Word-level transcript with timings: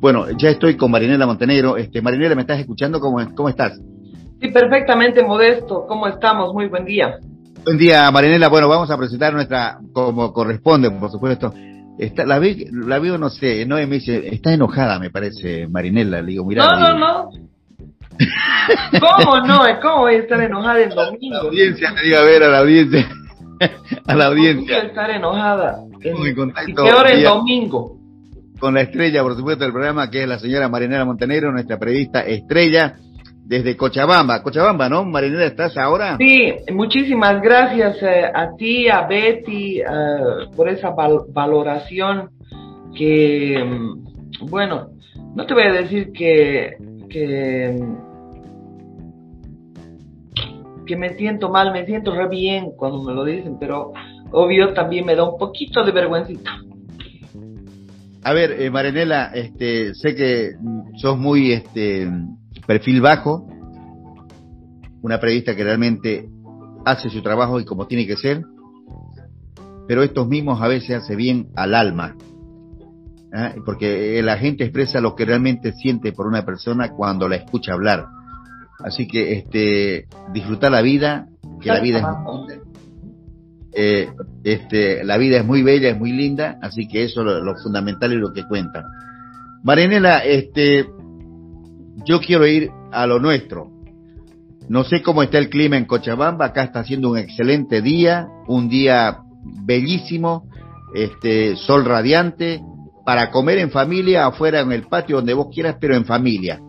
Bueno, 0.00 0.26
ya 0.38 0.48
estoy 0.48 0.76
con 0.76 0.90
Marinela 0.90 1.26
Montenegro. 1.26 1.76
Este, 1.76 2.00
Marinela, 2.00 2.34
¿me 2.34 2.40
estás 2.40 2.58
escuchando? 2.58 3.00
¿Cómo, 3.00 3.18
cómo 3.34 3.50
estás? 3.50 3.78
Sí, 4.40 4.48
perfectamente, 4.48 5.22
Modesto. 5.22 5.84
¿Cómo 5.86 6.06
estamos? 6.06 6.54
Muy 6.54 6.68
buen 6.68 6.86
día. 6.86 7.18
Buen 7.64 7.76
día, 7.76 8.10
Marinela. 8.10 8.48
Bueno, 8.48 8.66
vamos 8.66 8.90
a 8.90 8.96
presentar 8.96 9.34
nuestra, 9.34 9.78
como 9.92 10.32
corresponde, 10.32 10.90
por 10.90 11.10
supuesto. 11.10 11.52
Está, 11.98 12.24
la, 12.24 12.38
vi, 12.38 12.66
la 12.72 12.98
veo, 12.98 13.18
no 13.18 13.28
sé, 13.28 13.66
no 13.66 13.76
me 13.76 13.86
dice, 13.86 14.26
está 14.28 14.54
enojada, 14.54 14.98
me 14.98 15.10
parece, 15.10 15.68
Marinela. 15.68 16.22
Le 16.22 16.30
digo, 16.32 16.46
mira. 16.46 16.64
No, 16.64 16.80
no, 16.80 16.98
no. 16.98 17.30
¿Cómo 19.00 19.40
no? 19.46 19.60
¿Cómo 19.82 19.98
voy 19.98 20.14
a 20.14 20.18
estar 20.18 20.40
enojada 20.40 20.80
el 20.80 20.90
domingo? 20.94 21.36
A 21.36 21.42
la 21.42 21.48
audiencia, 21.48 21.90
le 21.90 22.02
digo 22.02 22.18
a 22.18 22.24
ver 22.24 22.42
a 22.42 22.48
la 22.48 22.58
audiencia. 22.60 23.06
a 24.06 24.14
la 24.14 24.26
audiencia. 24.26 24.76
voy 24.78 24.86
a 24.86 24.88
estar 24.88 25.10
enojada? 25.10 25.78
En, 26.00 26.26
en 26.26 26.34
contacto, 26.34 26.70
y 26.70 26.74
peor 26.74 27.06
el 27.10 27.22
domingo. 27.22 27.99
Con 28.60 28.74
la 28.74 28.82
estrella, 28.82 29.22
por 29.22 29.34
supuesto, 29.36 29.64
del 29.64 29.72
programa, 29.72 30.10
que 30.10 30.22
es 30.22 30.28
la 30.28 30.38
señora 30.38 30.68
Marinela 30.68 31.06
Montenegro, 31.06 31.50
nuestra 31.50 31.78
periodista 31.78 32.20
estrella 32.20 32.94
desde 33.50 33.74
Cochabamba. 33.74 34.42
Cochabamba, 34.42 34.88
¿no? 34.88 35.02
Marinela, 35.04 35.46
¿estás 35.46 35.78
ahora? 35.78 36.18
Sí, 36.18 36.52
muchísimas 36.72 37.40
gracias 37.40 38.02
eh, 38.02 38.30
a 38.32 38.54
ti, 38.56 38.88
a 38.88 39.06
Betty, 39.06 39.80
eh, 39.80 39.84
por 40.54 40.68
esa 40.68 40.90
val 40.90 41.20
valoración 41.32 42.30
que, 42.94 43.64
mm, 43.64 44.46
bueno, 44.50 44.90
no 45.34 45.46
te 45.46 45.54
voy 45.54 45.62
a 45.62 45.72
decir 45.72 46.12
que, 46.12 46.76
que, 47.08 47.82
que 50.86 50.96
me 50.96 51.16
siento 51.16 51.48
mal, 51.48 51.72
me 51.72 51.86
siento 51.86 52.14
re 52.14 52.28
bien 52.28 52.72
cuando 52.76 53.02
me 53.02 53.14
lo 53.14 53.24
dicen, 53.24 53.56
pero 53.58 53.92
obvio 54.32 54.74
también 54.74 55.06
me 55.06 55.14
da 55.14 55.24
un 55.24 55.38
poquito 55.38 55.82
de 55.82 55.92
vergüencita. 55.92 56.50
A 58.22 58.32
ver, 58.34 58.60
eh, 58.60 58.70
Marinela, 58.70 59.30
este, 59.34 59.94
sé 59.94 60.14
que 60.14 60.52
sos 60.96 61.18
muy 61.18 61.52
este, 61.52 62.10
perfil 62.66 63.00
bajo, 63.00 63.46
una 65.02 65.18
periodista 65.18 65.56
que 65.56 65.64
realmente 65.64 66.28
hace 66.84 67.08
su 67.08 67.22
trabajo 67.22 67.60
y 67.60 67.64
como 67.64 67.86
tiene 67.86 68.06
que 68.06 68.16
ser, 68.16 68.42
pero 69.88 70.02
estos 70.02 70.28
mismos 70.28 70.60
a 70.60 70.68
veces 70.68 71.02
hace 71.02 71.16
bien 71.16 71.48
al 71.56 71.74
alma, 71.74 72.14
¿eh? 73.32 73.54
porque 73.64 74.20
la 74.22 74.36
gente 74.36 74.64
expresa 74.64 75.00
lo 75.00 75.14
que 75.14 75.24
realmente 75.24 75.72
siente 75.72 76.12
por 76.12 76.26
una 76.26 76.44
persona 76.44 76.90
cuando 76.90 77.28
la 77.28 77.36
escucha 77.36 77.72
hablar. 77.72 78.06
Así 78.84 79.06
que 79.06 79.32
este, 79.32 80.08
disfrutar 80.32 80.72
la 80.72 80.82
vida, 80.82 81.26
que 81.60 81.68
la 81.70 81.80
vida 81.80 81.98
es 82.48 82.59
eh, 83.72 84.10
este, 84.42 85.04
la 85.04 85.16
vida 85.16 85.38
es 85.38 85.44
muy 85.44 85.62
bella, 85.62 85.90
es 85.90 85.98
muy 85.98 86.12
linda, 86.12 86.58
así 86.60 86.88
que 86.88 87.04
eso 87.04 87.20
es 87.20 87.42
lo, 87.42 87.54
fundamental 87.56 88.12
y 88.12 88.16
lo 88.16 88.32
que 88.32 88.44
cuenta. 88.44 88.84
Marinela, 89.62 90.18
este, 90.18 90.88
yo 92.04 92.20
quiero 92.20 92.46
ir 92.46 92.70
a 92.92 93.06
lo 93.06 93.20
nuestro. 93.20 93.70
No 94.68 94.84
sé 94.84 95.02
cómo 95.02 95.22
está 95.22 95.38
el 95.38 95.50
clima 95.50 95.76
en 95.76 95.84
Cochabamba, 95.84 96.46
acá 96.46 96.62
está 96.64 96.80
haciendo 96.80 97.10
un 97.10 97.18
excelente 97.18 97.82
día, 97.82 98.28
un 98.46 98.68
día 98.68 99.18
bellísimo, 99.64 100.48
este, 100.94 101.56
sol 101.56 101.84
radiante, 101.84 102.60
para 103.04 103.30
comer 103.30 103.58
en 103.58 103.70
familia, 103.70 104.26
afuera 104.26 104.60
en 104.60 104.72
el 104.72 104.82
patio, 104.82 105.16
donde 105.16 105.34
vos 105.34 105.48
quieras, 105.52 105.76
pero 105.80 105.94
en 105.94 106.04
familia. 106.04 106.60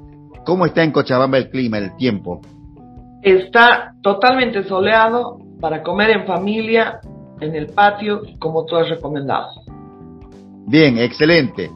¿Cómo 0.45 0.65
está 0.65 0.83
en 0.83 0.91
Cochabamba 0.91 1.37
el 1.37 1.49
clima, 1.49 1.77
el 1.77 1.95
tiempo? 1.95 2.41
Está 3.21 3.93
totalmente 4.01 4.63
soleado, 4.63 5.37
para 5.61 5.83
comer 5.83 6.09
en 6.09 6.25
familia, 6.25 6.99
en 7.39 7.55
el 7.55 7.67
patio, 7.67 8.23
como 8.39 8.65
tú 8.65 8.75
has 8.75 8.89
recomendado. 8.89 9.47
Bien, 10.67 10.97
excelente. 10.97 11.69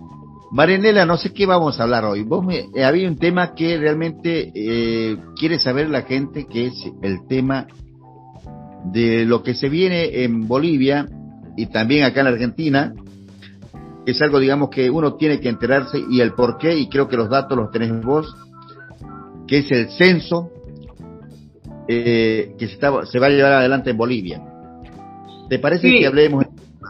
Marinela, 0.51 1.05
no 1.05 1.17
sé 1.17 1.33
qué 1.33 1.45
vamos 1.45 1.79
a 1.79 1.83
hablar 1.83 2.05
hoy. 2.05 2.23
Vos 2.23 2.43
me, 2.43 2.65
eh, 2.73 2.83
había 2.83 3.07
un 3.07 3.17
tema 3.17 3.53
que 3.53 3.77
realmente 3.77 4.51
eh, 4.55 5.17
quiere 5.37 5.59
saber 5.59 5.89
la 5.89 6.03
gente, 6.03 6.45
que 6.47 6.67
es 6.67 6.73
el 7.01 7.27
tema 7.27 7.67
de 8.85 9.25
lo 9.25 9.43
que 9.43 9.53
se 9.53 9.69
viene 9.69 10.23
en 10.23 10.47
Bolivia 10.47 11.07
y 11.57 11.67
también 11.67 12.03
acá 12.03 12.21
en 12.21 12.27
Argentina. 12.27 12.93
Es 14.05 14.21
algo, 14.21 14.39
digamos, 14.39 14.69
que 14.69 14.89
uno 14.89 15.15
tiene 15.15 15.39
que 15.39 15.49
enterarse 15.49 15.99
y 16.09 16.21
el 16.21 16.33
por 16.33 16.57
qué, 16.57 16.77
y 16.77 16.89
creo 16.89 17.07
que 17.07 17.17
los 17.17 17.29
datos 17.29 17.57
los 17.57 17.71
tenés 17.71 18.03
vos, 18.03 18.35
que 19.47 19.59
es 19.59 19.71
el 19.71 19.89
censo 19.89 20.51
eh, 21.87 22.55
que 22.57 22.67
se, 22.67 22.75
se, 22.75 23.19
va 23.19 23.27
a 23.27 23.29
llevar 23.29 23.53
adelante 23.53 23.91
en 23.91 23.97
Bolivia. 23.97 24.41
¿Te 25.49 25.59
parece 25.59 25.89
que 25.89 26.07
hablemos? 26.07 26.45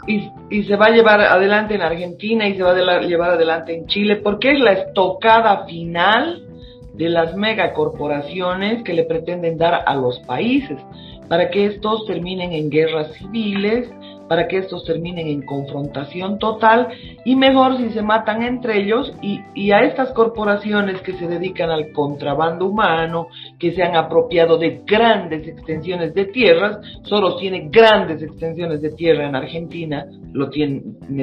Y, 0.07 0.29
y, 0.49 0.63
se 0.63 0.75
va 0.75 0.87
a 0.87 0.91
llevar 0.91 1.19
adelante 1.19 1.75
en 1.75 1.81
Argentina 1.81 2.47
y 2.47 2.55
se 2.55 2.63
va 2.63 2.71
a 2.71 3.01
llevar 3.01 3.31
adelante 3.31 3.75
en 3.75 3.87
Chile, 3.87 4.17
porque 4.17 4.51
es 4.51 4.59
la 4.59 4.73
estocada 4.73 5.65
final 5.65 6.43
de 6.93 7.09
las 7.09 7.35
megacorporaciones 7.35 8.83
que 8.83 8.93
le 8.93 9.03
pretenden 9.03 9.57
dar 9.57 9.83
a 9.85 9.95
los 9.95 10.19
países 10.19 10.77
para 11.27 11.49
que 11.49 11.65
estos 11.65 12.05
terminen 12.05 12.53
en 12.53 12.69
guerras 12.69 13.11
civiles, 13.13 13.89
para 14.27 14.47
que 14.47 14.57
estos 14.57 14.83
terminen 14.85 15.27
en 15.27 15.41
confrontación 15.43 16.39
total 16.39 16.89
y 17.23 17.35
mejor 17.35 17.77
si 17.77 17.89
se 17.89 18.01
matan 18.01 18.43
entre 18.43 18.81
ellos 18.81 19.13
y, 19.21 19.71
a 19.71 19.83
estas 19.83 20.11
corporaciones 20.11 21.01
que 21.01 21.13
se 21.13 21.27
dedican 21.27 21.69
al 21.69 21.91
contrabando 21.91 22.65
humano, 22.65 23.27
que 23.59 23.73
se 23.73 23.83
han 23.83 23.95
apropiado 23.95 24.57
de 24.57 24.81
grandes 24.85 25.47
extensiones 25.47 26.13
de 26.13 26.25
tierras, 26.25 26.79
Soros 27.03 27.39
tiene 27.39 27.69
grandes 27.69 28.21
extensiones 28.21 28.81
de 28.81 28.91
tierra 28.91 29.27
en 29.27 29.35
Argentina, 29.35 30.05
lo 30.31 30.49
tiene 30.49 30.81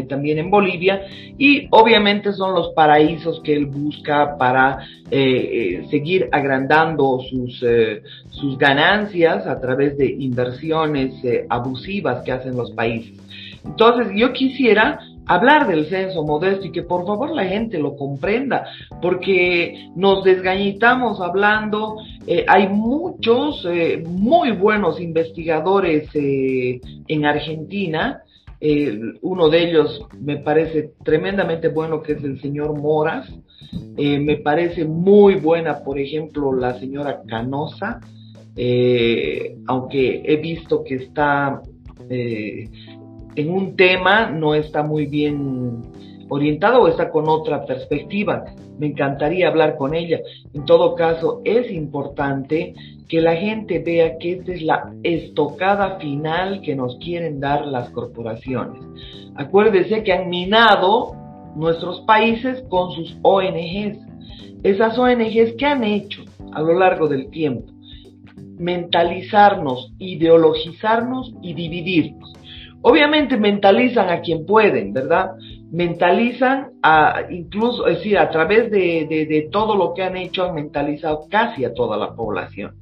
también 0.08 0.38
en 0.38 0.50
Bolivia 0.50 1.02
y 1.38 1.66
obviamente 1.70 2.32
son 2.32 2.54
los 2.54 2.72
paraísos 2.74 3.40
que 3.42 3.54
él 3.54 3.66
busca 3.66 4.36
para 4.38 4.78
eh, 5.10 5.20
eh, 5.20 5.86
seguir 5.90 6.28
agrandando 6.32 7.20
sus, 7.28 7.62
eh, 7.62 8.02
sus 8.30 8.58
ganancias 8.58 9.46
a 9.46 9.60
través 9.60 9.96
de 9.96 10.10
inversiones 10.10 11.14
abusivas 11.48 12.22
que 12.24 12.32
hacen 12.32 12.56
los 12.56 12.70
países 12.72 12.91
entonces 13.64 14.08
yo 14.14 14.32
quisiera 14.32 14.98
hablar 15.26 15.66
del 15.66 15.86
censo 15.86 16.24
modesto 16.24 16.66
y 16.66 16.72
que 16.72 16.82
por 16.82 17.06
favor 17.06 17.30
la 17.30 17.44
gente 17.44 17.78
lo 17.78 17.96
comprenda, 17.96 18.66
porque 19.00 19.88
nos 19.94 20.24
desgañitamos 20.24 21.20
hablando, 21.20 21.96
eh, 22.26 22.44
hay 22.48 22.68
muchos 22.68 23.66
eh, 23.70 24.02
muy 24.06 24.52
buenos 24.52 25.00
investigadores 25.00 26.08
eh, 26.14 26.80
en 27.08 27.24
Argentina, 27.24 28.22
uno 29.22 29.48
de 29.48 29.70
ellos 29.70 30.06
me 30.20 30.36
parece 30.36 30.92
tremendamente 31.02 31.66
bueno 31.66 32.00
que 32.00 32.12
es 32.12 32.22
el 32.22 32.40
señor 32.40 32.80
Moras, 32.80 33.28
me 33.96 34.36
parece 34.36 34.84
muy 34.84 35.34
buena 35.34 35.80
por 35.80 35.98
ejemplo 35.98 36.52
la 36.52 36.78
señora 36.78 37.22
Canosa, 37.26 37.98
aunque 39.66 40.22
he 40.24 40.36
visto 40.36 40.84
que 40.84 40.94
está 40.94 41.60
eh, 42.10 42.68
en 43.34 43.50
un 43.50 43.76
tema 43.76 44.30
no 44.30 44.54
está 44.54 44.82
muy 44.82 45.06
bien 45.06 45.82
orientado 46.28 46.82
o 46.82 46.88
está 46.88 47.10
con 47.10 47.28
otra 47.28 47.64
perspectiva. 47.64 48.44
Me 48.78 48.86
encantaría 48.86 49.48
hablar 49.48 49.76
con 49.76 49.94
ella. 49.94 50.20
En 50.54 50.64
todo 50.64 50.94
caso, 50.94 51.40
es 51.44 51.70
importante 51.70 52.74
que 53.08 53.20
la 53.20 53.36
gente 53.36 53.78
vea 53.78 54.16
que 54.18 54.32
esta 54.32 54.52
es 54.52 54.62
la 54.62 54.92
estocada 55.02 55.98
final 55.98 56.62
que 56.62 56.74
nos 56.74 56.96
quieren 56.96 57.40
dar 57.40 57.66
las 57.66 57.90
corporaciones. 57.90 58.82
Acuérdese 59.34 60.02
que 60.02 60.12
han 60.12 60.30
minado 60.30 61.14
nuestros 61.54 62.00
países 62.02 62.62
con 62.68 62.92
sus 62.92 63.16
ONGs. 63.22 63.98
Esas 64.62 64.98
ONGs 64.98 65.52
que 65.58 65.66
han 65.66 65.84
hecho 65.84 66.22
a 66.52 66.62
lo 66.62 66.78
largo 66.78 67.08
del 67.08 67.28
tiempo 67.30 67.71
mentalizarnos, 68.58 69.92
ideologizarnos 69.98 71.34
y 71.42 71.54
dividirnos. 71.54 72.32
Obviamente 72.82 73.36
mentalizan 73.36 74.10
a 74.10 74.20
quien 74.20 74.44
pueden, 74.44 74.92
¿verdad? 74.92 75.30
Mentalizan 75.70 76.72
a, 76.82 77.22
incluso, 77.30 77.86
es 77.86 77.98
decir, 77.98 78.18
a 78.18 78.28
través 78.28 78.70
de, 78.70 79.06
de, 79.08 79.48
todo 79.52 79.76
lo 79.76 79.94
que 79.94 80.02
han 80.02 80.16
hecho, 80.16 80.44
han 80.44 80.54
mentalizado 80.54 81.26
casi 81.30 81.64
a 81.64 81.72
toda 81.72 81.96
la 81.96 82.14
población. 82.14 82.74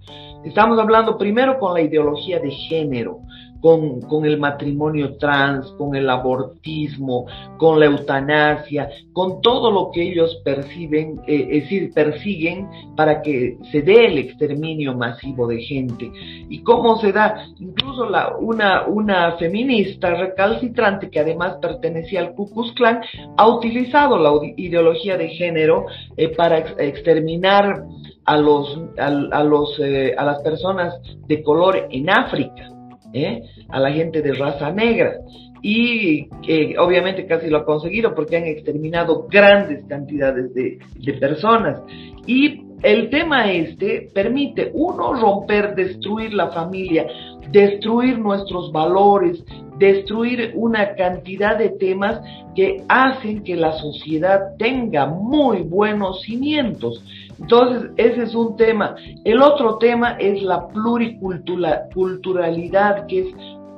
Estamos 0.44 0.78
hablando 0.78 1.18
primero 1.18 1.58
con 1.58 1.74
la 1.74 1.82
ideología 1.82 2.40
de 2.40 2.50
género, 2.50 3.18
con, 3.60 4.00
con, 4.02 4.24
el 4.24 4.38
matrimonio 4.38 5.16
trans, 5.16 5.66
con 5.78 5.94
el 5.94 6.08
abortismo, 6.08 7.26
con 7.58 7.78
la 7.78 7.86
eutanasia, 7.86 8.88
con 9.12 9.40
todo 9.42 9.70
lo 9.70 9.90
que 9.92 10.02
ellos 10.02 10.40
perciben, 10.44 11.20
eh, 11.26 11.48
es 11.50 11.62
decir, 11.64 11.92
persiguen 11.92 12.68
para 12.96 13.22
que 13.22 13.56
se 13.70 13.82
dé 13.82 14.06
el 14.06 14.18
exterminio 14.18 14.94
masivo 14.94 15.46
de 15.46 15.60
gente. 15.60 16.10
¿Y 16.48 16.62
cómo 16.62 16.98
se 16.98 17.12
da? 17.12 17.46
Incluso 17.58 18.08
la, 18.08 18.36
una, 18.36 18.86
una 18.86 19.32
feminista 19.36 20.14
recalcitrante 20.14 21.10
que 21.10 21.20
además 21.20 21.58
pertenecía 21.60 22.20
al 22.20 22.34
Ku 22.34 22.50
Klux 22.50 22.72
Klan 22.72 23.00
ha 23.36 23.46
utilizado 23.46 24.18
la 24.18 24.30
ideología 24.56 25.16
de 25.16 25.28
género 25.28 25.86
eh, 26.16 26.28
para 26.28 26.58
exterminar 26.58 27.84
a 28.24 28.36
los, 28.36 28.80
a, 28.98 29.42
los, 29.44 29.78
eh, 29.80 30.14
a 30.16 30.24
las 30.24 30.40
personas 30.42 30.94
de 31.26 31.42
color 31.42 31.88
en 31.90 32.10
África 32.10 32.69
¿eh? 33.12 33.42
a 33.68 33.80
la 33.80 33.92
gente 33.92 34.22
de 34.22 34.34
raza 34.34 34.70
negra. 34.72 35.14
Y 35.62 36.26
que 36.40 36.76
obviamente 36.78 37.26
casi 37.26 37.48
lo 37.48 37.58
ha 37.58 37.64
conseguido 37.66 38.14
porque 38.14 38.36
han 38.38 38.44
exterminado 38.44 39.26
grandes 39.28 39.84
cantidades 39.86 40.54
de, 40.54 40.78
de 40.94 41.12
personas. 41.14 41.80
Y 42.26 42.62
el 42.82 43.10
tema 43.10 43.52
este 43.52 44.08
permite, 44.14 44.70
uno, 44.72 45.12
romper, 45.12 45.74
destruir 45.74 46.32
la 46.32 46.48
familia, 46.48 47.06
destruir 47.50 48.18
nuestros 48.18 48.72
valores, 48.72 49.44
destruir 49.80 50.52
una 50.54 50.94
cantidad 50.94 51.58
de 51.58 51.70
temas 51.70 52.20
que 52.54 52.84
hacen 52.86 53.42
que 53.42 53.56
la 53.56 53.72
sociedad 53.72 54.54
tenga 54.58 55.06
muy 55.06 55.62
buenos 55.62 56.22
cimientos. 56.22 57.02
Entonces, 57.40 57.90
ese 57.96 58.24
es 58.24 58.34
un 58.34 58.54
tema. 58.56 58.94
El 59.24 59.40
otro 59.40 59.78
tema 59.78 60.18
es 60.20 60.42
la 60.42 60.68
pluriculturalidad, 60.68 63.06
que 63.06 63.20
es 63.20 63.28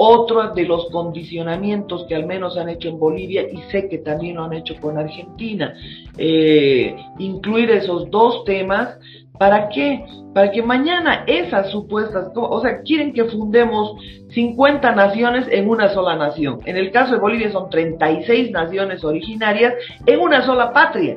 otro 0.04 0.52
de 0.52 0.64
los 0.64 0.90
condicionamientos 0.90 2.04
que 2.08 2.14
al 2.14 2.26
menos 2.26 2.56
han 2.56 2.69
hecho 2.69 2.88
en 2.88 2.99
Bolivia 2.99 3.43
y 3.43 3.58
sé 3.70 3.88
que 3.88 3.99
también 3.99 4.37
lo 4.37 4.44
han 4.44 4.52
hecho 4.52 4.75
con 4.81 4.99
Argentina. 4.99 5.75
Eh, 6.19 6.96
incluir 7.19 7.70
esos 7.70 8.10
dos 8.10 8.44
temas 8.44 8.99
¿Para 9.43 9.70
qué? 9.70 10.04
Para 10.34 10.52
que 10.52 10.62
mañana 10.62 11.25
esas 11.26 11.70
supuestas, 11.70 12.31
o 12.34 12.60
sea, 12.60 12.82
quieren 12.82 13.12
que 13.12 13.25
fundemos 13.25 13.96
50 14.28 14.94
naciones 14.94 15.46
en 15.50 15.69
una 15.69 15.88
sola 15.88 16.14
nación. 16.14 16.60
En 16.64 16.76
el 16.76 16.93
caso 16.93 17.14
de 17.14 17.19
Bolivia 17.19 17.50
son 17.50 17.69
36 17.69 18.52
naciones 18.52 19.02
originarias 19.02 19.75
en 20.06 20.20
una 20.20 20.46
sola 20.46 20.72
patria. 20.72 21.16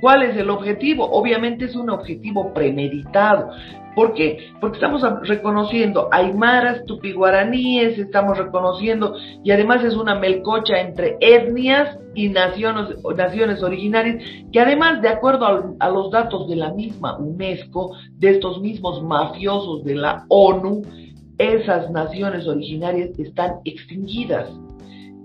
¿Cuál 0.00 0.22
es 0.22 0.36
el 0.36 0.48
objetivo? 0.48 1.10
Obviamente 1.10 1.64
es 1.64 1.74
un 1.74 1.90
objetivo 1.90 2.54
premeditado. 2.54 3.50
¿Por 3.98 4.14
qué? 4.14 4.52
Porque 4.60 4.76
estamos 4.76 5.02
reconociendo 5.26 6.08
aymaras, 6.12 6.84
tupiguaraníes, 6.84 7.98
estamos 7.98 8.38
reconociendo, 8.38 9.16
y 9.42 9.50
además 9.50 9.82
es 9.82 9.96
una 9.96 10.14
melcocha 10.14 10.78
entre 10.78 11.16
etnias 11.20 11.98
y 12.14 12.28
naciones, 12.28 12.94
naciones 13.16 13.60
originarias, 13.60 14.22
que 14.52 14.60
además, 14.60 15.02
de 15.02 15.08
acuerdo 15.08 15.46
a, 15.46 15.74
a 15.80 15.90
los 15.90 16.12
datos 16.12 16.48
de 16.48 16.54
la 16.54 16.72
misma 16.74 17.18
UNESCO, 17.18 17.90
de 18.12 18.30
estos 18.30 18.60
mismos 18.60 19.02
mafiosos 19.02 19.82
de 19.82 19.96
la 19.96 20.24
ONU, 20.28 20.82
esas 21.36 21.90
naciones 21.90 22.46
originarias 22.46 23.18
están 23.18 23.54
extinguidas 23.64 24.48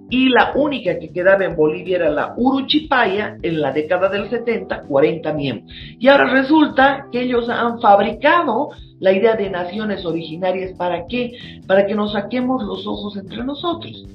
y 0.09 0.29
la 0.29 0.53
única 0.55 0.99
que 0.99 1.11
quedaba 1.11 1.45
en 1.45 1.55
Bolivia 1.55 1.97
era 1.97 2.09
la 2.09 2.33
Uruchipaya 2.37 3.37
en 3.41 3.61
la 3.61 3.71
década 3.71 4.09
del 4.09 4.29
70, 4.29 4.83
40 4.83 5.33
miembros. 5.33 5.73
Y 5.99 6.07
ahora 6.07 6.31
resulta 6.31 7.07
que 7.11 7.21
ellos 7.21 7.49
han 7.49 7.79
fabricado 7.79 8.69
la 8.99 9.11
idea 9.11 9.35
de 9.35 9.49
naciones 9.49 10.05
originarias. 10.05 10.73
¿Para 10.77 11.07
qué? 11.07 11.31
Para 11.65 11.85
que 11.85 11.95
nos 11.95 12.13
saquemos 12.13 12.63
los 12.63 12.85
ojos 12.85 13.17
entre 13.17 13.43
nosotros. 13.43 14.05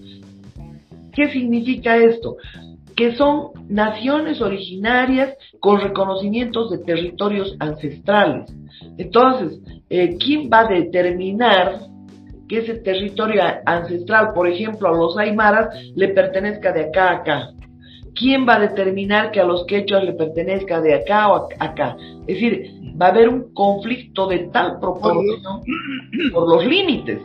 ¿Qué 1.13 1.31
significa 1.31 1.97
esto? 1.97 2.37
Que 2.95 3.17
son 3.17 3.51
naciones 3.69 4.41
originarias 4.41 5.35
con 5.59 5.81
reconocimientos 5.81 6.71
de 6.71 6.79
territorios 6.79 7.57
ancestrales. 7.59 8.53
Entonces, 8.99 9.61
eh, 9.91 10.17
¿quién 10.17 10.49
va 10.49 10.61
a 10.61 10.69
determinar 10.69 11.81
que 12.49 12.59
ese 12.59 12.75
territorio 12.75 13.43
ancestral, 13.67 14.33
por 14.33 14.49
ejemplo, 14.49 14.89
a 14.89 14.97
los 14.97 15.17
aymaras, 15.19 15.69
le 15.95 16.09
pertenezca 16.09 16.73
de 16.73 16.87
acá 16.87 17.11
a 17.11 17.13
acá. 17.17 17.51
¿Quién 18.15 18.49
va 18.49 18.57
a 18.57 18.61
determinar 18.61 19.31
que 19.31 19.41
a 19.41 19.45
los 19.45 19.65
quechuas 19.67 20.03
le 20.03 20.13
pertenezca 20.15 20.81
de 20.81 20.95
acá 20.95 21.31
o 21.31 21.49
acá? 21.59 21.97
Es 22.27 22.41
decir, 22.41 22.79
va 23.01 23.07
a 23.07 23.11
haber 23.11 23.29
un 23.29 23.53
conflicto 23.53 24.27
de 24.27 24.49
tal 24.53 24.81
proporción 24.81 25.63
por 26.33 26.49
los 26.49 26.67
límites. 26.67 27.21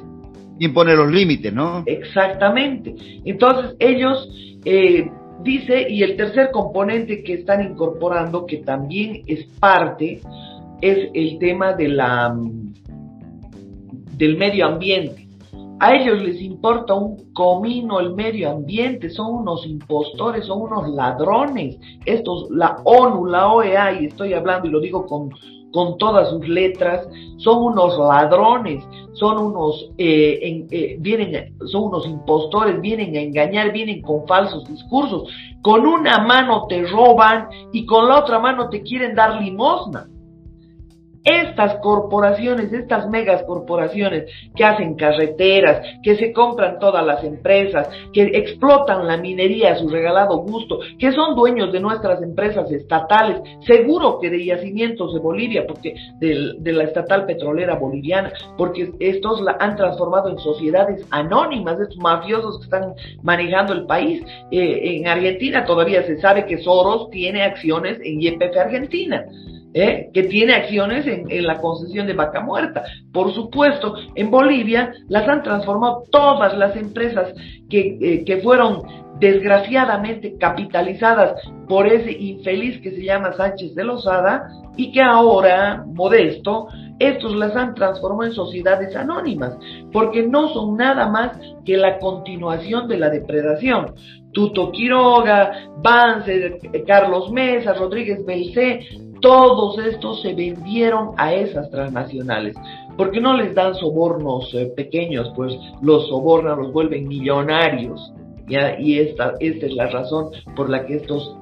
¿Quién 0.59 0.73
pone 0.73 0.95
los 0.95 1.11
límites, 1.11 1.51
no? 1.51 1.83
Exactamente. 1.87 2.93
Entonces, 3.25 3.75
ellos, 3.79 4.29
eh, 4.65 5.09
dice, 5.41 5.89
y 5.89 6.03
el 6.03 6.15
tercer 6.15 6.51
componente 6.51 7.23
que 7.23 7.33
están 7.33 7.63
incorporando, 7.63 8.45
que 8.45 8.57
también 8.57 9.23
es 9.25 9.45
parte, 9.59 10.21
es 10.81 11.09
el 11.13 11.39
tema 11.39 11.73
de 11.73 11.87
la 11.87 12.35
del 14.13 14.37
medio 14.37 14.67
ambiente. 14.67 15.27
A 15.79 15.95
ellos 15.95 16.21
les 16.21 16.41
importa 16.41 16.93
un 16.93 17.33
comino 17.33 17.99
el 17.99 18.13
medio 18.13 18.51
ambiente, 18.51 19.09
son 19.09 19.35
unos 19.35 19.65
impostores, 19.65 20.45
son 20.45 20.61
unos 20.61 20.87
ladrones. 20.89 21.77
Estos, 22.05 22.49
la 22.51 22.77
ONU, 22.85 23.25
la 23.25 23.51
OEA, 23.51 23.99
y 23.99 24.05
estoy 24.05 24.33
hablando 24.33 24.67
y 24.67 24.71
lo 24.71 24.79
digo 24.79 25.05
con, 25.05 25.31
con 25.73 25.97
todas 25.97 26.29
sus 26.29 26.47
letras, 26.47 27.05
son 27.37 27.63
unos 27.63 27.97
ladrones, 27.97 28.85
son 29.13 29.37
unos, 29.39 29.89
eh, 29.97 30.65
eh, 30.71 30.95
vienen, 30.99 31.53
son 31.65 31.85
unos 31.85 32.07
impostores, 32.07 32.79
vienen 32.79 33.15
a 33.17 33.19
engañar, 33.19 33.73
vienen 33.73 34.01
con 34.03 34.25
falsos 34.25 34.65
discursos. 34.69 35.23
Con 35.61 35.85
una 35.85 36.19
mano 36.19 36.65
te 36.67 36.85
roban 36.85 37.49
y 37.73 37.85
con 37.85 38.07
la 38.07 38.19
otra 38.19 38.39
mano 38.39 38.69
te 38.69 38.83
quieren 38.83 39.15
dar 39.15 39.41
limosna. 39.41 40.07
Estas 41.23 41.75
corporaciones, 41.75 42.73
estas 42.73 43.09
megas 43.09 43.43
corporaciones 43.43 44.29
que 44.55 44.65
hacen 44.65 44.95
carreteras, 44.95 45.85
que 46.03 46.15
se 46.17 46.33
compran 46.33 46.79
todas 46.79 47.05
las 47.05 47.23
empresas, 47.23 47.89
que 48.11 48.23
explotan 48.23 49.07
la 49.07 49.17
minería 49.17 49.71
a 49.71 49.75
su 49.75 49.87
regalado 49.87 50.37
gusto, 50.39 50.79
que 50.99 51.11
son 51.13 51.35
dueños 51.35 51.71
de 51.71 51.79
nuestras 51.79 52.21
empresas 52.21 52.69
estatales, 52.71 53.41
seguro 53.61 54.19
que 54.19 54.29
de 54.29 54.43
yacimientos 54.43 55.13
de 55.13 55.19
Bolivia, 55.19 55.65
porque 55.65 55.95
de, 56.19 56.73
la 56.73 56.83
estatal 56.83 57.25
petrolera 57.25 57.75
boliviana, 57.75 58.33
porque 58.57 58.91
estos 58.99 59.41
la 59.41 59.57
han 59.59 59.75
transformado 59.77 60.29
en 60.29 60.39
sociedades 60.39 61.05
anónimas, 61.11 61.79
estos 61.79 61.97
mafiosos 61.97 62.57
que 62.57 62.63
están 62.65 62.93
manejando 63.21 63.73
el 63.73 63.85
país. 63.85 64.23
Eh, 64.51 64.97
en 64.97 65.07
Argentina 65.07 65.65
todavía 65.65 66.03
se 66.03 66.19
sabe 66.19 66.45
que 66.45 66.57
Soros 66.57 67.09
tiene 67.11 67.43
acciones 67.43 67.99
en 68.03 68.19
YPF 68.19 68.57
Argentina. 68.57 69.25
¿Eh? 69.73 70.09
que 70.13 70.23
tiene 70.23 70.53
acciones 70.53 71.05
en, 71.07 71.43
la 71.45 71.59
concesión 71.59 72.07
de 72.07 72.13
vaca 72.13 72.41
muerta. 72.41 72.83
Por 73.11 73.33
supuesto, 73.33 73.95
en 74.15 74.29
Bolivia 74.29 74.93
las 75.09 75.27
han 75.27 75.43
transformado 75.43 76.03
todas 76.11 76.57
las 76.57 76.75
empresas 76.75 77.33
que, 77.69 77.97
eh, 78.01 78.23
que 78.25 78.37
fueron 78.37 78.83
desgraciadamente 79.19 80.37
capitalizadas 80.37 81.39
por 81.67 81.87
ese 81.87 82.11
infeliz 82.11 82.81
que 82.81 82.91
se 82.91 83.03
llama 83.03 83.33
Sánchez 83.33 83.75
de 83.75 83.83
Lozada 83.83 84.49
y 84.75 84.91
que 84.91 85.01
ahora, 85.01 85.83
modesto, 85.85 86.67
estos 86.99 87.35
las 87.35 87.55
han 87.55 87.75
transformado 87.75 88.29
en 88.29 88.33
sociedades 88.33 88.95
anónimas, 88.95 89.57
porque 89.91 90.23
no 90.23 90.49
son 90.49 90.77
nada 90.77 91.09
más 91.09 91.37
que 91.65 91.77
la 91.77 91.99
continuación 91.99 92.87
de 92.87 92.97
la 92.97 93.09
depredación. 93.09 93.93
Tuto 94.31 94.71
Quiroga, 94.71 95.69
Vance, 95.77 96.59
Carlos 96.87 97.31
Mesa, 97.31 97.73
Rodríguez 97.73 98.25
Belcé, 98.25 98.79
todos 99.23 99.77
estos 99.79 100.21
se 100.21 100.33
vendieron 100.33 101.11
a 101.17 101.33
esas 101.33 101.71
transnacionales. 101.71 102.55
Porque 102.97 103.21
no 103.21 103.35
les 103.35 103.55
dan 103.55 103.73
sobornos 103.73 104.53
eh, 104.53 104.71
pequeños, 104.75 105.31
pues 105.35 105.57
los 105.81 106.07
sobornan, 106.09 106.59
los 106.59 106.73
vuelven 106.73 107.07
millonarios. 107.07 108.13
Y 108.47 108.99
esta, 108.99 109.33
esta 109.39 109.65
es 109.65 109.73
la 109.73 109.87
razón 109.87 110.29
por 110.55 110.69
la 110.69 110.85
que 110.85 110.95
estos 110.95 111.35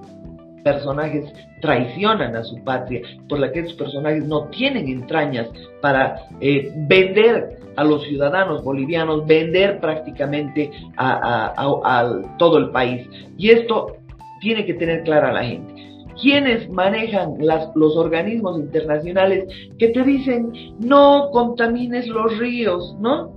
personajes 0.63 1.33
traicionan 1.59 2.35
a 2.35 2.43
su 2.43 2.63
patria, 2.63 3.01
por 3.27 3.39
la 3.39 3.51
que 3.51 3.61
estos 3.61 3.75
personajes 3.75 4.23
no 4.25 4.45
tienen 4.50 4.88
entrañas 4.88 5.50
para 5.81 6.27
eh, 6.39 6.71
vender 6.88 7.57
a 7.75 7.83
los 7.83 8.03
ciudadanos 8.03 8.63
bolivianos, 8.63 9.25
vender 9.25 9.79
prácticamente 9.79 10.71
a, 10.97 11.51
a 11.57 12.38
todo 12.38 12.59
el 12.59 12.69
país. 12.69 13.09
Y 13.38 13.50
esto 13.50 13.97
tiene 14.39 14.65
que 14.65 14.75
tener 14.75 15.01
clara 15.03 15.33
la 15.33 15.43
gente 15.43 15.90
quienes 16.20 16.70
manejan 16.70 17.36
los 17.75 17.96
organismos 17.98 18.60
internacionales 18.60 19.46
que 19.77 19.89
te 19.89 20.03
dicen 20.03 20.51
no 20.80 21.30
contamines 21.32 22.08
los 22.08 22.38
ríos, 22.38 22.96
¿no? 23.00 23.34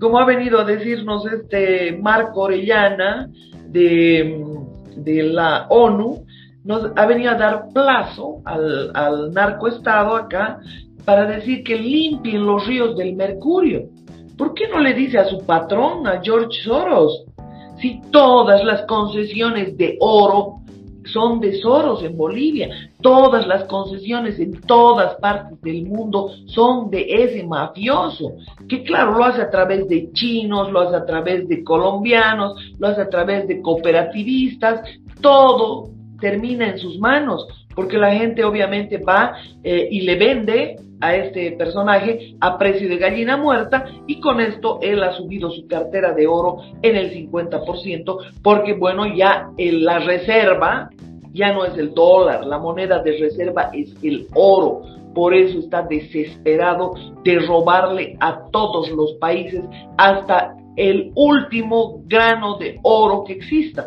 Como 0.00 0.18
ha 0.18 0.24
venido 0.24 0.60
a 0.60 0.64
decirnos 0.64 1.24
este 1.26 1.98
Marco 2.00 2.42
Orellana 2.42 3.30
de, 3.68 4.44
de 4.96 5.22
la 5.22 5.66
ONU, 5.70 6.24
nos 6.64 6.90
ha 6.96 7.06
venido 7.06 7.30
a 7.30 7.34
dar 7.34 7.66
plazo 7.72 8.40
al, 8.44 8.90
al 8.94 9.32
narcoestado 9.32 10.16
acá 10.16 10.58
para 11.04 11.26
decir 11.26 11.62
que 11.62 11.76
limpien 11.76 12.44
los 12.44 12.66
ríos 12.66 12.96
del 12.96 13.14
mercurio. 13.14 13.88
¿Por 14.36 14.54
qué 14.54 14.68
no 14.68 14.80
le 14.80 14.94
dice 14.94 15.18
a 15.18 15.26
su 15.26 15.38
patrón, 15.46 16.06
a 16.06 16.20
George 16.22 16.62
Soros, 16.62 17.24
si 17.80 18.00
todas 18.10 18.64
las 18.64 18.82
concesiones 18.86 19.76
de 19.76 19.96
oro 20.00 20.63
son 21.06 21.40
tesoros 21.40 22.02
en 22.02 22.16
Bolivia. 22.16 22.68
Todas 23.00 23.46
las 23.46 23.64
concesiones 23.64 24.38
en 24.38 24.60
todas 24.60 25.16
partes 25.16 25.60
del 25.60 25.86
mundo 25.86 26.30
son 26.46 26.90
de 26.90 27.06
ese 27.08 27.44
mafioso, 27.44 28.32
que 28.68 28.82
claro, 28.82 29.18
lo 29.18 29.24
hace 29.24 29.42
a 29.42 29.50
través 29.50 29.88
de 29.88 30.12
chinos, 30.12 30.70
lo 30.72 30.80
hace 30.80 30.96
a 30.96 31.06
través 31.06 31.48
de 31.48 31.62
colombianos, 31.62 32.54
lo 32.78 32.88
hace 32.88 33.02
a 33.02 33.08
través 33.08 33.46
de 33.48 33.60
cooperativistas, 33.60 34.80
todo 35.20 35.90
termina 36.20 36.70
en 36.70 36.78
sus 36.78 36.98
manos. 36.98 37.46
Porque 37.74 37.98
la 37.98 38.12
gente 38.12 38.44
obviamente 38.44 38.98
va 38.98 39.36
eh, 39.62 39.88
y 39.90 40.02
le 40.02 40.16
vende 40.16 40.76
a 41.00 41.16
este 41.16 41.52
personaje 41.52 42.34
a 42.40 42.56
precio 42.56 42.88
de 42.88 42.96
gallina 42.96 43.36
muerta 43.36 43.84
y 44.06 44.20
con 44.20 44.40
esto 44.40 44.78
él 44.80 45.02
ha 45.02 45.12
subido 45.12 45.50
su 45.50 45.66
cartera 45.66 46.12
de 46.12 46.26
oro 46.26 46.58
en 46.82 46.96
el 46.96 47.12
50% 47.12 48.16
porque 48.42 48.74
bueno 48.74 49.06
ya 49.14 49.50
la 49.58 49.98
reserva 49.98 50.90
ya 51.34 51.52
no 51.52 51.64
es 51.64 51.76
el 51.76 51.92
dólar, 51.92 52.46
la 52.46 52.58
moneda 52.58 53.02
de 53.02 53.18
reserva 53.18 53.70
es 53.74 53.92
el 54.02 54.28
oro. 54.34 54.82
Por 55.14 55.34
eso 55.34 55.58
está 55.58 55.82
desesperado 55.82 56.94
de 57.24 57.40
robarle 57.40 58.16
a 58.20 58.46
todos 58.50 58.90
los 58.90 59.14
países 59.14 59.62
hasta 59.98 60.56
el 60.76 61.12
último 61.14 62.02
grano 62.06 62.56
de 62.58 62.78
oro 62.82 63.24
que 63.24 63.34
exista 63.34 63.86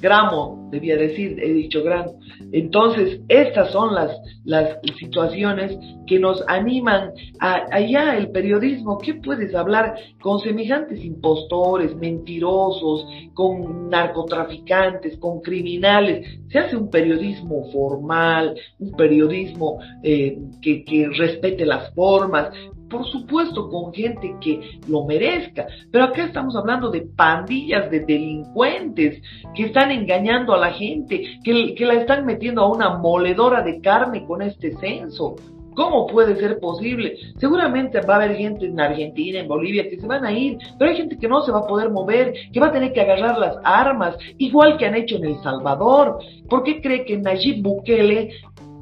gramo, 0.00 0.68
debía 0.70 0.96
decir, 0.96 1.38
he 1.42 1.52
dicho 1.52 1.82
gramo. 1.82 2.18
Entonces, 2.52 3.20
estas 3.28 3.70
son 3.70 3.94
las, 3.94 4.16
las 4.44 4.78
situaciones 4.98 5.76
que 6.06 6.18
nos 6.18 6.42
animan 6.48 7.12
a, 7.38 7.66
allá 7.70 8.16
el 8.16 8.30
periodismo. 8.30 8.98
¿Qué 8.98 9.14
puedes 9.14 9.54
hablar 9.54 9.94
con 10.20 10.40
semejantes 10.40 11.04
impostores, 11.04 11.94
mentirosos, 11.96 13.06
con 13.34 13.88
narcotraficantes, 13.88 15.18
con 15.18 15.40
criminales? 15.40 16.26
Se 16.48 16.58
hace 16.58 16.76
un 16.76 16.90
periodismo 16.90 17.70
formal, 17.70 18.56
un 18.78 18.92
periodismo 18.92 19.78
eh, 20.02 20.38
que, 20.60 20.84
que 20.84 21.08
respete 21.08 21.64
las 21.64 21.94
formas, 21.94 22.50
por 22.90 23.06
supuesto 23.06 23.70
con 23.70 23.94
gente 23.94 24.34
que 24.40 24.78
lo 24.88 25.04
merezca, 25.04 25.66
pero 25.90 26.04
acá 26.04 26.24
estamos 26.24 26.56
hablando 26.56 26.90
de 26.90 27.02
pandillas 27.02 27.90
de 27.90 28.00
delincuentes 28.00 29.22
que 29.54 29.66
están 29.66 29.90
engañando 29.92 30.52
a 30.52 30.58
la 30.58 30.72
gente, 30.72 31.38
que, 31.44 31.74
la 31.86 31.94
están 31.94 32.26
metiendo 32.26 32.62
a 32.62 32.70
una 32.70 32.98
moledora 32.98 33.62
de 33.62 33.80
carne 33.80 34.26
con 34.26 34.42
este 34.42 34.76
censo. 34.76 35.36
¿Cómo 35.74 36.06
puede 36.08 36.36
ser 36.36 36.58
posible? 36.58 37.16
Seguramente 37.38 38.00
va 38.00 38.14
a 38.14 38.16
haber 38.16 38.36
gente 38.36 38.66
en 38.66 38.78
Argentina, 38.78 39.38
en 39.38 39.48
Bolivia, 39.48 39.88
que 39.88 39.98
se 39.98 40.06
van 40.06 40.26
a 40.26 40.32
ir, 40.32 40.58
pero 40.78 40.90
hay 40.90 40.96
gente 40.96 41.16
que 41.16 41.28
no 41.28 41.42
se 41.42 41.52
va 41.52 41.60
a 41.60 41.66
poder 41.66 41.90
mover, 41.90 42.34
que 42.52 42.60
va 42.60 42.66
a 42.66 42.72
tener 42.72 42.92
que 42.92 43.00
agarrar 43.00 43.38
las 43.38 43.56
armas, 43.62 44.16
igual 44.36 44.76
que 44.76 44.86
han 44.86 44.96
hecho 44.96 45.16
en 45.16 45.26
El 45.26 45.36
Salvador. 45.42 46.18
¿Por 46.48 46.64
qué 46.64 46.82
cree 46.82 47.04
que 47.04 47.16
Nayib 47.16 47.62
Bukele 47.62 48.30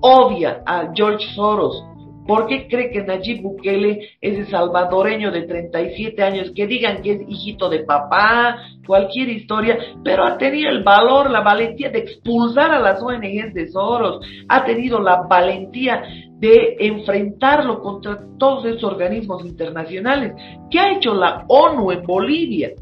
odia 0.01 0.63
a 0.67 0.91
George 0.95 1.27
Soros? 1.35 1.85
¿Por 2.29 2.47
qué 2.47 2.69
cree 2.69 2.91
que 2.91 3.03
Nayib 3.03 3.41
Bukele, 3.41 4.11
ese 4.21 4.45
salvadoreño 4.51 5.31
de 5.31 5.45
37 5.45 6.23
años, 6.23 6.53
que 6.55 6.67
digan 6.67 7.01
que 7.01 7.13
es 7.13 7.21
hijito 7.27 7.71
de 7.71 7.85
papá, 7.85 8.59
cualquier 8.87 9.31
historia, 9.31 9.79
pero 10.05 10.27
ha 10.27 10.37
tenido 10.37 10.69
el 10.69 10.83
valor, 10.83 11.31
la 11.31 11.41
valentía 11.41 11.89
de 11.89 12.01
expulsar 12.01 12.71
a 12.71 12.81
las 12.81 13.03
ONGs 13.03 13.55
de 13.55 13.69
Soros, 13.69 14.21
ha 14.47 14.63
tenido 14.67 15.01
la 15.01 15.23
valentía 15.23 16.03
de 16.35 16.77
enfrentarlo 16.81 17.81
contra 17.81 18.21
todos 18.39 18.67
esos 18.67 18.85
organismos 18.85 19.47
internacionales? 19.47 20.35
¿Qué 20.71 20.79
ha 20.81 20.93
hecho 20.99 21.15
la 21.15 21.47
ONU 21.49 21.93
en 21.93 22.03
Bolivia? 22.03 22.73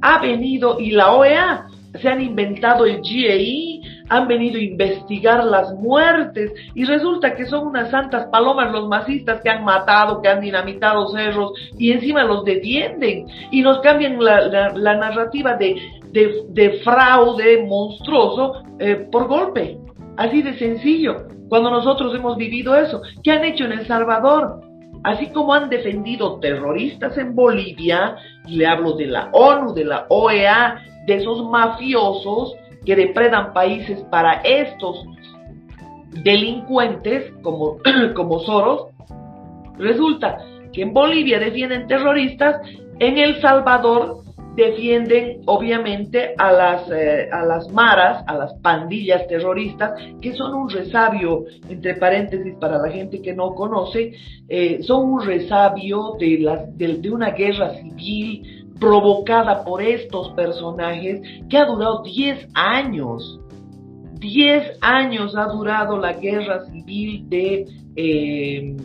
Ha 0.00 0.20
venido 0.20 0.78
y 0.78 0.92
la 0.92 1.12
OEA, 1.12 1.66
se 2.00 2.08
han 2.08 2.22
inventado 2.22 2.86
el 2.86 2.98
GAI, 2.98 3.82
han 4.12 4.28
venido 4.28 4.58
a 4.58 4.62
investigar 4.62 5.42
las 5.42 5.72
muertes 5.72 6.52
y 6.74 6.84
resulta 6.84 7.34
que 7.34 7.46
son 7.46 7.68
unas 7.68 7.90
santas 7.90 8.26
palomas 8.26 8.70
los 8.70 8.86
masistas 8.86 9.40
que 9.40 9.48
han 9.48 9.64
matado, 9.64 10.20
que 10.20 10.28
han 10.28 10.42
dinamitado 10.42 11.08
cerros 11.08 11.52
y 11.78 11.92
encima 11.92 12.22
los 12.22 12.44
defienden 12.44 13.26
y 13.50 13.62
nos 13.62 13.80
cambian 13.80 14.22
la, 14.22 14.94
narrativa 14.96 15.56
de, 15.56 15.76
de, 16.12 16.80
fraude 16.84 17.64
monstruoso 17.66 18.62
eh, 18.78 19.08
por 19.10 19.28
golpe. 19.28 19.78
Así 20.18 20.42
de 20.42 20.58
sencillo. 20.58 21.28
Cuando 21.48 21.70
nosotros 21.70 22.14
hemos 22.14 22.36
vivido 22.36 22.76
eso, 22.76 23.00
¿qué 23.22 23.32
han 23.32 23.44
hecho 23.44 23.64
en 23.64 23.72
El 23.72 23.86
Salvador? 23.86 24.60
Así 25.04 25.28
como 25.28 25.54
han 25.54 25.70
defendido 25.70 26.38
terroristas 26.38 27.16
en 27.16 27.34
Bolivia, 27.34 28.16
le 28.46 28.66
hablo 28.66 28.92
de 28.92 29.06
la 29.06 29.30
ONU, 29.32 29.72
de 29.72 29.86
la 29.86 30.04
OEA, 30.10 30.82
de 31.06 31.14
esos 31.14 31.48
mafiosos, 31.48 32.54
que 32.84 32.96
depredan 32.96 33.52
países 33.52 34.00
para 34.10 34.40
estos 34.42 35.06
delincuentes 36.22 37.32
como, 37.42 37.78
como 38.14 38.40
Soros, 38.40 38.88
resulta 39.78 40.38
que 40.72 40.82
en 40.82 40.92
Bolivia 40.92 41.38
defienden 41.38 41.86
terroristas, 41.86 42.60
en 42.98 43.18
El 43.18 43.40
Salvador 43.40 44.22
defienden 44.54 45.40
obviamente 45.46 46.34
a 46.36 46.52
las, 46.52 46.90
eh, 46.90 47.28
a 47.32 47.44
las 47.44 47.70
maras, 47.70 48.22
a 48.26 48.36
las 48.36 48.54
pandillas 48.60 49.26
terroristas, 49.26 49.92
que 50.20 50.34
son 50.34 50.54
un 50.54 50.68
resabio, 50.68 51.44
entre 51.68 51.94
paréntesis 51.94 52.54
para 52.60 52.78
la 52.78 52.90
gente 52.90 53.22
que 53.22 53.34
no 53.34 53.54
conoce, 53.54 54.12
eh, 54.48 54.82
son 54.82 55.10
un 55.10 55.24
resabio 55.24 56.16
de, 56.18 56.38
las, 56.38 56.76
de 56.76 57.10
una 57.10 57.30
guerra 57.30 57.74
civil 57.76 58.61
provocada 58.78 59.64
por 59.64 59.82
estos 59.82 60.30
personajes 60.32 61.20
que 61.48 61.56
ha 61.56 61.66
durado 61.66 62.02
10 62.02 62.48
años. 62.54 63.40
10 64.14 64.78
años 64.80 65.36
ha 65.36 65.46
durado 65.46 65.98
la 65.98 66.12
guerra 66.12 66.64
civil 66.66 67.28
de, 67.28 67.66
eh, 67.96 68.76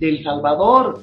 El 0.00 0.22
Salvador, 0.22 1.00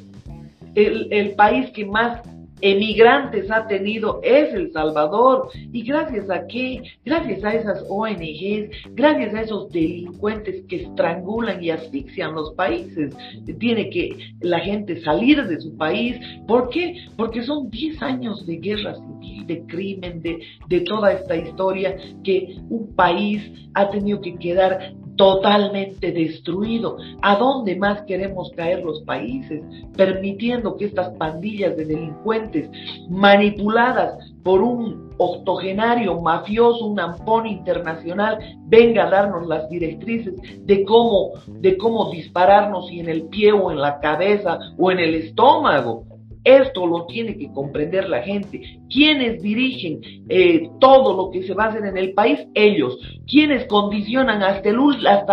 el, 0.75 1.08
el 1.12 1.36
país 1.36 1.72
que 1.72 1.86
más 1.86 2.22
emigrantes 2.63 3.51
ha 3.51 3.67
tenido 3.67 4.22
es 4.24 4.53
El 4.53 4.72
Salvador. 4.72 5.50
¿Y 5.53 5.84
gracias 5.84 6.29
a 6.29 6.48
qué? 6.48 6.82
Gracias 7.03 7.43
a 7.43 7.53
esas 7.53 7.86
ONGs, 7.89 8.70
gracias 8.91 9.34
a 9.36 9.41
esos 9.41 9.70
delincuentes 9.70 10.63
que 10.70 10.84
estrangulan 10.84 11.62
y 11.62 11.72
asfixian 11.72 12.34
los 12.34 12.53
países. 12.53 13.13
Tiene 13.60 13.89
que 13.89 14.15
la 14.39 14.60
gente 14.60 15.01
salir 15.01 15.46
de 15.46 15.60
su 15.60 15.75
país. 15.75 16.15
¿Por 16.48 16.70
qué? 16.70 16.96
Porque 17.17 17.43
son 17.43 17.70
10 17.70 18.01
años 18.01 18.46
de 18.46 18.55
guerra 18.55 18.96
civil, 18.96 19.46
de 19.46 19.65
crimen, 19.65 20.22
de, 20.22 20.39
de 20.70 20.82
toda 20.82 21.12
esta 21.12 21.36
historia 21.36 21.98
que 22.24 22.55
un 22.70 22.96
país 22.96 23.41
ha 23.74 23.89
tenido 23.89 24.22
que 24.22 24.38
quedar 24.38 24.93
totalmente 25.15 26.12
destruido. 26.12 26.98
¿A 27.22 27.36
dónde 27.38 27.75
más 27.75 28.01
queremos 28.03 28.51
caer 28.55 28.84
los 28.84 29.01
países? 29.01 29.63
Permitiendo 29.96 30.75
que 30.77 30.86
estas 30.86 31.15
pandillas 31.17 31.75
de 31.77 31.86
delincuentes 31.86 32.70
manipuladas 33.10 34.17
por 34.43 34.62
un 34.62 35.12
octogenario 35.17 36.20
mafioso, 36.20 36.86
un 36.86 37.00
ampón 37.00 37.48
internacional, 37.48 38.39
venga 38.65 39.05
a 39.05 39.10
darnos 39.10 39.48
las 39.48 39.70
directrices 39.70 40.34
de 40.65 40.84
cómo, 40.84 41.32
de 41.48 41.77
cómo 41.77 42.12
dispararnos 42.12 42.91
y 42.91 43.00
en 43.00 43.10
el 43.10 43.24
pie 43.24 43.51
o 43.53 43.72
en 43.72 43.79
la 43.79 44.00
cabeza 44.00 44.60
o 44.77 44.91
en 44.91 45.00
el 45.00 45.15
estómago. 45.15 46.12
Esto 46.43 46.85
lo 46.85 47.05
tiene 47.05 47.38
que 47.38 47.51
comprender 47.51 48.09
la 48.09 48.21
gente. 48.21 48.62
¿Quiénes 48.89 49.41
dirigen 49.41 50.01
eh, 50.29 50.69
todo 50.79 51.15
lo 51.15 51.31
que 51.31 51.43
se 51.43 51.53
va 51.53 51.65
a 51.65 51.67
hacer 51.69 51.85
en 51.85 51.97
el 51.97 52.13
país? 52.13 52.39
Ellos. 52.53 52.97
¿Quiénes 53.27 53.65
condicionan 53.67 54.43
hasta 54.43 54.71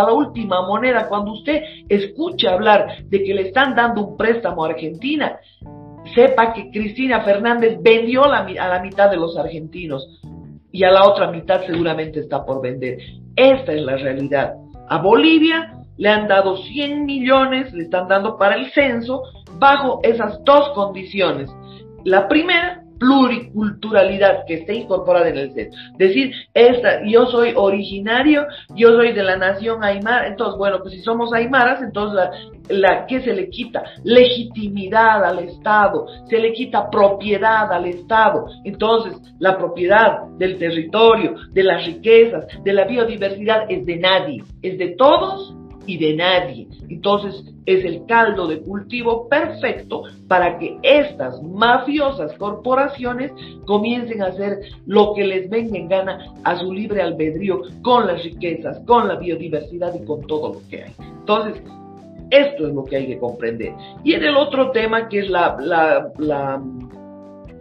la 0.02 0.12
última 0.12 0.66
moneda? 0.66 1.08
Cuando 1.08 1.32
usted 1.32 1.62
escucha 1.88 2.52
hablar 2.52 3.04
de 3.04 3.24
que 3.24 3.34
le 3.34 3.48
están 3.48 3.74
dando 3.74 4.06
un 4.06 4.16
préstamo 4.16 4.64
a 4.64 4.68
Argentina, 4.68 5.40
sepa 6.14 6.52
que 6.52 6.70
Cristina 6.70 7.22
Fernández 7.22 7.78
vendió 7.82 8.24
a 8.24 8.44
la 8.44 8.80
mitad 8.82 9.10
de 9.10 9.16
los 9.16 9.36
argentinos 9.36 10.20
y 10.72 10.84
a 10.84 10.90
la 10.90 11.08
otra 11.08 11.30
mitad 11.30 11.64
seguramente 11.66 12.20
está 12.20 12.44
por 12.44 12.62
vender. 12.62 12.98
Esta 13.36 13.72
es 13.72 13.82
la 13.82 13.96
realidad. 13.96 14.54
A 14.88 14.98
Bolivia 14.98 15.76
le 15.96 16.08
han 16.08 16.28
dado 16.28 16.56
100 16.56 17.04
millones, 17.04 17.72
le 17.72 17.84
están 17.84 18.08
dando 18.08 18.38
para 18.38 18.54
el 18.56 18.70
censo, 18.72 19.22
bajo 19.59 20.00
esas 20.02 20.42
dos 20.45 20.71
condiciones. 20.75 21.50
La 22.04 22.28
primera, 22.28 22.80
pluriculturalidad 23.00 24.45
que 24.47 24.54
esté 24.54 24.75
incorporada 24.75 25.30
en 25.30 25.38
el 25.38 25.54
censo. 25.54 25.76
Decir, 25.97 26.33
esta, 26.52 27.00
yo 27.07 27.26
soy 27.26 27.54
originario, 27.57 28.47
yo 28.76 28.90
soy 28.90 29.12
de 29.12 29.23
la 29.23 29.37
nación 29.37 29.83
aymara, 29.83 30.28
entonces, 30.28 30.59
bueno, 30.59 30.80
pues 30.83 30.95
si 30.95 31.00
somos 31.00 31.33
aymaras, 31.33 31.83
entonces, 31.83 32.14
la, 32.14 32.30
la, 32.69 33.07
¿qué 33.07 33.23
se 33.23 33.33
le 33.33 33.49
quita? 33.49 33.83
Legitimidad 34.04 35.25
al 35.25 35.38
Estado, 35.40 36.07
se 36.28 36.38
le 36.38 36.52
quita 36.52 36.90
propiedad 36.90 37.73
al 37.73 37.87
Estado. 37.87 38.47
Entonces, 38.64 39.16
la 39.38 39.57
propiedad 39.57 40.26
del 40.37 40.59
territorio, 40.59 41.37
de 41.52 41.62
las 41.64 41.87
riquezas, 41.87 42.47
de 42.62 42.73
la 42.75 42.85
biodiversidad 42.85 43.64
es 43.71 43.87
de 43.87 43.97
nadie, 43.97 44.45
es 44.61 44.76
de 44.76 44.88
todos 44.97 45.57
y 45.87 45.99
de 45.99 46.14
nadie. 46.14 46.68
Entonces 46.88 47.44
es 47.66 47.84
el 47.84 48.04
caldo 48.06 48.46
de 48.46 48.60
cultivo 48.60 49.28
perfecto 49.28 50.02
para 50.28 50.58
que 50.58 50.78
estas 50.82 51.42
mafiosas 51.42 52.32
corporaciones 52.34 53.32
comiencen 53.66 54.22
a 54.22 54.26
hacer 54.26 54.60
lo 54.87 55.14
que 55.14 55.25
les 55.25 55.49
venga 55.49 55.78
en 55.78 55.88
gana 55.88 56.34
a 56.44 56.56
su 56.56 56.72
libre 56.72 57.02
albedrío 57.02 57.62
con 57.82 58.06
las 58.06 58.22
riquezas, 58.22 58.80
con 58.87 59.08
la 59.08 59.16
biodiversidad 59.16 59.94
y 59.94 60.04
con 60.04 60.26
todo 60.26 60.54
lo 60.54 60.68
que 60.68 60.84
hay. 60.84 60.92
Entonces, 60.99 61.62
esto 62.30 62.68
es 62.68 62.75
lo 62.75 62.84
que 62.84 62.96
hay 62.96 63.06
que 63.06 63.18
comprender. 63.18 63.72
Y 64.04 64.14
en 64.14 64.25
el 64.25 64.37
otro 64.37 64.70
tema 64.70 65.08
que 65.08 65.20
es 65.20 65.30
la, 65.30 65.56
la, 65.60 66.62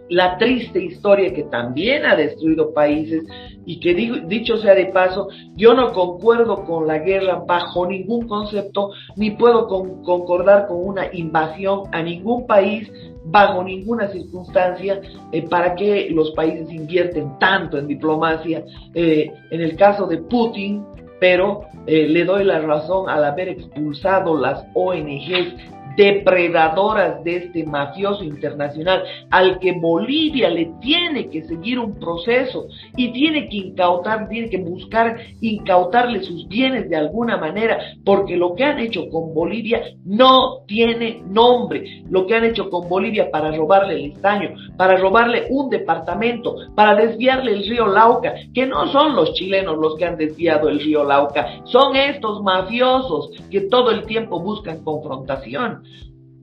la 0.09 0.37
triste 0.37 0.83
historia 0.83 1.33
que 1.33 1.43
también 1.43 2.05
ha 2.05 2.15
destruido 2.15 2.73
países 2.73 3.23
y 3.69 3.79
que 3.79 3.93
dicho 3.93 4.57
sea 4.57 4.73
de 4.73 4.87
paso, 4.87 5.27
yo 5.55 5.75
no 5.75 5.93
concuerdo 5.93 6.65
con 6.65 6.87
la 6.87 6.97
guerra 6.97 7.43
bajo 7.45 7.85
ningún 7.85 8.27
concepto, 8.27 8.89
ni 9.15 9.29
puedo 9.29 9.67
concordar 9.67 10.65
con 10.65 10.77
una 10.83 11.13
invasión 11.13 11.83
a 11.91 12.01
ningún 12.01 12.47
país 12.47 12.91
bajo 13.25 13.63
ninguna 13.63 14.07
circunstancia 14.07 14.99
eh, 15.31 15.47
para 15.47 15.75
que 15.75 16.09
los 16.09 16.31
países 16.31 16.71
invierten 16.71 17.37
tanto 17.37 17.77
en 17.77 17.85
diplomacia. 17.85 18.63
Eh, 18.95 19.31
en 19.51 19.61
el 19.61 19.75
caso 19.75 20.07
de 20.07 20.17
Putin, 20.17 20.83
pero 21.19 21.61
eh, 21.85 22.07
le 22.07 22.25
doy 22.25 22.45
la 22.45 22.57
razón 22.61 23.07
al 23.07 23.23
haber 23.23 23.49
expulsado 23.49 24.35
las 24.35 24.65
ONGs 24.73 25.53
depredadoras 25.99 27.21
de 27.25 27.35
este 27.35 27.65
mafioso 27.65 28.23
internacional, 28.23 29.03
al 29.31 29.59
que 29.59 29.73
Bolivia 29.73 30.49
le 30.49 30.71
tiene 30.79 31.29
que 31.29 31.43
seguir 31.43 31.77
un 31.77 31.99
proceso 31.99 32.67
y 32.95 33.11
tiene 33.11 33.49
que 33.49 33.57
incautar, 33.57 34.29
tiene 34.29 34.49
que 34.49 34.59
buscar 34.59 35.17
incautarle 35.41 36.23
sus 36.23 36.47
bienes 36.47 36.89
de 36.89 36.95
alguna 36.95 37.35
manera, 37.35 37.79
porque 38.05 38.37
lo 38.37 38.55
que 38.55 38.63
han 38.63 38.79
hecho 38.79 39.09
con 39.09 39.33
Bolivia 39.33 39.81
no 40.05 40.59
tiene 40.67 41.21
nombre. 41.27 42.03
Lo 42.09 42.25
que 42.25 42.35
han 42.35 42.45
hecho 42.45 42.69
con 42.69 42.87
Bolivia 42.87 43.29
para 43.29 43.51
robarle 43.51 43.95
el 43.95 44.11
estaño, 44.13 44.51
para 44.77 44.95
robarle 44.95 45.47
un 45.49 45.69
departamento, 45.69 46.55
para 46.75 46.95
desviarle 46.95 47.51
el 47.51 47.67
río 47.67 47.87
Lauca, 47.87 48.35
que 48.53 48.65
no 48.65 48.87
son 48.87 49.17
los 49.17 49.33
chilenos 49.33 49.77
los 49.77 49.97
que 49.97 50.05
han 50.05 50.15
desviado 50.15 50.69
el 50.69 50.79
río 50.79 51.03
Lauca, 51.03 51.59
son 51.65 51.97
estos 51.97 52.41
mafiosos 52.41 53.31
que 53.51 53.61
todo 53.61 53.91
el 53.91 54.05
tiempo 54.05 54.39
buscan 54.39 54.81
confrontación 54.81 55.88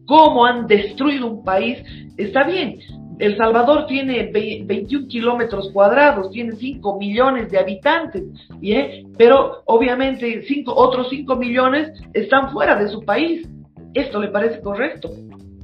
cómo 0.06 0.46
han 0.46 0.66
destruido 0.66 1.26
un 1.26 1.44
país. 1.44 1.78
Está 2.16 2.44
bien, 2.44 2.78
El 3.18 3.36
Salvador 3.36 3.86
tiene 3.86 4.30
21 4.32 5.08
kilómetros 5.08 5.70
cuadrados, 5.72 6.30
tiene 6.30 6.52
5 6.56 6.98
millones 6.98 7.50
de 7.50 7.58
habitantes, 7.58 8.24
pero 9.16 9.62
obviamente 9.66 10.42
cinco, 10.46 10.74
otros 10.74 11.08
5 11.10 11.36
millones 11.36 11.92
están 12.12 12.50
fuera 12.52 12.76
de 12.76 12.88
su 12.88 13.04
país. 13.04 13.48
¿Esto 13.94 14.20
le 14.20 14.28
parece 14.28 14.60
correcto? 14.60 15.10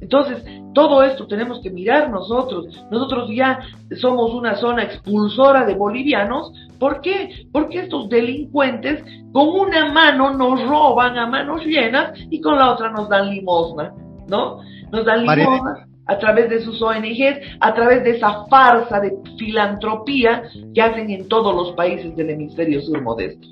Entonces, 0.01 0.43
todo 0.73 1.03
esto 1.03 1.27
tenemos 1.27 1.61
que 1.61 1.69
mirar 1.69 2.09
nosotros. 2.09 2.65
Nosotros 2.91 3.29
ya 3.33 3.59
somos 4.01 4.33
una 4.33 4.55
zona 4.55 4.83
expulsora 4.83 5.65
de 5.65 5.75
bolivianos. 5.75 6.51
¿Por 6.77 6.99
qué? 6.99 7.47
Porque 7.51 7.79
estos 7.79 8.09
delincuentes 8.09 9.03
con 9.31 9.47
una 9.47 9.93
mano 9.93 10.33
nos 10.33 10.61
roban 10.67 11.17
a 11.17 11.27
manos 11.27 11.63
llenas 11.65 12.11
y 12.29 12.41
con 12.41 12.57
la 12.57 12.71
otra 12.73 12.91
nos 12.91 13.07
dan 13.07 13.29
limosna. 13.29 13.93
¿No? 14.27 14.59
Nos 14.91 15.05
dan 15.05 15.25
limosna 15.25 15.87
a 16.05 16.17
través 16.17 16.49
de 16.49 16.61
sus 16.61 16.81
ONGs, 16.81 17.39
a 17.59 17.73
través 17.73 18.03
de 18.03 18.11
esa 18.17 18.45
farsa 18.45 18.99
de 18.99 19.13
filantropía 19.37 20.43
que 20.73 20.81
hacen 20.81 21.09
en 21.09 21.27
todos 21.27 21.55
los 21.55 21.75
países 21.75 22.15
del 22.15 22.31
hemisferio 22.31 22.81
sur 22.81 23.01
modesto. 23.01 23.47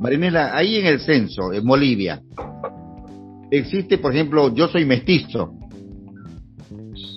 Marinela, 0.00 0.54
ahí 0.54 0.76
en 0.76 0.86
el 0.86 1.00
censo, 1.00 1.52
en 1.52 1.64
Bolivia, 1.64 2.20
existe, 3.50 3.98
por 3.98 4.12
ejemplo, 4.12 4.54
yo 4.54 4.68
soy 4.68 4.84
mestizo. 4.84 5.54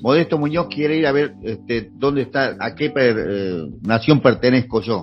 Modesto 0.02 0.38
Muñoz 0.38 0.68
quiere 0.68 0.96
ir 0.96 1.08
a 1.08 1.12
ver 1.12 1.34
este, 1.44 1.90
dónde 1.96 2.22
está, 2.22 2.56
a 2.60 2.76
qué 2.76 2.94
eh, 2.96 3.68
nación 3.82 4.22
pertenezco 4.22 4.82
yo. 4.82 5.02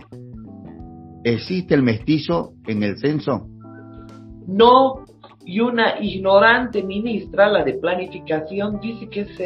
¿Existe 1.24 1.74
el 1.74 1.82
mestizo 1.82 2.52
en 2.66 2.82
el 2.82 2.98
censo? 2.98 3.48
No, 4.46 5.03
y 5.46 5.60
una 5.60 6.00
ignorante 6.00 6.82
ministra, 6.82 7.48
la 7.48 7.62
de 7.64 7.74
planificación, 7.74 8.80
dice 8.80 9.08
que 9.08 9.20
es, 9.20 9.36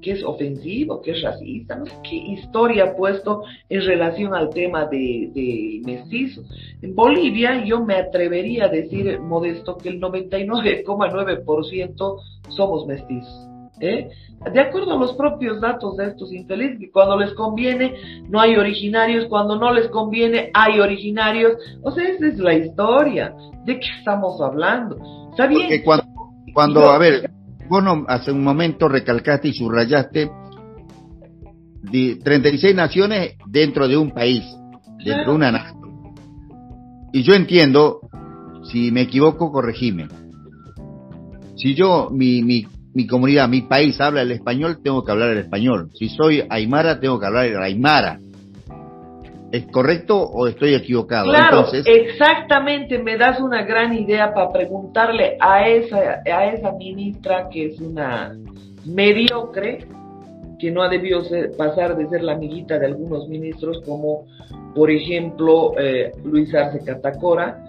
que 0.00 0.12
es 0.12 0.22
ofensivo, 0.24 1.00
que 1.00 1.10
es 1.12 1.22
racista, 1.22 1.76
no 1.76 1.86
sé 1.86 1.94
qué 2.02 2.16
historia 2.16 2.84
ha 2.84 2.94
puesto 2.94 3.42
en 3.68 3.80
relación 3.82 4.34
al 4.34 4.50
tema 4.50 4.84
de, 4.86 5.30
de 5.34 5.80
mestizos. 5.84 6.46
En 6.82 6.94
Bolivia 6.94 7.64
yo 7.64 7.82
me 7.84 7.94
atrevería 7.94 8.66
a 8.66 8.68
decir, 8.68 9.18
modesto, 9.20 9.78
que 9.78 9.88
el 9.88 10.00
99,9% 10.00 12.20
somos 12.50 12.86
mestizos. 12.86 13.48
¿Eh? 13.80 14.10
De 14.52 14.60
acuerdo 14.60 14.92
a 14.92 14.98
los 14.98 15.14
propios 15.14 15.58
datos 15.60 15.96
de 15.96 16.08
estos 16.08 16.30
infelices, 16.32 16.78
que 16.78 16.92
cuando 16.92 17.16
les 17.16 17.32
conviene 17.34 17.94
no 18.28 18.40
hay 18.40 18.54
originarios, 18.56 19.26
cuando 19.26 19.56
no 19.56 19.72
les 19.72 19.88
conviene 19.88 20.50
hay 20.54 20.78
originarios. 20.78 21.54
O 21.82 21.90
sea, 21.90 22.08
esa 22.08 22.28
es 22.28 22.38
la 22.38 22.54
historia. 22.54 23.34
¿De 23.64 23.80
qué 23.80 23.88
estamos 23.98 24.40
hablando? 24.40 25.21
Porque 25.36 25.82
cuando, 25.82 26.04
cuando 26.52 26.90
a 26.90 26.98
ver, 26.98 27.30
vos 27.68 27.84
hace 28.08 28.32
un 28.32 28.44
momento 28.44 28.88
recalcaste 28.88 29.48
y 29.48 29.52
subrayaste 29.54 30.30
36 31.90 32.74
naciones 32.74 33.34
dentro 33.46 33.88
de 33.88 33.96
un 33.96 34.10
país, 34.10 34.44
dentro 35.04 35.32
de 35.32 35.36
una 35.36 35.52
nación. 35.52 35.82
Y 37.12 37.22
yo 37.22 37.34
entiendo, 37.34 38.00
si 38.70 38.90
me 38.90 39.02
equivoco, 39.02 39.52
corregime. 39.52 40.08
Si 41.56 41.74
yo, 41.74 42.08
mi, 42.10 42.42
mi, 42.42 42.66
mi 42.94 43.06
comunidad, 43.06 43.48
mi 43.48 43.62
país 43.62 44.00
habla 44.00 44.22
el 44.22 44.32
español, 44.32 44.78
tengo 44.82 45.04
que 45.04 45.12
hablar 45.12 45.30
el 45.30 45.38
español. 45.38 45.90
Si 45.94 46.08
soy 46.08 46.42
aymara, 46.48 47.00
tengo 47.00 47.18
que 47.20 47.26
hablar 47.26 47.46
el 47.46 47.62
aymara. 47.62 48.18
¿Es 49.52 49.66
correcto 49.66 50.18
o 50.18 50.48
estoy 50.48 50.74
equivocado? 50.74 51.26
Claro, 51.26 51.66
exactamente, 51.84 52.98
me 52.98 53.18
das 53.18 53.38
una 53.38 53.62
gran 53.62 53.92
idea 53.92 54.32
para 54.32 54.50
preguntarle 54.50 55.36
a 55.38 55.68
esa, 55.68 56.22
a 56.24 56.46
esa 56.46 56.72
ministra 56.72 57.50
que 57.50 57.66
es 57.66 57.78
una 57.78 58.34
mediocre, 58.86 59.86
que 60.58 60.70
no 60.70 60.82
ha 60.82 60.88
debido 60.88 61.22
pasar 61.58 61.96
de 61.96 62.08
ser 62.08 62.22
la 62.22 62.32
amiguita 62.32 62.78
de 62.78 62.86
algunos 62.86 63.28
ministros 63.28 63.82
como 63.84 64.24
por 64.74 64.90
ejemplo 64.90 65.78
eh, 65.78 66.12
Luis 66.24 66.54
Arce 66.54 66.82
Catacora, 66.82 67.62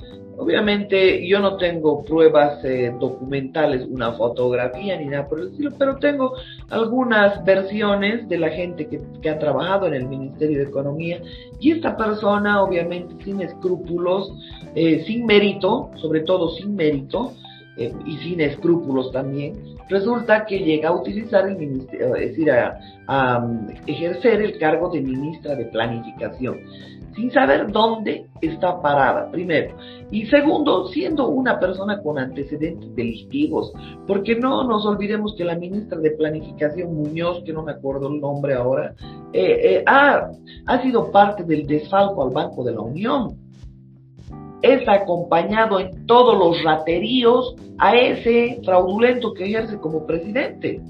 Obviamente 0.44 1.26
yo 1.26 1.40
no 1.40 1.56
tengo 1.56 2.04
pruebas 2.04 2.62
eh, 2.66 2.94
documentales, 3.00 3.88
una 3.90 4.12
fotografía 4.12 5.00
ni 5.00 5.06
nada 5.06 5.26
por 5.30 5.40
el 5.40 5.48
estilo, 5.48 5.72
pero 5.80 5.96
tengo 6.00 6.34
algunas 6.70 7.46
versiones 7.46 8.28
de 8.28 8.38
la 8.40 8.50
gente 8.50 8.90
que, 8.90 9.30
ha 9.30 9.40
trabajado 9.40 9.88
en 9.88 9.94
el 9.94 10.06
Ministerio 10.06 10.58
de 10.58 10.66
Economía. 10.66 11.22
Y 11.62 11.72
esta 11.72 11.96
persona 11.96 12.62
obviamente 12.62 13.24
sin 13.24 13.40
escrúpulos, 13.40 14.34
eh, 14.76 15.06
sin 15.08 15.26
mérito, 15.26 15.92
sobre 15.96 16.20
todo 16.20 16.50
sin 16.50 16.76
mérito 16.76 17.32
eh, 17.78 17.94
y 18.06 18.18
sin 18.18 18.42
escrúpulos 18.42 19.14
también, 19.14 19.54
resulta 19.90 20.46
que 20.46 20.60
llega 20.60 20.90
a 20.90 20.96
utilizar 20.96 21.48
el 21.48 21.58
ministerio, 21.58 22.16
es 22.16 22.30
decir, 22.30 22.52
a, 22.52 23.40
um, 23.40 23.68
ejercer 23.86 24.42
el 24.42 24.58
cargo 24.58 24.90
de 24.90 25.02
ministra 25.02 25.56
de 25.56 25.66
Planificación 25.66 26.60
sin 27.16 27.32
saber 27.32 27.72
dónde 27.72 28.26
está 28.42 28.82
parada, 28.82 29.30
primero. 29.32 29.76
Y 30.12 30.26
segundo, 30.28 30.88
siendo 30.88 31.28
una 31.30 31.60
persona 31.60 32.02
con 32.02 32.18
antecedentes 32.18 32.96
delictivos, 32.96 33.72
porque 34.08 34.36
no 34.36 34.64
nos 34.64 34.86
olvidemos 34.86 35.36
que 35.38 35.44
la 35.44 35.56
ministra 35.56 36.00
de 36.00 36.12
Planificación 36.12 36.94
Muñoz, 36.94 37.44
que 37.46 37.54
no 37.54 37.64
me 37.64 37.74
acuerdo 37.74 38.08
el 38.08 38.20
nombre 38.20 38.56
ahora, 38.56 38.96
eh, 39.32 39.60
eh, 39.64 39.84
ha, 39.86 40.30
ha 40.66 40.82
sido 40.82 41.12
parte 41.12 41.44
del 41.44 41.66
desfalco 41.66 42.24
al 42.24 42.32
Banco 42.32 42.64
de 42.64 42.74
la 42.74 42.82
Unión. 42.82 43.43
Es 44.64 44.88
acompañado 44.88 45.80
en 45.80 46.08
todos 46.08 46.36
los 46.36 46.64
rateríos 46.64 47.56
a 47.78 47.96
ese 47.96 48.60
fraudulento 48.66 49.34
que 49.34 49.46
ejerce 49.46 49.78
como 49.78 50.08
presidente. 50.08 50.82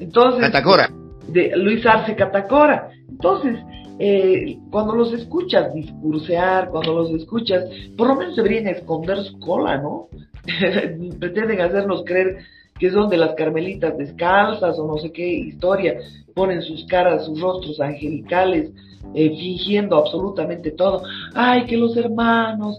Entonces, 0.00 0.42
Catacora. 0.42 0.90
De 1.28 1.56
Luis 1.56 1.86
Arce 1.86 2.14
Catacora. 2.14 2.90
Entonces, 3.08 3.56
eh, 3.98 4.58
cuando 4.70 4.94
los 4.94 5.12
escuchas 5.12 5.72
discursear, 5.74 6.68
cuando 6.68 6.94
los 6.94 7.10
escuchas, 7.10 7.64
por 7.96 8.08
lo 8.08 8.16
menos 8.16 8.36
deberían 8.36 8.68
esconder 8.68 9.18
su 9.24 9.38
cola, 9.40 9.78
¿no? 9.78 10.08
Pretenden 11.18 11.60
hacernos 11.60 12.04
creer 12.04 12.38
que 12.78 12.90
son 12.90 13.08
de 13.08 13.16
las 13.16 13.34
carmelitas 13.34 13.98
descalzas 13.98 14.78
o 14.78 14.86
no 14.86 14.98
sé 14.98 15.10
qué 15.10 15.26
historia, 15.26 15.98
ponen 16.34 16.62
sus 16.62 16.86
caras, 16.86 17.26
sus 17.26 17.40
rostros 17.40 17.80
angelicales, 17.80 18.70
eh, 19.14 19.30
fingiendo 19.30 19.96
absolutamente 19.96 20.72
todo. 20.72 21.02
Ay, 21.34 21.66
que 21.66 21.76
los 21.76 21.96
hermanos, 21.96 22.78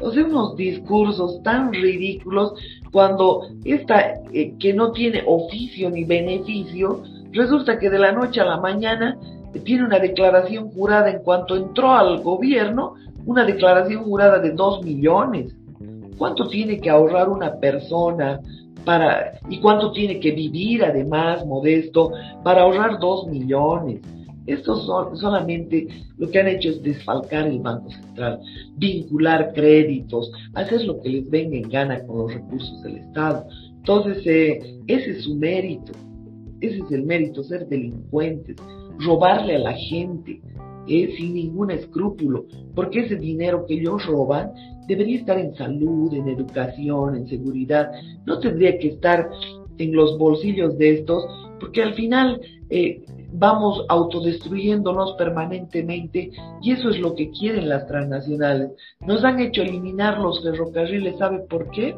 o 0.00 0.10
sea, 0.10 0.24
unos 0.24 0.56
discursos 0.56 1.42
tan 1.42 1.72
ridículos 1.72 2.54
cuando 2.92 3.48
esta 3.64 4.14
eh, 4.32 4.54
que 4.58 4.72
no 4.72 4.92
tiene 4.92 5.22
oficio 5.26 5.90
ni 5.90 6.04
beneficio, 6.04 7.02
resulta 7.32 7.78
que 7.78 7.90
de 7.90 7.98
la 7.98 8.12
noche 8.12 8.40
a 8.40 8.44
la 8.44 8.60
mañana 8.60 9.18
tiene 9.64 9.84
una 9.84 9.98
declaración 9.98 10.70
jurada 10.70 11.10
en 11.10 11.22
cuanto 11.22 11.56
entró 11.56 11.92
al 11.92 12.22
gobierno, 12.22 12.94
una 13.24 13.44
declaración 13.44 14.04
jurada 14.04 14.38
de 14.38 14.50
dos 14.52 14.82
millones. 14.84 15.54
¿Cuánto 16.18 16.48
tiene 16.48 16.80
que 16.80 16.88
ahorrar 16.88 17.28
una 17.28 17.56
persona 17.56 18.40
para, 18.84 19.32
y 19.50 19.60
cuánto 19.60 19.92
tiene 19.92 20.18
que 20.20 20.30
vivir 20.30 20.84
además, 20.84 21.44
modesto, 21.44 22.12
para 22.42 22.62
ahorrar 22.62 22.98
dos 22.98 23.26
millones? 23.26 24.00
Estos 24.46 24.86
son 24.86 25.16
solamente 25.16 25.88
lo 26.18 26.30
que 26.30 26.38
han 26.38 26.48
hecho 26.48 26.70
es 26.70 26.82
desfalcar 26.82 27.46
el 27.48 27.58
Banco 27.58 27.90
Central, 27.90 28.40
vincular 28.76 29.52
créditos, 29.54 30.30
hacer 30.54 30.84
lo 30.84 31.00
que 31.00 31.08
les 31.08 31.30
venga 31.30 31.56
en 31.56 31.68
gana 31.68 32.04
con 32.06 32.18
los 32.18 32.34
recursos 32.34 32.82
del 32.82 32.98
Estado. 32.98 33.46
Entonces, 33.76 34.26
eh, 34.26 34.80
ese 34.86 35.10
es 35.12 35.24
su 35.24 35.34
mérito. 35.34 35.92
ese 36.60 36.78
es 36.78 36.90
el 36.90 37.02
mérito, 37.02 37.44
ser 37.44 37.68
delincuentes, 37.68 38.56
robarle 38.98 39.56
a 39.56 39.58
la 39.58 39.74
gente, 39.74 40.40
eh, 40.88 41.14
sin 41.16 41.34
ningún 41.34 41.70
escrúpulo, 41.70 42.46
porque 42.74 43.00
ese 43.00 43.16
dinero 43.16 43.66
que 43.66 43.74
ellos 43.74 44.06
roban 44.06 44.52
debería 44.86 45.18
estar 45.18 45.38
en 45.38 45.54
salud, 45.54 46.14
en 46.14 46.28
educación, 46.28 47.16
en 47.16 47.26
seguridad, 47.26 47.90
no 48.24 48.38
tendría 48.38 48.78
que 48.78 48.88
estar 48.88 49.28
en 49.78 49.94
los 49.94 50.16
bolsillos 50.16 50.78
de 50.78 50.94
estos, 50.94 51.24
porque 51.58 51.82
al 51.82 51.94
final 51.94 52.40
eh, 52.70 53.02
vamos 53.32 53.84
autodestruyéndonos 53.88 55.14
permanentemente 55.16 56.30
y 56.62 56.72
eso 56.72 56.90
es 56.90 56.98
lo 56.98 57.14
que 57.14 57.30
quieren 57.30 57.68
las 57.68 57.86
transnacionales. 57.86 58.72
Nos 59.00 59.24
han 59.24 59.40
hecho 59.40 59.62
eliminar 59.62 60.18
los 60.18 60.42
ferrocarriles, 60.42 61.18
¿sabe 61.18 61.40
por 61.48 61.70
qué? 61.70 61.96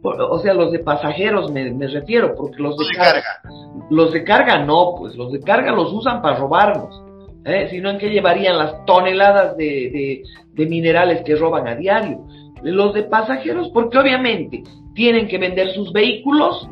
o 0.00 0.38
sea, 0.38 0.54
los 0.54 0.72
de 0.72 0.78
pasajeros 0.78 1.50
me, 1.50 1.70
refiero, 1.88 2.34
porque 2.34 2.62
los 2.62 2.76
de, 2.78 2.84
carga, 2.94 3.42
los 3.90 4.12
de 4.12 4.24
carga 4.24 4.64
no, 4.64 4.94
pues 4.96 5.16
los 5.16 5.32
de 5.32 5.40
carga 5.40 5.72
los 5.72 5.92
usan 5.92 6.22
para 6.22 6.36
robarnos, 6.36 7.02
¿eh? 7.44 7.66
sino 7.70 7.90
en 7.90 7.98
que 7.98 8.08
llevarían 8.08 8.58
las 8.58 8.84
toneladas 8.86 9.56
de, 9.56 10.22
de 10.52 10.66
minerales 10.66 11.22
que 11.24 11.34
roban 11.34 11.66
a 11.66 11.74
diario. 11.74 12.24
Los 12.62 12.94
de 12.94 13.04
pasajeros, 13.04 13.70
porque 13.74 13.98
obviamente 13.98 14.62
tienen 14.94 15.28
que 15.28 15.38
vender 15.38 15.70
sus 15.72 15.92
vehículos 15.92 16.68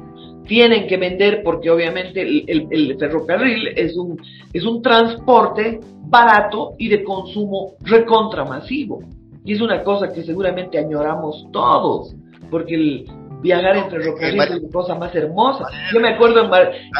tienen 0.46 0.86
que 0.86 0.96
vender 0.96 1.42
porque 1.42 1.70
obviamente 1.70 2.22
el, 2.22 2.96
ferrocarril 2.98 3.68
es 3.76 3.96
un, 3.96 4.20
es 4.52 4.64
un 4.64 4.82
transporte 4.82 5.80
barato 6.02 6.74
y 6.78 6.88
de 6.88 7.04
consumo 7.04 7.74
recontra 7.82 8.44
masivo. 8.44 9.00
Y 9.44 9.52
es 9.52 9.60
una 9.60 9.82
cosa 9.84 10.12
que 10.12 10.22
seguramente 10.22 10.78
añoramos 10.78 11.46
todos, 11.52 12.14
porque 12.50 12.74
el 12.74 13.06
viajar 13.42 13.76
en 13.76 13.90
ferrocarril 13.90 14.40
es 14.40 14.50
una 14.50 14.72
cosa 14.72 14.94
más 14.94 15.14
hermosa. 15.14 15.66
Yo 15.92 16.00
me 16.00 16.08
acuerdo, 16.08 16.50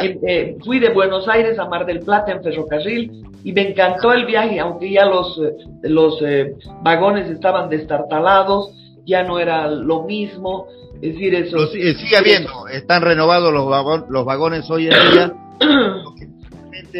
en, 0.01 0.19
eh, 0.27 0.57
fui 0.63 0.79
de 0.79 0.93
Buenos 0.93 1.27
Aires 1.27 1.59
a 1.59 1.67
Mar 1.67 1.85
del 1.85 1.99
Plata 1.99 2.31
en 2.31 2.43
ferrocarril 2.43 3.23
y 3.43 3.53
me 3.53 3.69
encantó 3.69 4.13
el 4.13 4.25
viaje, 4.25 4.59
aunque 4.59 4.91
ya 4.91 5.05
los, 5.05 5.37
eh, 5.39 5.55
los 5.83 6.21
eh, 6.21 6.55
vagones 6.83 7.29
estaban 7.29 7.69
destartalados, 7.69 8.71
ya 9.07 9.23
no 9.23 9.39
era 9.39 9.67
lo 9.67 10.03
mismo, 10.03 10.67
es 11.01 11.13
decir, 11.13 11.33
eso. 11.33 11.67
sigue 11.67 12.17
habiendo, 12.17 12.67
están 12.67 13.01
renovados 13.01 13.53
los, 13.53 14.09
los 14.09 14.25
vagones 14.25 14.69
hoy 14.69 14.89
en 14.89 15.11
día. 15.11 15.33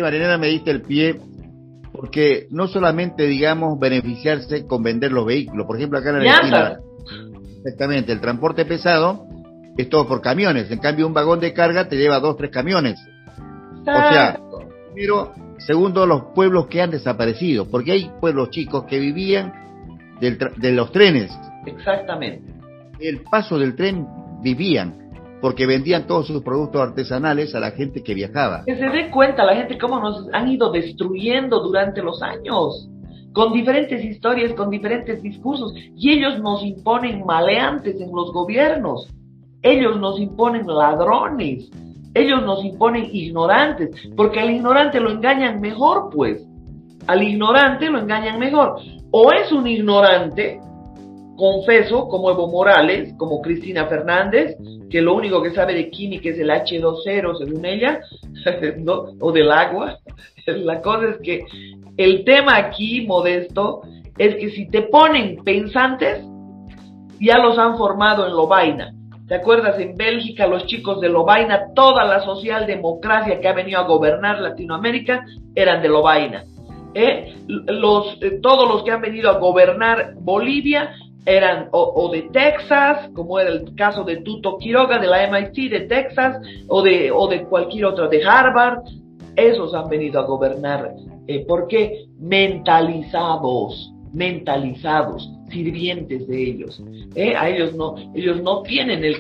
Marinera 0.02 0.38
me 0.38 0.48
diste 0.48 0.72
el 0.72 0.84
pie 0.84 1.20
porque 1.92 2.48
no 2.52 2.68
solamente, 2.68 3.26
digamos, 3.26 3.80
beneficiarse 3.80 4.68
con 4.68 4.84
vender 4.84 5.12
los 5.12 5.26
vehículos, 5.26 5.66
por 5.66 5.78
ejemplo, 5.78 5.98
acá 5.98 6.12
en 6.12 6.28
Argentina, 6.28 6.78
exactamente, 7.58 8.12
el 8.12 8.22
transporte 8.22 8.66
pesado 8.66 9.26
es 9.76 9.90
todo 9.90 10.08
por 10.08 10.22
camiones, 10.22 10.70
en 10.70 10.80
cambio 10.80 11.08
un 11.08 11.14
vagón 11.14 11.40
de 11.40 11.54
carga 11.54 11.90
te 11.90 11.98
lleva 11.98 12.20
dos, 12.20 12.38
tres 12.38 12.52
camiones. 12.52 13.00
O 13.82 13.84
sea, 13.84 14.40
primero, 14.94 15.34
segundo, 15.58 16.06
los 16.06 16.34
pueblos 16.36 16.68
que 16.68 16.82
han 16.82 16.92
desaparecido, 16.92 17.66
porque 17.70 17.94
hay 17.94 18.12
pueblos 18.20 18.52
chicos 18.52 18.86
que 18.86 19.00
vivían 19.00 19.54
de 20.20 20.72
los 20.72 20.92
trenes. 20.92 21.32
Exactamente 21.68 22.58
el 23.00 23.22
paso 23.24 23.58
del 23.58 23.76
tren 23.76 24.08
vivían, 24.42 25.10
porque 25.42 25.66
vendían 25.66 26.08
todos 26.08 26.28
sus 26.28 26.42
productos 26.42 26.82
artesanales 26.82 27.54
a 27.56 27.60
la 27.60 27.72
gente 27.72 28.04
que 28.04 28.14
viajaba. 28.14 28.64
Que 28.66 28.76
se 28.76 28.90
dé 28.90 29.10
cuenta 29.12 29.46
la 29.46 29.56
gente 29.56 29.78
cómo 29.78 30.00
nos 30.00 30.28
han 30.34 30.48
ido 30.50 30.72
destruyendo 30.72 31.62
durante 31.62 32.02
los 32.02 32.22
años, 32.22 32.90
con 33.34 33.54
diferentes 33.54 34.04
historias, 34.04 34.54
con 34.54 34.70
diferentes 34.70 35.22
discursos, 35.22 35.74
y 35.76 36.12
ellos 36.12 36.40
nos 36.40 36.64
imponen 36.64 37.24
maleantes 37.26 38.00
en 38.02 38.10
los 38.12 38.32
gobiernos, 38.32 39.08
ellos 39.62 40.00
nos 40.00 40.20
imponen 40.20 40.66
ladrones, 40.66 41.70
ellos 42.14 42.42
nos 42.44 42.64
imponen 42.66 43.06
ignorantes, 43.12 43.90
porque 44.16 44.40
al 44.40 44.50
ignorante 44.50 45.00
lo 45.00 45.12
engañan 45.12 45.62
mejor, 45.62 46.10
pues. 46.12 46.44
Al 47.06 47.22
ignorante 47.22 47.90
lo 47.90 48.00
engañan 48.00 48.40
mejor. 48.40 48.80
O 49.12 49.32
es 49.32 49.52
un 49.52 49.68
ignorante 49.68 50.60
confeso, 51.38 52.10
como 52.10 52.30
Evo 52.32 52.48
Morales, 52.48 53.14
como 53.18 53.42
Cristina 53.42 53.86
Fernández, 53.86 54.58
que 54.90 55.02
lo 55.02 55.16
único 55.16 55.42
que 55.42 55.52
sabe 55.52 55.74
de 55.74 55.90
química 55.90 56.30
es 56.30 56.40
el 56.40 56.50
H2O, 56.50 57.38
según 57.38 57.66
ella, 57.66 58.02
o 59.20 59.32
del 59.32 59.52
agua. 59.52 60.00
La 60.46 60.82
cosa 60.82 61.10
es 61.12 61.18
que 61.24 61.46
el 61.96 62.26
tema 62.26 62.58
aquí, 62.58 63.06
modesto, 63.08 63.82
es 64.18 64.36
que 64.36 64.50
si 64.50 64.68
te 64.68 64.82
ponen 64.84 65.44
pensantes, 65.44 66.26
ya 67.20 67.38
los 67.38 67.58
han 67.58 67.78
formado 67.78 68.26
en 68.26 68.34
Lobaina. 68.34 68.94
¿Te 69.28 69.36
acuerdas? 69.36 69.78
En 69.80 69.96
Bélgica, 69.96 70.48
los 70.48 70.66
chicos 70.68 71.02
de 71.02 71.10
Lobaina, 71.10 71.74
toda 71.76 72.06
la 72.06 72.22
socialdemocracia 72.22 73.40
que 73.40 73.48
ha 73.48 73.54
venido 73.54 73.80
a 73.80 73.88
gobernar 73.88 74.40
Latinoamérica 74.40 75.26
eran 75.54 75.82
de 75.82 75.90
Lobaina. 75.90 76.46
¿Eh? 76.94 77.36
Eh, 77.48 78.40
todos 78.42 78.70
los 78.70 78.84
que 78.84 78.92
han 78.92 79.02
venido 79.02 79.30
a 79.30 79.38
gobernar 79.38 80.14
Bolivia 80.16 80.94
eran 81.28 81.68
o, 81.74 82.10
de 82.10 82.22
Texas, 82.32 83.10
como 83.14 83.38
era 83.38 83.50
el 83.50 83.76
caso 83.76 84.06
de 84.06 84.22
Tuto 84.22 84.58
Quiroga 84.58 84.98
de 84.98 85.08
la 85.08 85.28
MIT 85.30 85.70
de 85.70 85.82
Texas, 85.82 86.38
o 86.70 86.82
de, 86.82 87.12
o 87.12 87.28
de 87.28 87.44
cualquier 87.44 87.86
otra 87.86 88.08
de 88.08 88.24
Harvard, 88.24 88.84
esos 89.36 89.74
han 89.74 89.90
venido 89.90 90.22
a 90.22 90.24
gobernar. 90.24 90.94
Eh, 91.28 91.46
¿Por 91.46 91.68
qué? 91.68 92.06
Mentalizados, 92.18 93.92
mentalizados, 94.14 95.30
sirvientes 95.50 96.30
de 96.30 96.44
ellos. 96.44 96.82
¿eh? 97.14 97.36
A 97.36 97.50
ellos 97.50 97.76
no, 97.76 97.96
ellos 98.16 98.42
no 98.42 98.62
tienen 98.62 99.04
el, 99.04 99.18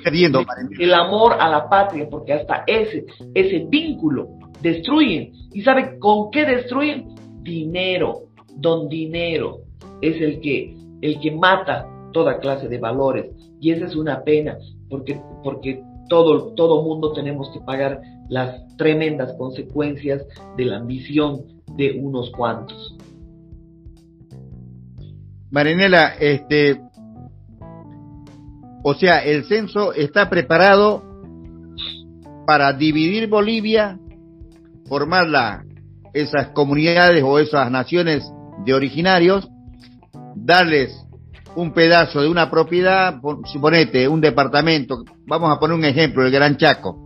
el 0.79 0.93
amor 0.93 1.35
a 1.37 1.49
la 1.49 1.67
patria, 1.67 2.07
porque 2.09 2.31
hasta 2.31 2.63
ese, 2.67 3.05
ese 3.35 3.65
vínculo 3.67 4.29
destruyen. 4.61 5.33
¿Y 5.51 5.61
sabe 5.61 5.99
con 5.99 6.31
qué 6.31 6.45
destruyen? 6.45 7.09
Dinero. 7.41 8.21
Don 8.55 8.87
dinero 8.87 9.57
es 10.01 10.21
el 10.21 10.39
que, 10.39 10.73
el 11.01 11.19
que 11.19 11.31
mata 11.31 11.85
toda 12.11 12.39
clase 12.39 12.67
de 12.67 12.77
valores. 12.77 13.31
Y 13.59 13.71
esa 13.71 13.85
es 13.85 13.95
una 13.95 14.23
pena, 14.23 14.57
porque, 14.89 15.19
porque 15.43 15.83
todo, 16.09 16.53
todo 16.53 16.83
mundo 16.83 17.13
tenemos 17.13 17.49
que 17.51 17.59
pagar 17.59 18.01
las 18.29 18.75
tremendas 18.77 19.33
consecuencias 19.37 20.23
de 20.57 20.65
la 20.65 20.77
ambición 20.77 21.43
de 21.75 21.99
unos 21.99 22.31
cuantos. 22.31 22.95
Marinela, 25.49 26.15
este, 26.19 26.81
o 28.83 28.93
sea, 28.93 29.23
el 29.23 29.45
censo 29.45 29.93
está 29.93 30.29
preparado 30.29 31.03
para 32.45 32.73
dividir 32.73 33.29
Bolivia, 33.29 33.99
formarla, 34.87 35.65
esas 36.13 36.47
comunidades 36.49 37.23
o 37.23 37.39
esas 37.39 37.69
naciones 37.69 38.31
de 38.65 38.73
originarios, 38.73 39.47
darles 40.35 41.06
un 41.57 41.73
pedazo 41.73 42.21
de 42.21 42.29
una 42.29 42.51
propiedad, 42.51 43.19
suponete, 43.45 44.07
un 44.07 44.21
departamento, 44.21 45.03
vamos 45.25 45.49
a 45.51 45.59
poner 45.59 45.75
un 45.75 45.85
ejemplo, 45.85 46.23
el 46.23 46.31
Gran 46.31 46.55
Chaco, 46.55 47.03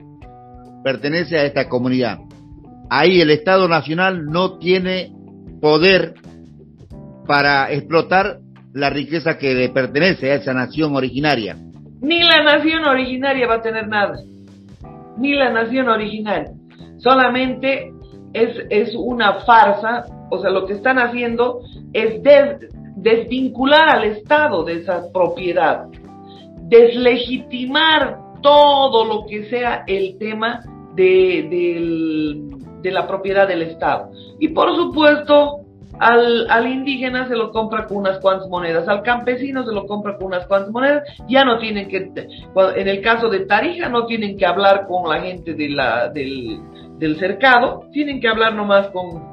pertenece 0.84 1.38
a 1.38 1.46
esta 1.46 1.70
comunidad. 1.70 2.20
Ahí 2.90 3.22
el 3.22 3.30
Estado 3.30 3.70
Nacional 3.70 4.26
no 4.26 4.58
tiene 4.58 5.14
poder 5.62 6.16
para 7.26 7.72
explotar 7.72 8.40
la 8.74 8.90
riqueza 8.90 9.38
que 9.38 9.54
le 9.54 9.70
pertenece 9.70 10.32
a 10.32 10.36
esa 10.36 10.54
nación 10.54 10.98
originaria. 10.98 11.56
Ni 12.02 12.22
la 12.22 12.44
nación 12.44 12.84
originaria 12.84 13.48
va 13.48 13.56
a 13.56 13.62
tener 13.62 13.88
nada. 13.88 14.20
Ni 15.18 15.34
la 15.34 15.50
nación 15.54 15.88
original. 15.88 16.48
Solamente 16.98 17.94
es, 18.34 18.50
es 18.70 18.94
una 18.96 19.40
farsa. 19.46 20.04
O 20.30 20.40
sea, 20.40 20.50
lo 20.50 20.66
que 20.66 20.74
están 20.74 21.00
haciendo 21.00 21.62
es 21.94 22.22
desvincular 22.96 23.98
al 23.98 24.04
Estado 24.06 24.64
de 24.64 24.82
esa 24.82 25.12
propiedad, 25.12 25.88
deslegitimar 26.64 28.18
todo 28.42 29.06
lo 29.06 29.26
que 29.26 29.50
sea 29.50 29.84
el 29.88 30.18
tema 30.18 30.62
de, 30.96 32.40
la 32.84 33.08
propiedad 33.08 33.48
del 33.48 33.64
Estado. 33.64 34.12
Y 34.40 34.50
por 34.50 34.76
supuesto, 34.76 35.62
al, 36.00 36.50
al, 36.50 36.68
indígena 36.68 37.28
se 37.28 37.36
lo 37.36 37.52
compra 37.52 37.86
con 37.86 37.98
unas 37.98 38.20
cuantas 38.20 38.50
monedas, 38.50 38.88
al 38.88 39.04
campesino 39.04 39.64
se 39.64 39.74
lo 39.74 39.86
compra 39.86 40.18
con 40.18 40.28
unas 40.28 40.48
cuantas 40.48 40.72
monedas, 40.72 41.04
ya 41.28 41.46
no 41.46 41.60
tienen 41.60 41.88
que, 41.88 42.12
en 42.76 42.88
el 42.88 43.02
caso 43.02 43.30
de 43.30 43.46
Tarija, 43.46 43.90
no 43.90 44.06
tienen 44.06 44.38
que 44.38 44.46
hablar 44.46 44.88
con 44.88 45.10
la 45.10 45.22
gente 45.22 45.54
de 45.54 45.70
del, 46.14 46.60
del 46.98 47.20
cercado, 47.20 47.86
tienen 47.92 48.20
que 48.20 48.28
hablar 48.28 48.56
nomás 48.56 48.88
con, 48.90 49.31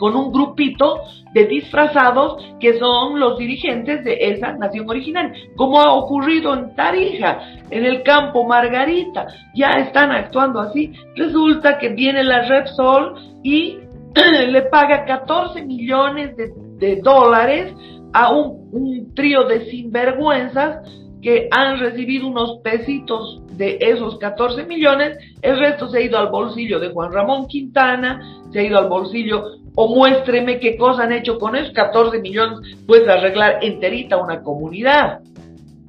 con 0.00 0.16
un 0.16 0.32
grupito 0.32 1.02
de 1.34 1.44
disfrazados 1.44 2.42
que 2.58 2.78
son 2.78 3.20
los 3.20 3.38
dirigentes 3.38 4.02
de 4.02 4.16
esa 4.18 4.52
nación 4.54 4.88
original, 4.88 5.32
como 5.54 5.80
ha 5.80 5.92
ocurrido 5.92 6.54
en 6.54 6.74
Tarija, 6.74 7.38
en 7.70 7.84
el 7.84 8.02
campo 8.02 8.46
Margarita, 8.46 9.26
ya 9.54 9.68
están 9.72 10.10
actuando 10.10 10.58
así. 10.58 10.92
Resulta 11.14 11.78
que 11.78 11.90
viene 11.90 12.24
la 12.24 12.48
Repsol 12.48 13.14
y 13.44 13.78
le 14.48 14.62
paga 14.62 15.04
14 15.04 15.62
millones 15.62 16.34
de, 16.36 16.96
dólares 17.02 17.74
a 18.14 18.32
un, 18.32 19.12
trío 19.14 19.44
de 19.44 19.66
sinvergüenzas 19.66 20.88
que 21.22 21.48
han 21.50 21.78
recibido 21.78 22.26
unos 22.26 22.60
pesitos 22.62 23.42
de 23.56 23.78
esos 23.80 24.18
14 24.18 24.64
millones, 24.64 25.18
el 25.42 25.58
resto 25.58 25.88
se 25.88 25.98
ha 25.98 26.02
ido 26.02 26.18
al 26.18 26.30
bolsillo 26.30 26.80
de 26.80 26.90
Juan 26.90 27.12
Ramón 27.12 27.46
Quintana, 27.46 28.42
se 28.50 28.60
ha 28.60 28.62
ido 28.62 28.78
al 28.78 28.88
bolsillo, 28.88 29.44
o 29.74 29.94
muéstreme 29.94 30.58
qué 30.58 30.76
cosa 30.76 31.04
han 31.04 31.12
hecho 31.12 31.38
con 31.38 31.56
esos 31.56 31.72
14 31.72 32.20
millones, 32.20 32.76
pues 32.86 33.06
arreglar 33.06 33.58
enterita 33.62 34.16
una 34.16 34.42
comunidad, 34.42 35.20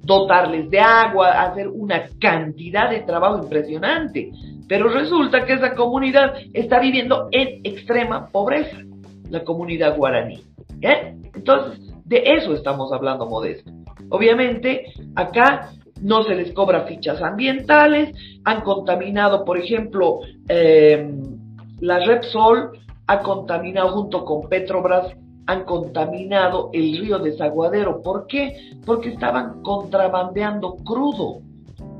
dotarles 0.03 0.69
de 0.69 0.79
agua, 0.79 1.41
hacer 1.41 1.67
una 1.67 2.09
cantidad 2.19 2.89
de 2.89 3.01
trabajo 3.01 3.43
impresionante. 3.43 4.31
Pero 4.67 4.89
resulta 4.89 5.45
que 5.45 5.53
esa 5.53 5.75
comunidad 5.75 6.33
está 6.53 6.79
viviendo 6.79 7.27
en 7.31 7.61
extrema 7.63 8.27
pobreza, 8.27 8.77
la 9.29 9.43
comunidad 9.43 9.97
guaraní. 9.97 10.41
¿eh? 10.81 11.15
Entonces, 11.35 11.90
de 12.11 12.23
eso 12.25 12.53
estamos 12.53 12.91
hablando, 12.91 13.25
Modesto. 13.25 13.71
Obviamente, 14.09 14.93
acá 15.15 15.71
no 16.01 16.23
se 16.23 16.35
les 16.35 16.51
cobra 16.51 16.81
fichas 16.81 17.21
ambientales, 17.21 18.13
han 18.43 18.61
contaminado, 18.61 19.45
por 19.45 19.57
ejemplo, 19.57 20.19
eh, 20.49 21.09
la 21.79 21.99
Repsol 22.05 22.71
ha 23.07 23.19
contaminado 23.21 23.89
junto 23.91 24.25
con 24.25 24.49
Petrobras, 24.49 25.07
han 25.47 25.63
contaminado 25.63 26.69
el 26.73 26.97
río 26.97 27.17
Desaguadero. 27.19 28.01
¿Por 28.01 28.27
qué? 28.27 28.71
Porque 28.85 29.09
estaban 29.09 29.61
contrabandeando 29.63 30.75
crudo. 30.83 31.39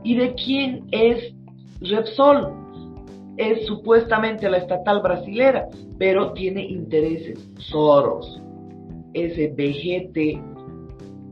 ¿Y 0.03 0.15
de 0.15 0.33
quién 0.35 0.87
es 0.91 1.33
Repsol? 1.79 2.53
Es 3.37 3.65
supuestamente 3.65 4.49
la 4.49 4.57
estatal 4.57 5.01
brasilera, 5.01 5.67
pero 5.97 6.33
tiene 6.33 6.65
intereses. 6.65 7.39
Soros, 7.59 8.41
ese 9.13 9.53
vejete 9.55 10.41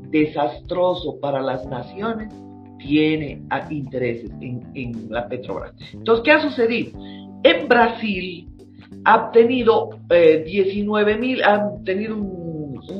desastroso 0.09 1.19
para 1.19 1.41
las 1.41 1.65
naciones, 1.67 2.33
tiene 2.79 3.41
intereses 3.69 4.31
en, 4.41 5.07
la 5.09 5.27
Petrobras. 5.27 5.73
Entonces, 5.93 6.23
¿qué 6.23 6.31
ha 6.31 6.41
sucedido? 6.41 6.99
En 7.43 7.67
Brasil 7.67 8.47
ha 9.05 9.31
tenido 9.31 9.89
19 10.09 11.11
eh, 11.11 11.17
mil, 11.17 11.43
han 11.43 11.83
tenido 11.83 12.15
un, 12.15 12.48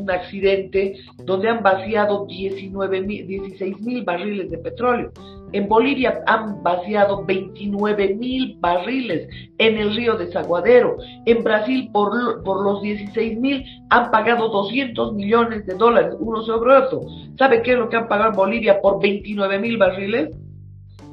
accidente 0.10 0.96
donde 1.24 1.50
han 1.50 1.63
vaciado 1.63 2.26
19 2.26 3.02
mil, 3.02 3.28
16 3.28 3.82
mil 3.82 4.04
barriles 4.04 4.50
de 4.50 4.58
petróleo. 4.58 5.12
En 5.52 5.68
Bolivia 5.68 6.22
han 6.28 6.62
vaciado 6.62 7.26
29 7.26 8.15
mil 8.15 8.58
barriles 8.60 9.28
en 9.58 9.78
el 9.78 9.96
río 9.96 10.15
Desaguadero. 10.15 10.98
En 11.26 11.44
Brasil, 11.44 11.89
por, 11.92 12.13
los 12.46 12.82
16 12.82 13.39
mil, 13.39 13.65
han 13.89 14.12
pagado 14.12 14.50
200 14.50 15.13
millones 15.13 15.65
de 15.65 15.74
dólares, 15.74 16.15
uno 16.20 16.44
sobre 16.44 16.76
otro. 16.76 17.02
¿Sabe 17.38 17.63
qué 17.63 17.72
es 17.72 17.80
lo 17.80 17.89
que 17.89 17.98
han 17.98 18.08
pagado 18.08 18.34
Bolivia 18.34 18.80
por 18.80 19.02
29 19.02 19.60
mil 19.60 19.78
barriles? 19.78 20.30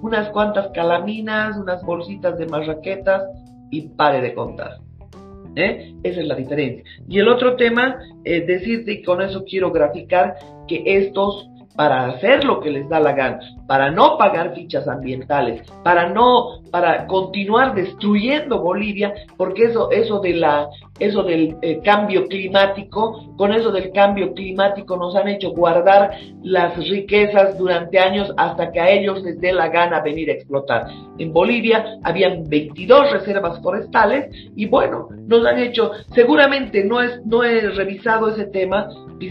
Unas 0.02 0.28
cuantas 0.28 0.68
calaminas, 0.74 1.56
unas 1.56 1.82
bolsitas 1.82 2.36
de 2.36 2.46
marraquetas 2.46 3.22
y 3.70 3.88
pare 3.88 4.20
de 4.20 4.34
contar. 4.34 4.85
¿Eh? 5.56 5.94
Esa 6.02 6.20
es 6.20 6.26
la 6.26 6.34
diferencia. 6.36 6.84
Y 7.08 7.18
el 7.18 7.28
otro 7.28 7.56
tema, 7.56 7.98
es 8.24 8.42
eh, 8.42 8.46
decirte, 8.46 8.92
y 8.92 9.02
con 9.02 9.22
eso 9.22 9.44
quiero 9.44 9.72
graficar, 9.72 10.36
que 10.68 10.82
estos 10.84 11.48
para 11.76 12.06
hacer 12.06 12.44
lo 12.44 12.60
que 12.60 12.70
les 12.70 12.88
da 12.88 13.00
la 13.00 13.12
gana, 13.12 13.38
para 13.66 13.90
no 13.90 14.16
pagar 14.16 14.54
fichas 14.54 14.88
ambientales, 14.88 15.62
para 15.82 16.08
no, 16.08 16.62
para 16.70 17.06
continuar 17.06 17.74
destruyendo 17.74 18.60
Bolivia, 18.60 19.12
porque 19.36 19.64
eso, 19.64 19.90
eso 19.90 20.20
de 20.20 20.34
la, 20.34 20.68
eso 20.98 21.22
del 21.22 21.56
eh, 21.62 21.80
cambio 21.84 22.26
climático, 22.26 23.34
con 23.36 23.52
eso 23.52 23.70
del 23.70 23.92
cambio 23.92 24.32
climático 24.32 24.96
nos 24.96 25.14
han 25.14 25.28
hecho 25.28 25.50
guardar 25.50 26.12
las 26.42 26.76
riquezas 26.88 27.58
durante 27.58 27.98
años 27.98 28.32
hasta 28.36 28.72
que 28.72 28.80
a 28.80 28.90
ellos 28.90 29.22
les 29.22 29.38
dé 29.40 29.52
la 29.52 29.68
gana 29.68 30.00
venir 30.00 30.30
a 30.30 30.34
explotar. 30.34 30.88
En 31.18 31.32
Bolivia 31.32 31.98
habían 32.02 32.44
22 32.48 33.12
reservas 33.12 33.60
forestales 33.62 34.30
y 34.56 34.66
bueno, 34.66 35.08
nos 35.26 35.44
han 35.44 35.58
hecho, 35.58 35.90
seguramente 36.14 36.84
no 36.84 37.02
es, 37.02 37.24
no 37.26 37.44
he 37.44 37.60
revisado 37.60 38.28
ese 38.28 38.46
tema, 38.46 38.88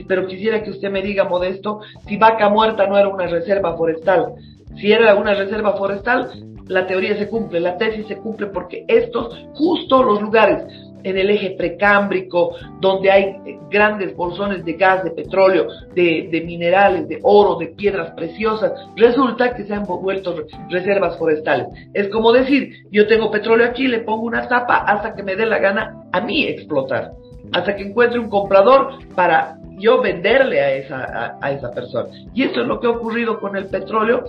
pero 0.08 0.28
quisiera 0.28 0.64
que 0.64 0.72
usted 0.72 0.92
me 0.92 1.02
diga, 1.02 1.26
Modesto, 1.26 1.82
si 2.08 2.18
Vaca 2.18 2.50
Muerta 2.50 2.88
no 2.88 2.98
era 2.98 3.08
una 3.08 3.28
reserva 3.28 3.76
forestal. 3.76 4.34
Si 4.78 4.92
era 4.92 5.16
una 5.16 5.34
reserva 5.34 5.74
forestal, 5.74 6.30
la 6.68 6.88
teoría 6.88 7.18
se 7.18 7.30
cumple, 7.30 7.60
la 7.60 7.78
tesis 7.78 8.08
se 8.08 8.18
cumple 8.18 8.48
porque 8.48 8.86
estos, 8.88 9.48
justo 9.54 10.04
los 10.04 10.22
lugares 10.22 10.64
en 11.04 11.20
el 11.20 11.30
eje 11.30 11.52
precámbrico, 11.52 12.56
donde 12.82 13.12
hay 13.12 13.36
grandes 13.70 14.16
bolsones 14.16 14.66
de 14.66 14.74
gas, 14.74 15.04
de 15.04 15.12
petróleo, 15.12 15.68
de, 15.94 16.30
de, 16.32 16.42
minerales, 16.42 17.08
de 17.08 17.20
oro, 17.22 17.58
de 17.58 17.68
piedras 17.68 18.12
preciosas, 18.16 18.72
resulta 18.96 19.54
que 19.54 19.66
se 19.66 19.74
han 19.76 19.84
vuelto 19.84 20.36
reservas 20.68 21.16
forestales. 21.20 21.68
Es 21.94 22.10
como 22.10 22.32
decir, 22.32 22.88
yo 22.90 23.06
tengo 23.06 23.30
petróleo 23.30 23.68
aquí, 23.68 23.88
le 23.88 24.00
pongo 24.00 24.24
una 24.24 24.48
tapa 24.48 24.78
hasta 24.78 25.14
que 25.14 25.22
me 25.22 25.36
dé 25.36 25.46
la 25.46 25.60
gana 25.60 26.06
a 26.12 26.22
mí 26.22 26.44
explotar, 26.44 27.12
hasta 27.54 27.76
que 27.76 27.84
encuentre 27.84 28.20
un 28.20 28.30
comprador 28.30 28.98
para 29.14 29.60
yo 29.78 30.02
venderle 30.02 30.62
a 30.62 30.76
esa, 30.76 31.38
a, 31.42 31.52
esa 31.52 31.72
persona. 31.72 32.10
Y 32.34 32.44
esto 32.44 32.62
es 32.62 32.68
lo 32.68 32.80
que 32.80 32.88
ha 32.88 32.92
ocurrido 32.92 33.40
con 33.40 33.56
el 33.56 33.68
petróleo 33.68 34.26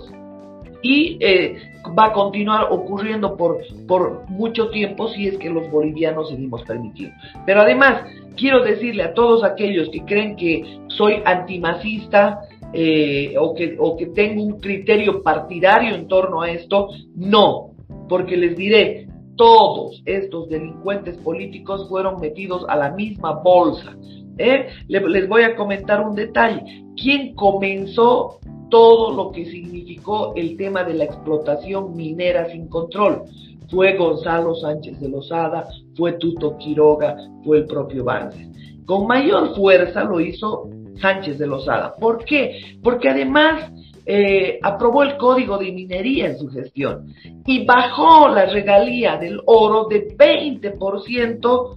y 0.81 1.17
eh, 1.19 1.57
va 1.97 2.07
a 2.07 2.13
continuar 2.13 2.67
ocurriendo 2.69 3.35
por, 3.35 3.59
por 3.87 4.29
mucho 4.29 4.69
tiempo 4.69 5.07
si 5.09 5.27
es 5.27 5.37
que 5.37 5.49
los 5.49 5.69
bolivianos 5.71 6.29
seguimos 6.29 6.63
permitiendo. 6.63 7.15
Pero 7.45 7.61
además, 7.61 8.03
quiero 8.35 8.63
decirle 8.63 9.03
a 9.03 9.13
todos 9.13 9.43
aquellos 9.43 9.89
que 9.89 10.05
creen 10.05 10.35
que 10.35 10.79
soy 10.87 11.21
antimacista 11.25 12.41
eh, 12.73 13.33
o, 13.39 13.55
que, 13.55 13.75
o 13.79 13.97
que 13.97 14.07
tengo 14.07 14.43
un 14.43 14.59
criterio 14.59 15.23
partidario 15.23 15.95
en 15.95 16.07
torno 16.07 16.41
a 16.41 16.51
esto, 16.51 16.89
no, 17.15 17.71
porque 18.07 18.37
les 18.37 18.55
diré, 18.55 19.07
todos 19.37 20.01
estos 20.05 20.49
delincuentes 20.49 21.17
políticos 21.17 21.87
fueron 21.87 22.19
metidos 22.19 22.65
a 22.67 22.75
la 22.75 22.91
misma 22.91 23.33
bolsa. 23.33 23.95
¿Eh? 24.37 24.67
Les 24.87 25.27
voy 25.27 25.43
a 25.43 25.55
comentar 25.55 26.01
un 26.05 26.15
detalle. 26.15 26.85
¿Quién 26.95 27.35
comenzó 27.35 28.39
todo 28.69 29.15
lo 29.15 29.31
que 29.31 29.45
significó 29.45 30.33
el 30.35 30.57
tema 30.57 30.83
de 30.83 30.95
la 30.95 31.05
explotación 31.05 31.95
minera 31.95 32.49
sin 32.49 32.67
control? 32.67 33.23
Fue 33.69 33.97
Gonzalo 33.97 34.55
Sánchez 34.55 34.99
de 34.99 35.09
Lozada, 35.09 35.67
fue 35.95 36.13
Tuto 36.13 36.57
Quiroga, 36.57 37.17
fue 37.43 37.59
el 37.59 37.65
propio 37.65 38.03
Banzer. 38.03 38.47
Con 38.85 39.05
mayor 39.05 39.53
fuerza 39.55 40.03
lo 40.03 40.21
hizo 40.21 40.69
Sánchez 41.01 41.37
de 41.37 41.47
Lozada. 41.47 41.93
¿Por 41.95 42.23
qué? 42.23 42.77
Porque 42.81 43.09
además 43.09 43.71
eh, 44.05 44.57
aprobó 44.63 45.03
el 45.03 45.17
código 45.17 45.57
de 45.57 45.73
minería 45.73 46.27
en 46.27 46.37
su 46.37 46.47
gestión 46.47 47.13
y 47.45 47.65
bajó 47.65 48.29
la 48.29 48.45
regalía 48.45 49.17
del 49.17 49.41
oro 49.45 49.87
de 49.89 50.15
20% 50.15 51.75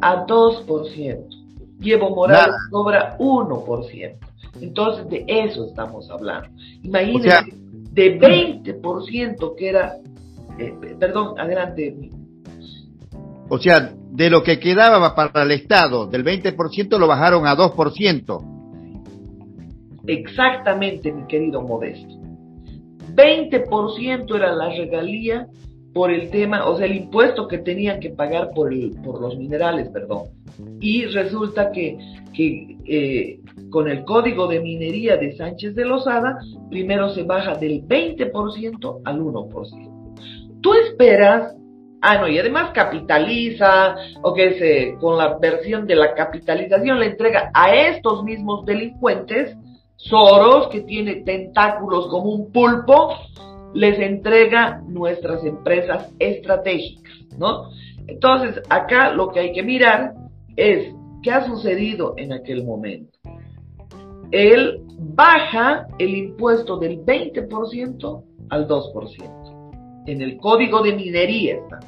a 0.00 0.24
2%. 0.24 1.41
Evo 1.90 2.14
Morales 2.14 2.54
cobra 2.70 3.16
1%. 3.18 4.16
Entonces, 4.60 5.08
de 5.08 5.24
eso 5.26 5.64
estamos 5.64 6.08
hablando. 6.10 6.48
Imagínense, 6.82 7.54
de 7.92 8.18
20% 8.18 9.54
que 9.56 9.68
era, 9.68 9.96
eh, 10.58 10.74
perdón, 10.98 11.38
adelante. 11.38 12.10
O 13.48 13.58
sea, 13.58 13.92
de 14.10 14.30
lo 14.30 14.42
que 14.42 14.60
quedaba 14.60 15.14
para 15.14 15.42
el 15.42 15.52
Estado, 15.52 16.06
del 16.06 16.24
20% 16.24 16.98
lo 16.98 17.06
bajaron 17.06 17.46
a 17.46 17.56
2%. 17.56 18.52
Exactamente, 20.06 21.12
mi 21.12 21.26
querido 21.26 21.62
Modesto. 21.62 22.20
20% 23.14 24.36
era 24.36 24.52
la 24.52 24.68
regalía 24.70 25.46
por 25.92 26.10
el 26.10 26.30
tema, 26.30 26.66
o 26.66 26.76
sea, 26.76 26.86
el 26.86 26.96
impuesto 26.96 27.46
que 27.46 27.58
tenían 27.58 28.00
que 28.00 28.10
pagar 28.10 28.50
por, 28.54 28.72
el, 28.72 28.92
por 29.02 29.20
los 29.20 29.36
minerales, 29.36 29.88
perdón. 29.88 30.28
Y 30.80 31.06
resulta 31.06 31.70
que, 31.70 31.98
que 32.32 32.76
eh, 32.84 33.40
con 33.70 33.88
el 33.88 34.04
código 34.04 34.46
de 34.46 34.60
minería 34.60 35.16
de 35.16 35.36
Sánchez 35.36 35.74
de 35.74 35.84
Lozada, 35.84 36.38
primero 36.70 37.10
se 37.10 37.22
baja 37.22 37.54
del 37.54 37.86
20% 37.86 39.00
al 39.04 39.20
1%. 39.20 40.60
Tú 40.60 40.74
esperas, 40.74 41.54
ah, 42.00 42.18
no, 42.18 42.28
y 42.28 42.38
además 42.38 42.70
capitaliza, 42.72 43.96
o 44.22 44.32
que 44.34 44.58
se, 44.58 44.94
con 45.00 45.18
la 45.18 45.38
versión 45.38 45.86
de 45.86 45.96
la 45.96 46.14
capitalización 46.14 47.00
le 47.00 47.06
entrega 47.06 47.50
a 47.54 47.74
estos 47.74 48.22
mismos 48.24 48.64
delincuentes, 48.64 49.56
Soros, 49.96 50.68
que 50.68 50.80
tiene 50.80 51.22
tentáculos 51.22 52.08
como 52.08 52.30
un 52.30 52.50
pulpo, 52.50 53.14
les 53.72 53.98
entrega 54.00 54.82
nuestras 54.86 55.44
empresas 55.44 56.12
estratégicas, 56.18 57.12
¿no? 57.38 57.70
Entonces, 58.08 58.60
acá 58.68 59.12
lo 59.12 59.30
que 59.30 59.40
hay 59.40 59.52
que 59.52 59.62
mirar 59.62 60.14
es 60.56 60.94
qué 61.22 61.30
ha 61.30 61.46
sucedido 61.46 62.14
en 62.16 62.32
aquel 62.32 62.64
momento. 62.64 63.18
Él 64.30 64.80
baja 64.98 65.86
el 65.98 66.14
impuesto 66.14 66.78
del 66.78 67.04
20% 67.04 68.24
al 68.48 68.68
2%. 68.68 70.04
En 70.06 70.22
el 70.22 70.38
código 70.38 70.82
de 70.82 70.94
minería 70.94 71.56
está. 71.56 71.80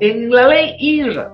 En 0.00 0.30
la 0.30 0.48
ley 0.48 0.74
IRA, 0.78 1.32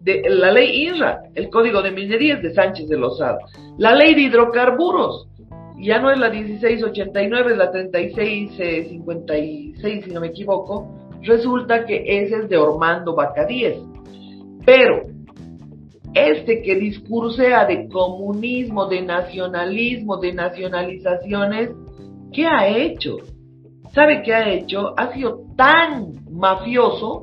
de, 0.00 0.22
la 0.28 0.50
ley 0.50 0.88
IRA, 0.88 1.22
el 1.34 1.48
código 1.50 1.82
de 1.82 1.90
minería 1.90 2.34
es 2.34 2.42
de 2.42 2.54
Sánchez 2.54 2.88
de 2.88 2.96
Lozada. 2.96 3.38
La 3.78 3.94
ley 3.94 4.14
de 4.14 4.22
hidrocarburos 4.22 5.28
ya 5.78 5.98
no 5.98 6.10
es 6.10 6.18
la 6.18 6.30
1689, 6.30 7.52
es 7.52 7.58
la 7.58 7.70
3656, 7.72 10.04
si 10.04 10.10
no 10.10 10.20
me 10.20 10.28
equivoco, 10.28 10.88
resulta 11.22 11.86
que 11.86 12.04
ese 12.06 12.36
es 12.36 12.48
de 12.48 12.56
Ormando 12.56 13.14
Bacadíes. 13.14 13.76
Pero 14.64 15.02
este 16.14 16.62
que 16.62 16.74
discursea 16.76 17.64
de 17.66 17.88
comunismo, 17.88 18.86
de 18.86 19.02
nacionalismo, 19.02 20.18
de 20.18 20.34
nacionalizaciones, 20.34 21.70
¿qué 22.32 22.46
ha 22.46 22.68
hecho? 22.68 23.16
¿Sabe 23.94 24.22
qué 24.22 24.34
ha 24.34 24.48
hecho? 24.48 24.94
Ha 24.96 25.12
sido 25.12 25.44
tan 25.56 26.14
mafioso 26.30 27.22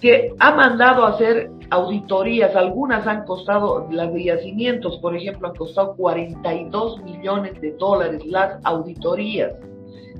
que 0.00 0.34
ha 0.38 0.54
mandado 0.54 1.04
a 1.04 1.10
hacer 1.10 1.50
auditorías, 1.70 2.54
algunas 2.54 3.06
han 3.06 3.24
costado, 3.24 3.88
las 3.90 4.12
de 4.12 4.24
yacimientos, 4.24 4.98
por 4.98 5.16
ejemplo, 5.16 5.48
han 5.48 5.54
costado 5.54 5.96
42 5.96 7.02
millones 7.02 7.60
de 7.60 7.72
dólares 7.72 8.24
las 8.26 8.60
auditorías. 8.64 9.52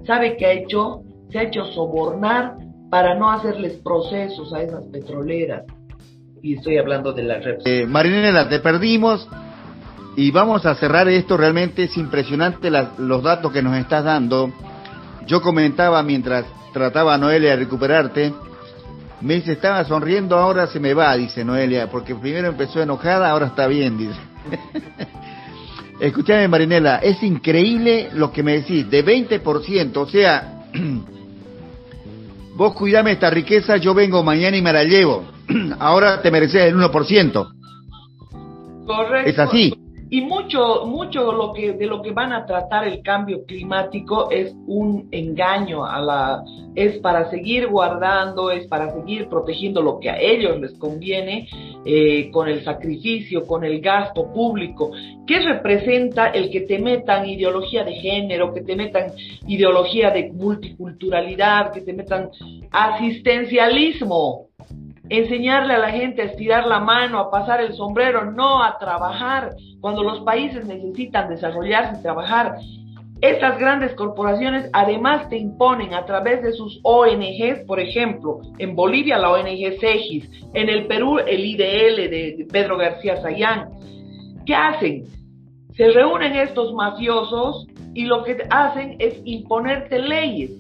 ¿Sabe 0.07 0.37
qué 0.37 0.47
ha 0.47 0.53
hecho? 0.53 1.03
Se 1.31 1.39
ha 1.39 1.43
hecho 1.43 1.65
sobornar 1.67 2.57
para 2.91 3.15
no 3.15 3.31
hacerles 3.31 3.75
procesos 3.79 4.53
a 4.53 4.63
esas 4.63 4.87
petroleras. 4.87 5.65
Y 6.45 6.57
estoy 6.57 6.77
hablando 6.77 7.15
de 7.15 7.23
la 7.23 7.39
red. 7.39 7.57
Eh, 7.65 7.87
Marinela, 7.89 8.51
te 8.51 8.59
perdimos 8.61 9.27
y 10.15 10.31
vamos 10.31 10.67
a 10.67 10.75
cerrar 10.75 11.09
esto. 11.09 11.39
Realmente 11.39 11.85
es 11.85 11.97
impresionante 11.97 12.71
los 12.99 13.23
datos 13.23 13.51
que 13.51 13.63
nos 13.63 13.75
estás 13.79 14.05
dando. 14.05 14.53
Yo 15.27 15.41
comentaba 15.41 16.03
mientras 16.03 16.45
trataba 16.75 17.15
a 17.15 17.19
Noelia 17.19 17.53
de 17.53 17.57
recuperarte 17.57 18.35
me 19.23 19.37
dice, 19.37 19.53
estaba 19.53 19.83
sonriendo, 19.87 20.37
ahora 20.37 20.67
se 20.67 20.79
me 20.79 20.93
va, 20.93 21.17
dice 21.17 21.47
Noelia, 21.47 21.89
porque 21.89 22.15
primero 22.15 22.49
empezó 22.49 22.83
enojada, 22.83 23.31
ahora 23.31 23.47
está 23.47 23.67
bien, 23.67 23.97
dice. 23.97 24.21
Escúchame, 26.01 26.47
Marinela, 26.47 26.99
es 26.99 27.23
increíble 27.23 28.11
lo 28.13 28.31
que 28.31 28.43
me 28.43 28.59
decís, 28.59 28.91
de 28.91 29.03
20%, 29.03 29.97
o 29.97 30.07
sea, 30.07 30.67
vos 32.55 32.75
cuidame 32.75 33.13
esta 33.13 33.31
riqueza, 33.31 33.79
yo 33.79 33.95
vengo 33.95 34.23
mañana 34.23 34.59
y 34.59 34.61
me 34.61 34.75
la 34.75 34.85
llevo. 34.85 35.34
ahora 35.79 36.23
te 36.23 36.31
mereces 36.31 36.63
el 36.63 36.77
1%. 36.77 37.49
Correcto. 38.87 39.31
Es 39.31 39.39
así. 39.39 39.75
Y 40.11 40.21
mucho, 40.21 40.85
mucho 40.87 41.33
lo 41.33 41.53
que, 41.53 41.73
de 41.73 41.87
lo 41.87 42.03
que 42.03 42.13
van 42.13 42.33
a 42.33 42.47
tratar 42.47 42.87
el 42.87 43.03
cambio 43.03 43.45
climático 43.47 44.31
es 44.31 44.55
un 44.67 45.09
engaño 45.11 45.85
a 45.85 45.99
la, 45.99 46.45
es 46.77 46.99
para 46.99 47.31
seguir 47.31 47.67
guardando, 47.67 48.51
es 48.51 48.67
para 48.69 48.93
seguir 48.93 49.29
protegiendo 49.29 49.83
lo 49.83 49.99
que 49.99 50.11
a 50.11 50.21
ellos 50.21 50.61
les 50.61 50.73
conviene, 50.75 51.49
eh, 51.85 52.31
con 52.31 52.49
el 52.49 52.63
sacrificio, 52.63 53.47
con 53.47 53.65
el 53.65 53.81
gasto 53.81 54.33
público. 54.33 54.93
¿Qué 55.27 55.41
representa 55.41 56.29
el 56.29 56.51
que 56.51 56.61
te 56.61 56.79
metan 56.79 57.29
ideología 57.29 57.83
de 57.83 57.95
género, 57.95 58.55
que 58.55 58.61
te 58.61 58.77
metan 58.77 59.11
ideología 59.49 60.11
de 60.11 60.31
multiculturalidad, 60.33 61.73
que 61.73 61.81
te 61.81 61.93
metan 61.93 62.31
asistencialismo? 62.71 64.49
Enseñarle 65.09 65.75
a 65.75 65.79
la 65.79 65.91
gente 65.91 66.23
a 66.23 66.27
estirar 66.27 66.67
la 66.67 66.81
mano, 66.81 67.19
a 67.19 67.31
pasar 67.31 67.61
el 67.61 67.75
sombrero, 67.75 68.31
no 68.31 68.63
a 68.63 68.79
trabajar, 68.79 69.51
cuando 69.81 70.03
los 70.03 70.21
países 70.21 70.67
necesitan 70.67 71.29
desarrollarse 71.29 72.01
y 72.01 72.03
trabajar. 72.03 72.57
Estas 73.21 73.59
grandes 73.59 73.95
corporaciones 73.95 74.69
además 74.73 75.29
te 75.29 75.39
imponen 75.39 75.95
a 75.95 76.05
través 76.05 76.43
de 76.43 76.53
sus 76.53 76.81
ONGs, 76.83 77.61
por 77.67 77.81
ejemplo, 77.81 78.41
en 78.59 78.75
Bolivia 78.75 79.19
la 79.19 79.31
ONG 79.31 79.79
CEGIS, 79.81 80.29
en 80.53 80.69
el 80.69 80.87
Perú 80.87 81.19
el 81.19 81.45
IDL 81.45 82.11
de 82.11 82.47
Pedro 82.51 82.77
García 82.77 83.17
Sayán. 83.23 83.71
¿Qué 84.45 84.55
hacen? 84.55 85.05
Se 85.77 85.91
reúnen 85.91 86.37
estos 86.37 86.73
mafiosos 86.75 87.67
y 87.95 88.05
lo 88.05 88.25
que 88.25 88.37
hacen 88.51 88.97
es 88.99 89.15
imponerte 89.25 89.99
leyes. 89.99 90.51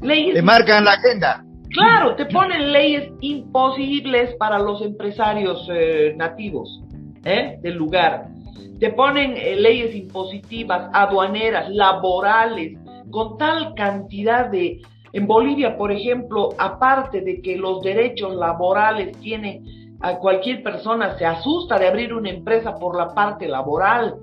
leyes 0.00 0.34
te 0.34 0.42
marcan 0.42 0.84
la 0.84 0.92
agenda. 0.92 1.45
Claro, 1.70 2.14
te 2.16 2.26
ponen 2.26 2.72
leyes 2.72 3.10
imposibles 3.20 4.34
para 4.36 4.58
los 4.58 4.80
empresarios 4.82 5.68
eh, 5.70 6.14
nativos 6.16 6.82
¿eh? 7.24 7.58
del 7.62 7.74
lugar. 7.74 8.28
Te 8.78 8.92
ponen 8.92 9.36
eh, 9.36 9.56
leyes 9.56 9.94
impositivas, 9.94 10.90
aduaneras, 10.92 11.68
laborales, 11.70 12.78
con 13.10 13.36
tal 13.38 13.74
cantidad 13.74 14.50
de... 14.50 14.80
En 15.12 15.26
Bolivia, 15.26 15.78
por 15.78 15.92
ejemplo, 15.92 16.50
aparte 16.58 17.22
de 17.22 17.40
que 17.40 17.56
los 17.56 17.82
derechos 17.82 18.34
laborales 18.34 19.16
tienen 19.20 19.96
a 20.00 20.16
cualquier 20.18 20.62
persona, 20.62 21.16
se 21.16 21.24
asusta 21.24 21.78
de 21.78 21.88
abrir 21.88 22.12
una 22.12 22.28
empresa 22.28 22.74
por 22.74 22.96
la 22.96 23.14
parte 23.14 23.48
laboral 23.48 24.16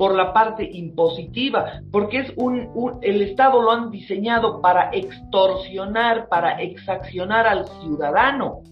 por 0.00 0.14
la 0.14 0.32
parte 0.32 0.66
impositiva, 0.66 1.82
porque 1.92 2.20
es 2.20 2.32
un, 2.36 2.98
el 3.02 3.20
Estado 3.20 3.60
lo 3.60 3.70
han 3.70 3.90
diseñado 3.90 4.62
para 4.62 4.88
extorsionar, 4.94 6.26
para 6.30 6.52
exaccionar 6.62 7.46
al 7.46 7.68
ciudadano. 7.82 8.62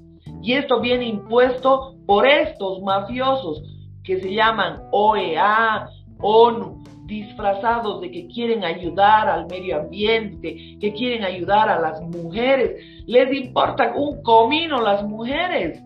Y 0.42 0.54
esto 0.54 0.80
viene 0.80 1.04
impuesto 1.04 1.96
por 2.06 2.26
estos 2.26 2.80
mafiosos 2.80 3.62
que 4.02 4.18
se 4.22 4.32
llaman 4.32 4.84
OEA, 4.90 5.90
ONU, 6.18 6.82
disfrazados 7.04 8.00
de 8.00 8.10
que 8.10 8.26
quieren 8.28 8.64
ayudar 8.64 9.28
al 9.28 9.48
medio 9.48 9.82
ambiente, 9.82 10.78
que 10.80 10.94
quieren 10.94 11.24
ayudar 11.24 11.68
a 11.68 11.78
las 11.78 12.00
mujeres. 12.00 12.82
Les 13.06 13.30
importa 13.34 13.92
un 13.94 14.22
comino 14.22 14.80
las 14.80 15.02
mujeres 15.02 15.82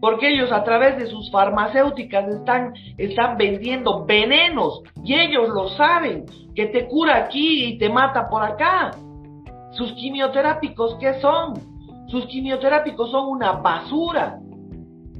porque 0.00 0.28
ellos 0.28 0.52
a 0.52 0.62
través 0.64 0.96
de 0.98 1.06
sus 1.06 1.30
farmacéuticas 1.30 2.28
están, 2.28 2.72
están 2.96 3.36
vendiendo 3.36 4.04
venenos 4.04 4.82
y 5.04 5.14
ellos 5.14 5.48
lo 5.48 5.68
saben, 5.68 6.24
que 6.54 6.66
te 6.66 6.86
cura 6.86 7.16
aquí 7.16 7.64
y 7.64 7.78
te 7.78 7.88
mata 7.88 8.28
por 8.28 8.42
acá. 8.42 8.92
Sus 9.72 9.92
quimioterápicos, 9.92 10.96
¿qué 11.00 11.14
son? 11.20 11.54
Sus 12.08 12.26
quimioterápicos 12.26 13.10
son 13.10 13.28
una 13.28 13.52
basura. 13.52 14.38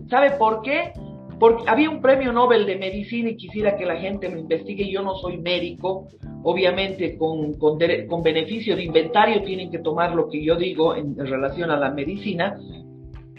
¿Sabe 0.09 0.33
por 0.33 0.63
qué? 0.63 0.93
Porque 1.39 1.65
había 1.67 1.91
un 1.91 2.01
premio 2.01 2.33
Nobel 2.33 2.67
de 2.67 2.77
medicina 2.77 3.31
y 3.31 3.37
quisiera 3.37 3.77
que 3.77 3.85
la 3.85 3.97
gente 3.97 4.29
lo 4.29 4.39
investigue. 4.39 4.91
Yo 4.91 5.03
no 5.03 5.15
soy 5.17 5.39
médico, 5.39 6.09
obviamente 6.43 7.17
con, 7.19 7.55
con, 7.55 7.79
con 8.09 8.23
beneficio 8.23 8.75
de 8.75 8.85
inventario 8.85 9.43
tienen 9.43 9.71
que 9.71 9.79
tomar 9.81 10.15
lo 10.15 10.29
que 10.29 10.43
yo 10.43 10.57
digo 10.57 10.97
en 10.97 11.17
relación 11.17 11.71
a 11.71 11.77
la 11.77 11.91
medicina, 11.91 12.59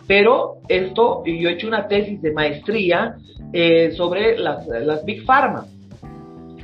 pero 0.09 0.57
esto, 0.67 1.23
yo 1.23 1.49
he 1.49 1.53
hecho 1.53 1.67
una 1.67 1.87
tesis 1.87 2.19
de 2.19 2.33
maestría 2.33 3.15
eh, 3.53 3.91
sobre 3.91 4.39
las, 4.39 5.05
Big 5.05 5.23
Pharma. 5.23 5.67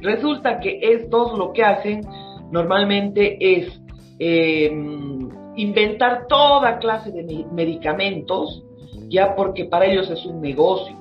Resulta 0.01 0.60
que 0.60 0.79
estos 0.81 1.38
lo 1.38 1.53
que 1.53 1.62
hacen 1.62 2.01
normalmente 2.49 3.38
es 3.39 3.79
em, 4.17 5.29
inventar 5.58 6.25
toda 6.25 6.79
clase 6.79 7.12
de 7.12 7.45
medicamentos, 7.51 8.63
ya 9.10 9.36
porque 9.36 9.65
para 9.65 9.86
ellos 9.86 10.10
es 10.10 10.25
un 10.25 10.41
negocio. 10.41 10.97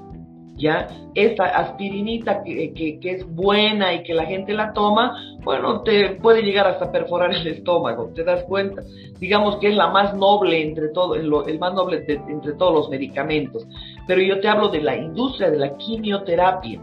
¿Ya? 0.57 0.89
Esta 1.15 1.45
aspirinita 1.45 2.43
que, 2.43 2.73
que, 2.73 3.11
es 3.11 3.27
buena 3.35 3.95
y 3.95 4.03
que 4.03 4.15
la 4.15 4.25
gente 4.25 4.53
la 4.53 4.73
toma, 4.73 5.37
bueno, 5.43 5.83
te 5.83 6.11
puede 6.17 6.43
llegar 6.43 6.67
hasta 6.67 6.91
perforar 6.91 7.33
el 7.33 7.47
estómago, 7.47 8.11
¿te 8.15 8.25
das 8.25 8.45
cuenta? 8.45 8.83
Digamos 9.19 9.57
que 9.57 9.69
es 9.69 9.77
la 9.77 9.89
más 9.89 10.15
noble 10.15 10.63
entre 10.63 10.89
todo, 10.89 11.15
el 11.15 11.59
más 11.59 11.75
noble 11.75 12.05
entre 12.09 12.53
todos 12.55 12.75
los 12.75 12.89
medicamentos. 12.89 13.67
Pero 14.07 14.21
yo 14.21 14.41
te 14.41 14.49
hablo 14.49 14.69
de 14.69 14.83
la 14.83 14.97
industria 14.97 15.51
de 15.51 15.59
la 15.59 15.77
quimioterapia. 15.77 16.81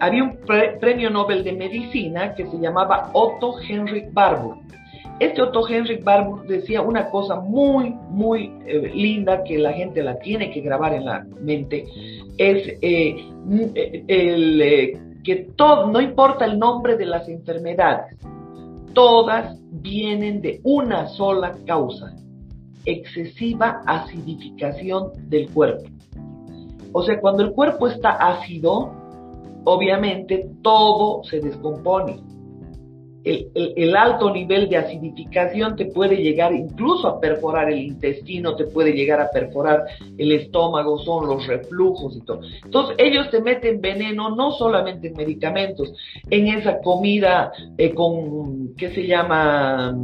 Había 0.00 0.24
un 0.24 0.38
premio 0.80 1.10
Nobel 1.10 1.44
de 1.44 1.52
Medicina 1.52 2.34
que 2.34 2.46
se 2.46 2.58
llamaba 2.58 3.10
Otto 3.12 3.54
Henrik 3.60 4.12
Barbour. 4.12 4.56
Este 5.22 5.40
Otto 5.40 5.68
Henrik 5.68 6.02
Barbour 6.02 6.44
decía 6.48 6.82
una 6.82 7.08
cosa 7.08 7.36
muy, 7.36 7.90
muy 8.10 8.52
eh, 8.66 8.90
linda 8.92 9.44
que 9.44 9.56
la 9.56 9.72
gente 9.72 10.02
la 10.02 10.18
tiene 10.18 10.50
que 10.50 10.60
grabar 10.60 10.94
en 10.94 11.04
la 11.04 11.24
mente 11.40 11.86
es 12.36 12.76
eh, 12.82 13.30
eh, 13.68 15.00
que 15.22 15.36
todo, 15.54 15.86
no 15.86 16.00
importa 16.00 16.44
el 16.44 16.58
nombre 16.58 16.96
de 16.96 17.06
las 17.06 17.28
enfermedades, 17.28 18.16
todas 18.94 19.60
vienen 19.70 20.42
de 20.42 20.60
una 20.64 21.06
sola 21.06 21.54
causa, 21.68 22.16
excesiva 22.84 23.80
acidificación 23.86 25.12
del 25.28 25.48
cuerpo. 25.52 25.84
O 26.90 27.04
sea, 27.04 27.20
cuando 27.20 27.44
el 27.44 27.52
cuerpo 27.52 27.86
está 27.86 28.10
ácido, 28.10 28.92
obviamente 29.62 30.50
todo 30.62 31.22
se 31.22 31.38
descompone 31.38 32.31
el, 33.24 33.96
alto 33.96 34.32
nivel 34.32 34.68
de 34.68 34.76
acidificación 34.76 35.76
te 35.76 35.86
puede 35.86 36.16
llegar 36.16 36.52
incluso 36.52 37.08
a 37.08 37.20
perforar 37.20 37.70
el 37.70 37.78
intestino, 37.78 38.56
te 38.56 38.64
puede 38.64 38.92
llegar 38.92 39.20
a 39.20 39.30
perforar 39.30 39.84
el 40.18 40.32
estómago, 40.32 40.98
son 40.98 41.28
los 41.28 41.46
reflujos 41.46 42.16
y 42.16 42.20
todo. 42.24 42.40
Entonces 42.64 42.96
ellos 42.98 43.30
te 43.30 43.40
meten 43.40 43.80
veneno 43.80 44.34
no 44.34 44.52
solamente 44.52 45.08
en 45.08 45.14
medicamentos, 45.14 45.92
en 46.30 46.48
esa 46.48 46.80
comida 46.80 47.52
eh, 47.78 47.94
con, 47.94 48.74
¿qué 48.76 48.90
se 48.90 49.06
llama? 49.06 49.94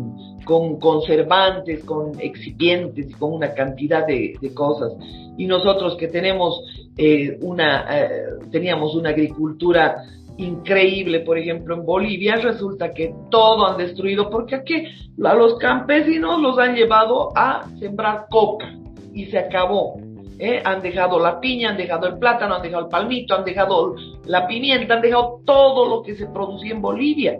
con 0.48 0.78
conservantes, 0.80 1.84
con 1.84 2.18
excipientes, 2.18 3.14
con 3.16 3.34
una 3.34 3.52
cantidad 3.52 4.06
de, 4.06 4.32
cosas. 4.54 4.94
Y 5.36 5.44
nosotros 5.44 5.94
que 5.98 6.08
tenemos 6.08 6.62
eh, 6.96 7.36
una, 7.42 7.84
eh, 7.90 8.08
teníamos 8.50 8.94
una 8.94 9.10
agricultura 9.10 10.02
increíble, 10.38 11.20
por 11.20 11.36
ejemplo, 11.36 11.74
en 11.74 11.84
Bolivia 11.84 12.36
resulta 12.36 12.92
que 12.94 13.14
todo 13.30 13.66
han 13.66 13.76
destruido 13.76 14.30
porque 14.30 14.54
aquí 14.54 14.84
a 15.24 15.34
los 15.34 15.58
campesinos 15.58 16.40
los 16.40 16.58
han 16.58 16.74
llevado 16.74 17.36
a 17.36 17.68
sembrar 17.78 18.26
coca 18.30 18.72
y 19.12 19.26
se 19.26 19.38
acabó. 19.38 20.00
¿eh? 20.38 20.62
Han 20.64 20.80
dejado 20.80 21.18
la 21.18 21.40
piña, 21.40 21.70
han 21.70 21.76
dejado 21.76 22.06
el 22.06 22.18
plátano, 22.18 22.54
han 22.54 22.62
dejado 22.62 22.84
el 22.84 22.88
palmito, 22.88 23.34
han 23.34 23.44
dejado 23.44 23.96
la 24.24 24.46
pimienta, 24.46 24.94
han 24.94 25.02
dejado 25.02 25.40
todo 25.44 25.88
lo 25.88 26.02
que 26.02 26.14
se 26.14 26.26
producía 26.26 26.72
en 26.72 26.82
Bolivia. 26.82 27.38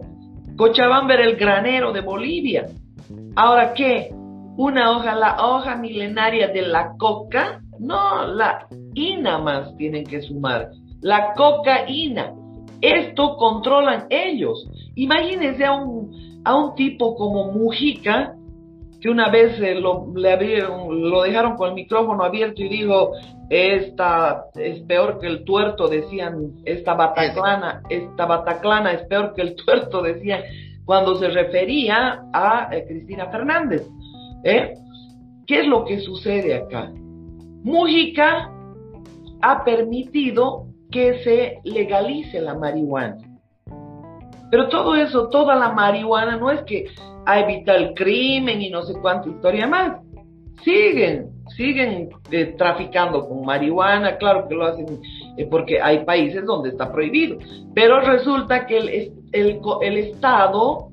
Cochabamba 0.56 1.14
era 1.14 1.24
el 1.24 1.36
granero 1.36 1.92
de 1.92 2.00
Bolivia. 2.00 2.66
Ahora, 3.36 3.72
¿qué? 3.74 4.10
Una 4.56 4.90
hoja, 4.90 5.14
la 5.14 5.36
hoja 5.46 5.76
milenaria 5.76 6.48
de 6.48 6.62
la 6.62 6.94
coca, 6.98 7.60
no, 7.78 8.26
la 8.26 8.66
ina 8.94 9.38
más 9.38 9.76
tienen 9.76 10.04
que 10.04 10.20
sumar. 10.20 10.70
La 11.00 11.32
cocaína. 11.34 12.34
Esto 12.80 13.36
controlan 13.36 14.06
ellos. 14.10 14.68
Imagínense 14.94 15.64
a 15.64 15.72
un, 15.72 16.42
a 16.44 16.56
un 16.56 16.74
tipo 16.74 17.16
como 17.16 17.52
Mujica, 17.52 18.34
que 19.00 19.08
una 19.08 19.30
vez 19.30 19.60
eh, 19.60 19.74
lo, 19.74 20.12
le 20.14 20.32
abrieron, 20.32 21.08
lo 21.10 21.22
dejaron 21.22 21.56
con 21.56 21.68
el 21.68 21.74
micrófono 21.74 22.24
abierto 22.24 22.62
y 22.62 22.68
dijo, 22.68 23.12
esta 23.48 24.46
es 24.54 24.80
peor 24.82 25.18
que 25.20 25.26
el 25.26 25.44
tuerto, 25.44 25.88
decían, 25.88 26.52
esta 26.64 26.94
bataclana, 26.94 27.82
esta 27.88 28.26
bataclana 28.26 28.92
es 28.92 29.02
peor 29.06 29.34
que 29.34 29.42
el 29.42 29.54
tuerto, 29.54 30.02
decían, 30.02 30.42
cuando 30.84 31.16
se 31.16 31.28
refería 31.28 32.22
a 32.32 32.68
eh, 32.72 32.84
Cristina 32.86 33.30
Fernández. 33.30 33.86
¿eh? 34.44 34.74
¿Qué 35.46 35.60
es 35.60 35.66
lo 35.66 35.84
que 35.84 36.00
sucede 36.00 36.54
acá? 36.54 36.90
Mujica 37.62 38.50
ha 39.40 39.64
permitido 39.64 40.67
que 40.90 41.22
se 41.22 41.58
legalice 41.64 42.40
la 42.40 42.54
marihuana. 42.54 43.18
Pero 44.50 44.68
todo 44.68 44.96
eso, 44.96 45.28
toda 45.28 45.54
la 45.56 45.72
marihuana, 45.72 46.36
no 46.36 46.50
es 46.50 46.62
que 46.62 46.86
ha 47.26 47.40
evitado 47.40 47.78
el 47.78 47.94
crimen 47.94 48.62
y 48.62 48.70
no 48.70 48.82
sé 48.82 48.94
cuánta 49.00 49.28
historia 49.28 49.66
más. 49.66 50.00
Siguen, 50.64 51.30
siguen 51.56 52.08
eh, 52.30 52.54
traficando 52.56 53.28
con 53.28 53.44
marihuana, 53.44 54.16
claro 54.16 54.48
que 54.48 54.54
lo 54.54 54.64
hacen 54.64 55.00
eh, 55.36 55.46
porque 55.46 55.80
hay 55.80 56.04
países 56.04 56.44
donde 56.44 56.70
está 56.70 56.90
prohibido. 56.90 57.38
Pero 57.74 58.00
resulta 58.00 58.66
que 58.66 58.78
el, 58.78 59.12
el 59.32 59.96
Estado 59.98 60.87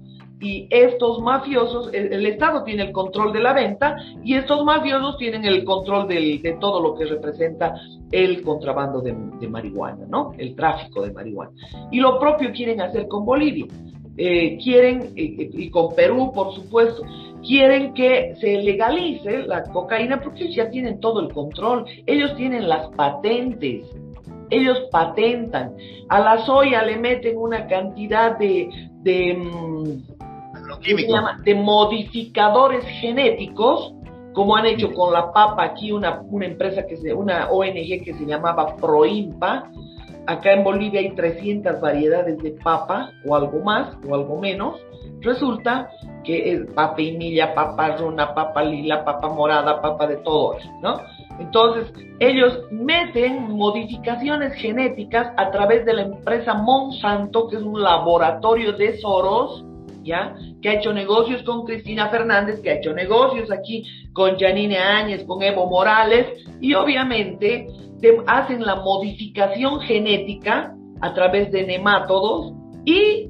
y 0.46 0.68
estos 0.70 1.22
mafiosos, 1.22 1.90
el, 1.92 2.24
Estado 2.28 2.64
tiene 2.64 2.84
el 2.84 2.92
control 2.92 3.34
de 3.34 3.40
la 3.40 3.52
venta 3.52 3.98
y 4.24 4.36
estos 4.36 4.64
mafiosos 4.64 5.18
tienen 5.18 5.44
el 5.44 5.64
control 5.64 6.08
de 6.08 6.58
todo 6.62 6.80
lo 6.80 6.94
que 6.94 7.06
representa 7.06 7.74
el 8.12 8.44
contrabando 8.44 9.02
de, 9.02 9.48
marihuana, 9.48 10.06
¿no? 10.08 10.34
El 10.38 10.56
tráfico 10.56 11.02
de 11.02 11.12
marihuana. 11.12 11.52
Y 11.92 12.00
lo 12.00 12.20
propio 12.20 12.52
quieren 12.54 12.80
hacer 12.80 13.08
con 13.08 13.26
Bolivia. 13.26 13.66
Eh, 14.18 14.60
quieren, 14.64 15.14
eh, 15.16 15.50
y 15.52 15.70
con 15.72 15.96
Perú, 15.96 16.32
por 16.32 16.54
supuesto, 16.54 17.02
quieren 17.42 17.96
que 17.96 18.36
se 18.40 18.62
legalice 18.62 19.48
la 19.48 19.64
cocaína 19.64 20.22
porque 20.22 20.44
ellos 20.44 20.56
ya 20.56 20.70
tienen 20.70 21.00
todo 21.00 21.22
el 21.22 21.34
control, 21.34 21.86
ellos 22.06 22.36
tienen 22.36 22.70
las 22.70 22.88
patentes, 22.90 23.88
ellos 24.52 24.78
patentan. 24.92 25.76
A 26.08 26.20
la 26.20 26.46
soya 26.46 26.84
le 26.84 26.98
meten 26.98 27.36
una 27.36 27.66
cantidad 27.66 28.38
de, 28.38 28.70
de 29.02 30.00
mm, 30.94 31.44
de 31.44 31.56
modificadores 31.56 32.86
genéticos, 33.00 33.94
como 34.34 34.56
han 34.56 34.66
hecho 34.66 34.92
con 34.94 35.14
la 35.14 35.32
papa 35.32 35.64
aquí 35.64 35.92
una, 35.92 36.22
una 36.30 36.46
empresa 36.46 36.86
que 36.86 36.98
se, 36.98 37.14
una 37.14 37.50
ONG 37.50 38.04
que 38.04 38.14
se 38.14 38.26
llamaba 38.26 38.76
Proimpa. 38.76 39.72
Acá 40.28 40.54
en 40.54 40.64
Bolivia 40.64 41.00
hay 41.00 41.14
300 41.14 41.80
variedades 41.80 42.38
de 42.40 42.52
papa, 42.52 43.12
o 43.26 43.36
algo 43.36 43.60
más, 43.60 43.96
o 44.08 44.16
algo 44.16 44.40
menos. 44.40 44.76
Resulta 45.22 45.90
que 46.24 46.52
es 46.52 46.66
papa 46.74 47.02
y 47.02 47.16
milla, 47.16 47.54
papa 47.54 47.96
runa, 47.98 48.34
papa 48.34 48.64
lila, 48.64 49.06
papa 49.06 49.30
morada, 49.30 49.82
papa 49.82 50.08
de 50.08 50.18
todo 50.18 50.58
eso, 50.58 50.70
¿no? 50.82 51.00
Entonces, 51.40 51.92
ellos 52.20 52.60
meten 52.72 53.52
modificaciones 53.52 54.54
genéticas 54.54 55.32
a 55.38 55.52
través 55.52 55.86
de 55.86 55.94
la 55.94 56.02
empresa 56.04 56.54
Monsanto, 56.54 57.48
que 57.48 57.58
es 57.58 57.62
un 57.62 57.82
laboratorio 57.82 58.74
de 58.74 58.98
Soros, 58.98 59.66
que 60.62 60.70
ha 60.70 60.74
hecho 60.74 60.94
negocios 60.94 61.44
con 61.44 61.66
Cristina 61.66 62.10
Fernández, 62.10 62.62
que 62.62 62.70
ha 62.70 62.76
hecho 62.76 62.94
negocios 62.94 63.52
aquí 63.52 63.84
con 64.14 64.38
Janine 64.38 64.78
Áñez, 64.78 65.26
con 65.26 65.42
Evo 65.42 65.68
Morales, 65.68 66.28
y 66.62 66.74
obviamente 66.74 67.68
hacen 68.28 68.64
la 68.64 68.76
modificación 68.76 69.80
genética 69.82 70.76
a 71.02 71.14
través 71.14 71.52
de 71.52 71.66
nemátodos 71.66 72.54
y 72.86 73.30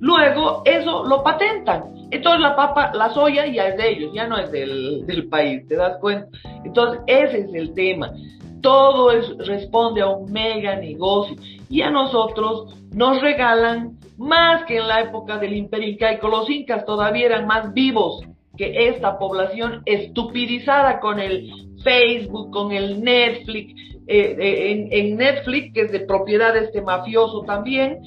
luego 0.00 0.62
eso 0.64 1.04
lo 1.04 1.22
patentan. 1.22 1.84
Entonces 2.10 2.40
la 2.40 2.56
papa, 2.56 2.90
la 2.94 3.10
soya 3.10 3.46
ya 3.46 3.68
es 3.68 3.76
de 3.76 3.90
ellos, 3.90 4.12
ya 4.14 4.26
no 4.26 4.38
es 4.38 4.50
del, 4.50 5.06
del 5.06 5.28
país, 5.28 5.66
¿te 5.68 5.76
das 5.76 5.98
cuenta? 6.00 6.26
Entonces 6.64 7.00
ese 7.06 7.38
es 7.40 7.54
el 7.54 7.74
tema. 7.74 8.12
Todo 8.60 9.10
es, 9.10 9.36
responde 9.46 10.00
a 10.00 10.08
un 10.08 10.30
mega 10.32 10.76
negocio 10.76 11.36
y 11.68 11.82
a 11.82 11.90
nosotros 11.90 12.74
nos 12.92 13.20
regalan 13.20 13.98
más 14.16 14.64
que 14.64 14.78
en 14.78 14.88
la 14.88 15.02
época 15.02 15.38
del 15.38 15.56
imperio 15.56 15.88
incaico. 15.88 16.28
Los 16.28 16.50
incas 16.50 16.84
todavía 16.84 17.26
eran 17.26 17.46
más 17.46 17.72
vivos 17.72 18.22
que 18.56 18.88
esta 18.88 19.18
población 19.18 19.82
estupidizada 19.86 20.98
con 21.00 21.20
el 21.20 21.52
Facebook, 21.84 22.50
con 22.50 22.72
el 22.72 23.02
Netflix, 23.02 23.72
eh, 24.08 24.36
eh, 24.38 24.72
en, 24.72 24.88
en, 24.90 25.16
Netflix, 25.16 25.72
que 25.72 25.82
es 25.82 25.92
de 25.92 26.00
propiedad 26.00 26.54
de 26.54 26.64
este 26.64 26.82
mafioso 26.82 27.42
también, 27.42 28.00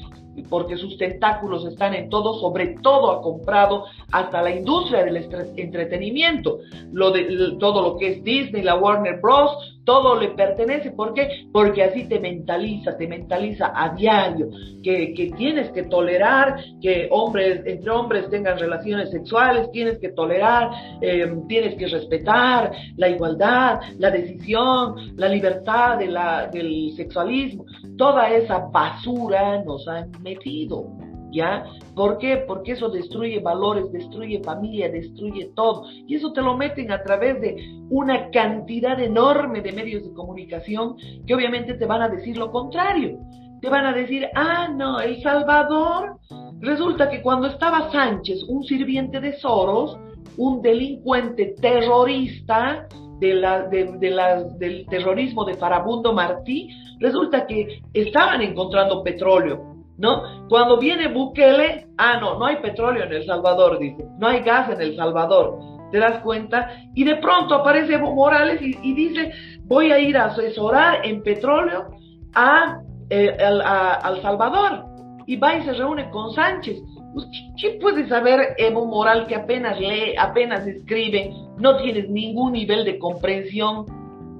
porque 0.49 0.77
sus 0.77 0.97
tentáculos 0.97 1.65
están 1.65 1.93
en 1.93 2.09
todo, 2.09 2.39
sobre 2.39 2.75
todo 2.81 3.11
ha 3.11 3.21
comprado 3.21 3.85
hasta 4.11 4.41
la 4.41 4.51
industria 4.51 5.03
del 5.03 5.17
entretenimiento, 5.57 6.59
lo 6.91 7.11
de, 7.11 7.55
todo 7.59 7.81
lo 7.81 7.97
que 7.97 8.07
es 8.07 8.23
Disney, 8.23 8.63
la 8.63 8.75
Warner 8.75 9.19
Bros., 9.21 9.79
todo 9.83 10.19
le 10.19 10.29
pertenece. 10.29 10.91
¿Por 10.91 11.13
qué? 11.13 11.45
Porque 11.51 11.83
así 11.83 12.07
te 12.07 12.19
mentaliza, 12.19 12.97
te 12.97 13.07
mentaliza 13.07 13.71
a 13.75 13.89
diario, 13.95 14.49
que, 14.83 15.13
que 15.13 15.31
tienes 15.37 15.69
que 15.71 15.83
tolerar 15.83 16.57
que 16.81 17.07
hombres, 17.11 17.61
entre 17.65 17.91
hombres 17.91 18.29
tengan 18.29 18.57
relaciones 18.57 19.11
sexuales, 19.11 19.71
tienes 19.71 19.99
que 19.99 20.09
tolerar, 20.09 20.69
eh, 21.01 21.31
tienes 21.47 21.75
que 21.75 21.87
respetar 21.87 22.71
la 22.97 23.09
igualdad, 23.09 23.79
la 23.97 24.11
decisión, 24.11 24.95
la 25.15 25.27
libertad 25.27 25.97
de 25.97 26.07
la, 26.07 26.47
del 26.47 26.93
sexualismo. 26.95 27.65
Toda 27.97 28.29
esa 28.29 28.59
basura 28.71 29.63
nos 29.63 29.87
han 29.87 30.11
metido. 30.21 31.10
¿Ya? 31.31 31.65
¿Por 31.95 32.17
qué? 32.17 32.43
Porque 32.47 32.73
eso 32.73 32.89
destruye 32.89 33.39
valores, 33.39 33.91
destruye 33.91 34.41
familia, 34.43 34.89
destruye 34.89 35.51
todo. 35.55 35.85
Y 36.07 36.15
eso 36.15 36.33
te 36.33 36.41
lo 36.41 36.57
meten 36.57 36.91
a 36.91 37.01
través 37.03 37.39
de 37.39 37.55
una 37.89 38.29
cantidad 38.31 38.99
enorme 38.99 39.61
de 39.61 39.71
medios 39.71 40.03
de 40.03 40.13
comunicación 40.13 40.97
que 41.25 41.33
obviamente 41.33 41.75
te 41.75 41.85
van 41.85 42.01
a 42.01 42.09
decir 42.09 42.37
lo 42.37 42.51
contrario. 42.51 43.17
Te 43.61 43.69
van 43.69 43.85
a 43.85 43.93
decir, 43.93 44.27
ah, 44.35 44.69
no, 44.75 44.99
El 44.99 45.21
Salvador. 45.21 46.17
Resulta 46.59 47.09
que 47.09 47.21
cuando 47.21 47.47
estaba 47.47 47.91
Sánchez, 47.91 48.43
un 48.47 48.63
sirviente 48.63 49.19
de 49.19 49.33
Soros, 49.39 49.97
un 50.37 50.61
delincuente 50.61 51.55
terrorista 51.61 52.87
del 53.19 54.85
terrorismo 54.89 55.45
de 55.45 55.55
Farabundo 55.55 56.13
Martí, 56.13 56.69
resulta 56.99 57.45
que 57.45 57.81
estaban 57.93 58.41
encontrando 58.41 59.03
petróleo 59.03 59.70
¿no? 60.01 60.47
Cuando 60.49 60.77
viene 60.77 61.07
Bukele, 61.07 61.87
ah, 61.97 62.17
no, 62.19 62.37
no 62.39 62.45
hay 62.45 62.57
petróleo 62.57 63.03
en 63.03 63.13
El 63.13 63.25
Salvador, 63.25 63.77
dice, 63.79 64.03
no 64.17 64.27
hay 64.27 64.41
gas 64.41 64.69
en 64.71 64.81
El 64.81 64.95
Salvador, 64.95 65.59
¿te 65.91 65.99
das 65.99 66.19
cuenta? 66.23 66.71
Y 66.95 67.03
de 67.03 67.17
pronto 67.17 67.55
aparece 67.55 67.93
Evo 67.93 68.13
Morales 68.13 68.59
y, 68.61 68.93
dice, 68.93 69.31
voy 69.65 69.91
a 69.91 69.99
ir 69.99 70.17
a 70.17 70.25
asesorar 70.25 71.05
en 71.05 71.21
petróleo 71.21 71.91
a, 72.33 72.81
eh, 73.09 73.37
al 73.39 74.21
Salvador. 74.21 74.85
Y 75.27 75.37
va 75.37 75.55
y 75.55 75.63
se 75.63 75.73
reúne 75.73 76.09
con 76.09 76.33
Sánchez. 76.33 76.81
Pues, 77.13 77.27
¿Qué 77.61 77.77
puede 77.79 78.07
saber 78.09 78.55
Evo 78.57 78.85
Morales 78.87 79.27
que 79.27 79.35
apenas 79.35 79.79
lee, 79.79 80.15
apenas 80.17 80.65
escribe, 80.65 81.31
no 81.57 81.77
tienes 81.77 82.09
ningún 82.09 82.53
nivel 82.53 82.83
de 82.85 82.97
comprensión, 82.97 83.85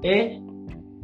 ¿eh? 0.02 0.42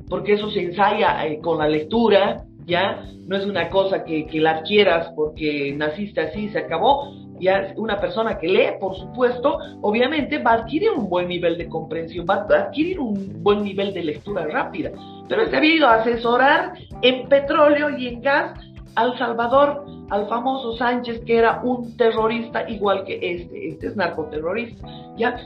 porque 0.09 0.35
eso 0.35 0.51
se 0.51 0.63
ensaya 0.63 1.25
eh, 1.27 1.39
con 1.41 1.59
la 1.59 1.69
lectura, 1.69 2.45
¿ya? 2.69 3.03
No 3.27 3.37
es 3.37 3.47
una 3.47 3.69
cosa 3.71 4.05
que, 4.05 4.27
que 4.27 4.41
la 4.41 4.59
adquieras 4.59 5.11
porque 5.17 5.75
naciste 5.77 6.21
así 6.21 6.49
se 6.51 6.59
acabó. 6.59 7.13
Ya 7.41 7.73
una 7.77 7.99
persona 8.01 8.37
que 8.37 8.49
lee, 8.49 8.79
por 8.81 8.97
supuesto, 8.97 9.59
obviamente 9.81 10.39
va 10.39 10.53
a 10.53 10.55
adquirir 10.55 10.91
un 10.91 11.09
buen 11.09 11.29
nivel 11.29 11.57
de 11.57 11.69
comprensión, 11.69 12.27
va 12.29 12.35
a 12.35 12.63
adquirir 12.63 12.99
un 12.99 13.43
buen 13.43 13.63
nivel 13.63 13.95
de 13.95 14.03
lectura 14.03 14.47
rápida. 14.47 14.91
Pero 15.29 15.49
se 15.49 15.57
ha 15.57 15.65
ido 15.65 15.87
a 15.87 15.95
asesorar 15.95 16.73
en 17.03 17.29
petróleo 17.29 17.97
y 17.97 18.09
en 18.09 18.21
gas 18.21 18.59
al 18.97 19.17
Salvador, 19.19 19.85
al 20.11 20.27
famoso 20.29 20.77
Sánchez, 20.77 21.21
que 21.25 21.37
era 21.37 21.61
un 21.63 21.97
terrorista 21.97 22.69
igual 22.69 23.05
que 23.05 23.15
este. 23.15 23.69
Este 23.69 23.87
es 23.87 23.97
narcoterrorista, 23.97 24.89
¿ya? 25.17 25.37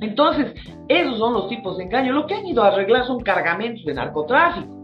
Entonces, 0.00 0.54
esos 0.88 1.18
son 1.18 1.32
los 1.32 1.48
tipos 1.48 1.76
de 1.76 1.84
engaño. 1.84 2.12
Lo 2.12 2.26
que 2.26 2.34
han 2.34 2.46
ido 2.46 2.62
a 2.62 2.68
arreglar 2.68 3.04
son 3.04 3.20
cargamentos 3.20 3.84
de 3.84 3.94
narcotráfico. 3.94 4.75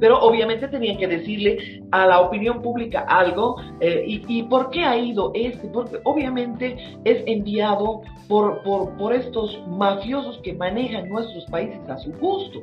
Pero 0.00 0.18
obviamente 0.20 0.68
tenían 0.68 0.96
que 0.96 1.06
decirle 1.06 1.82
a 1.90 2.06
la 2.06 2.20
opinión 2.20 2.62
pública 2.62 3.00
algo. 3.08 3.56
Eh, 3.80 4.04
y, 4.06 4.42
por 4.44 4.70
qué 4.70 4.84
ha 4.84 4.96
ido 4.96 5.32
este? 5.34 5.68
Porque 5.68 5.98
obviamente 6.04 6.76
es 7.04 7.22
enviado 7.26 8.02
por, 8.28 8.62
por, 8.62 8.96
por 8.96 9.12
estos 9.12 9.58
mafiosos 9.68 10.38
que 10.42 10.54
manejan 10.54 11.08
nuestros 11.08 11.44
países 11.46 11.80
a 11.88 11.98
su 11.98 12.12
gusto, 12.12 12.60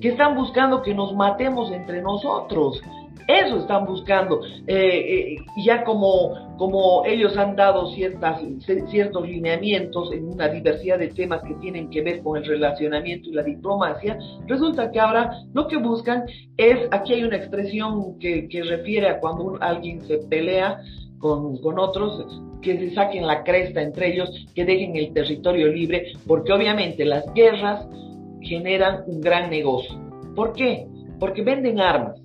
que 0.00 0.08
están 0.08 0.34
buscando 0.34 0.82
que 0.82 0.94
nos 0.94 1.14
matemos 1.14 1.70
entre 1.70 2.02
nosotros. 2.02 2.80
Eso 3.26 3.58
están 3.58 3.86
buscando. 3.86 4.40
Eh, 4.66 4.76
eh, 4.76 5.36
ya 5.64 5.82
como, 5.84 6.56
como 6.58 7.04
ellos 7.06 7.36
han 7.36 7.56
dado 7.56 7.90
ciertas, 7.92 8.42
ciertos 8.90 9.26
lineamientos 9.26 10.12
en 10.12 10.28
una 10.28 10.48
diversidad 10.48 10.98
de 10.98 11.08
temas 11.08 11.42
que 11.42 11.54
tienen 11.54 11.88
que 11.88 12.02
ver 12.02 12.22
con 12.22 12.36
el 12.36 12.44
relacionamiento 12.44 13.30
y 13.30 13.32
la 13.32 13.42
diplomacia, 13.42 14.18
resulta 14.46 14.90
que 14.90 15.00
ahora 15.00 15.30
lo 15.54 15.66
que 15.68 15.78
buscan 15.78 16.24
es, 16.56 16.86
aquí 16.90 17.14
hay 17.14 17.24
una 17.24 17.36
expresión 17.36 18.18
que, 18.18 18.46
que 18.48 18.62
refiere 18.62 19.08
a 19.08 19.20
cuando 19.20 19.56
alguien 19.60 20.02
se 20.02 20.18
pelea 20.18 20.80
con, 21.18 21.56
con 21.58 21.78
otros, 21.78 22.42
que 22.60 22.78
se 22.78 22.94
saquen 22.94 23.26
la 23.26 23.42
cresta 23.42 23.80
entre 23.80 24.12
ellos, 24.12 24.46
que 24.54 24.64
dejen 24.64 24.96
el 24.96 25.12
territorio 25.14 25.68
libre, 25.68 26.12
porque 26.26 26.52
obviamente 26.52 27.04
las 27.04 27.24
guerras 27.32 27.86
generan 28.42 29.04
un 29.06 29.22
gran 29.22 29.48
negocio. 29.48 29.98
¿Por 30.34 30.52
qué? 30.52 30.86
Porque 31.18 31.42
venden 31.42 31.80
armas 31.80 32.23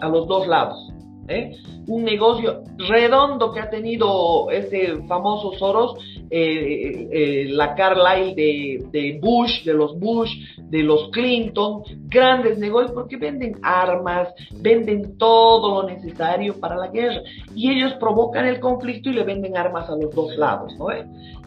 a 0.00 0.08
los 0.08 0.26
dos 0.26 0.46
lados. 0.46 0.92
¿eh? 1.30 1.56
Un 1.86 2.04
negocio 2.04 2.62
redondo 2.76 3.52
que 3.52 3.60
ha 3.60 3.70
tenido 3.70 4.50
este 4.50 5.02
famoso 5.06 5.52
Soros, 5.58 5.96
eh, 6.30 7.08
eh, 7.10 7.46
la 7.48 7.74
Carlyle 7.74 8.34
de, 8.34 8.84
de, 8.90 9.18
Bush, 9.20 9.64
de 9.64 9.74
los 9.74 9.98
Bush, 9.98 10.30
de 10.58 10.82
los 10.82 11.10
Clinton, 11.10 11.82
grandes 12.06 12.58
negocios 12.58 12.92
porque 12.92 13.16
venden 13.16 13.58
armas, 13.62 14.28
venden 14.60 15.16
todo 15.18 15.82
lo 15.82 15.88
necesario 15.88 16.58
para 16.60 16.76
la 16.76 16.88
guerra. 16.88 17.22
Y 17.54 17.70
ellos 17.70 17.94
provocan 17.94 18.46
el 18.46 18.60
conflicto 18.60 19.10
y 19.10 19.14
le 19.14 19.24
venden 19.24 19.56
armas 19.56 19.88
a 19.88 19.96
los 19.96 20.14
dos 20.14 20.36
lados. 20.36 20.72
¿no? 20.78 20.86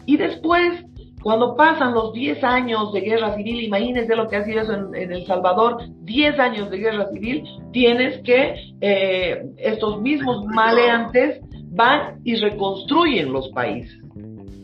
Y 0.06 0.16
después 0.16 0.84
cuando 1.24 1.56
pasan 1.56 1.94
los 1.94 2.12
10 2.12 2.44
años 2.44 2.92
de 2.92 3.00
guerra 3.00 3.34
civil, 3.34 3.64
imagínense 3.64 4.14
lo 4.14 4.28
que 4.28 4.36
ha 4.36 4.44
sido 4.44 4.60
eso 4.60 4.74
en, 4.74 5.10
El 5.10 5.26
Salvador, 5.26 5.78
10 6.02 6.38
años 6.38 6.70
de 6.70 6.76
guerra 6.76 7.08
civil, 7.08 7.44
tienes 7.72 8.22
que 8.22 8.74
eh, 8.82 9.42
estos 9.56 10.02
mismos 10.02 10.44
maleantes 10.44 11.40
van 11.70 12.20
y 12.24 12.36
reconstruyen 12.36 13.32
los 13.32 13.48
países. 13.48 13.98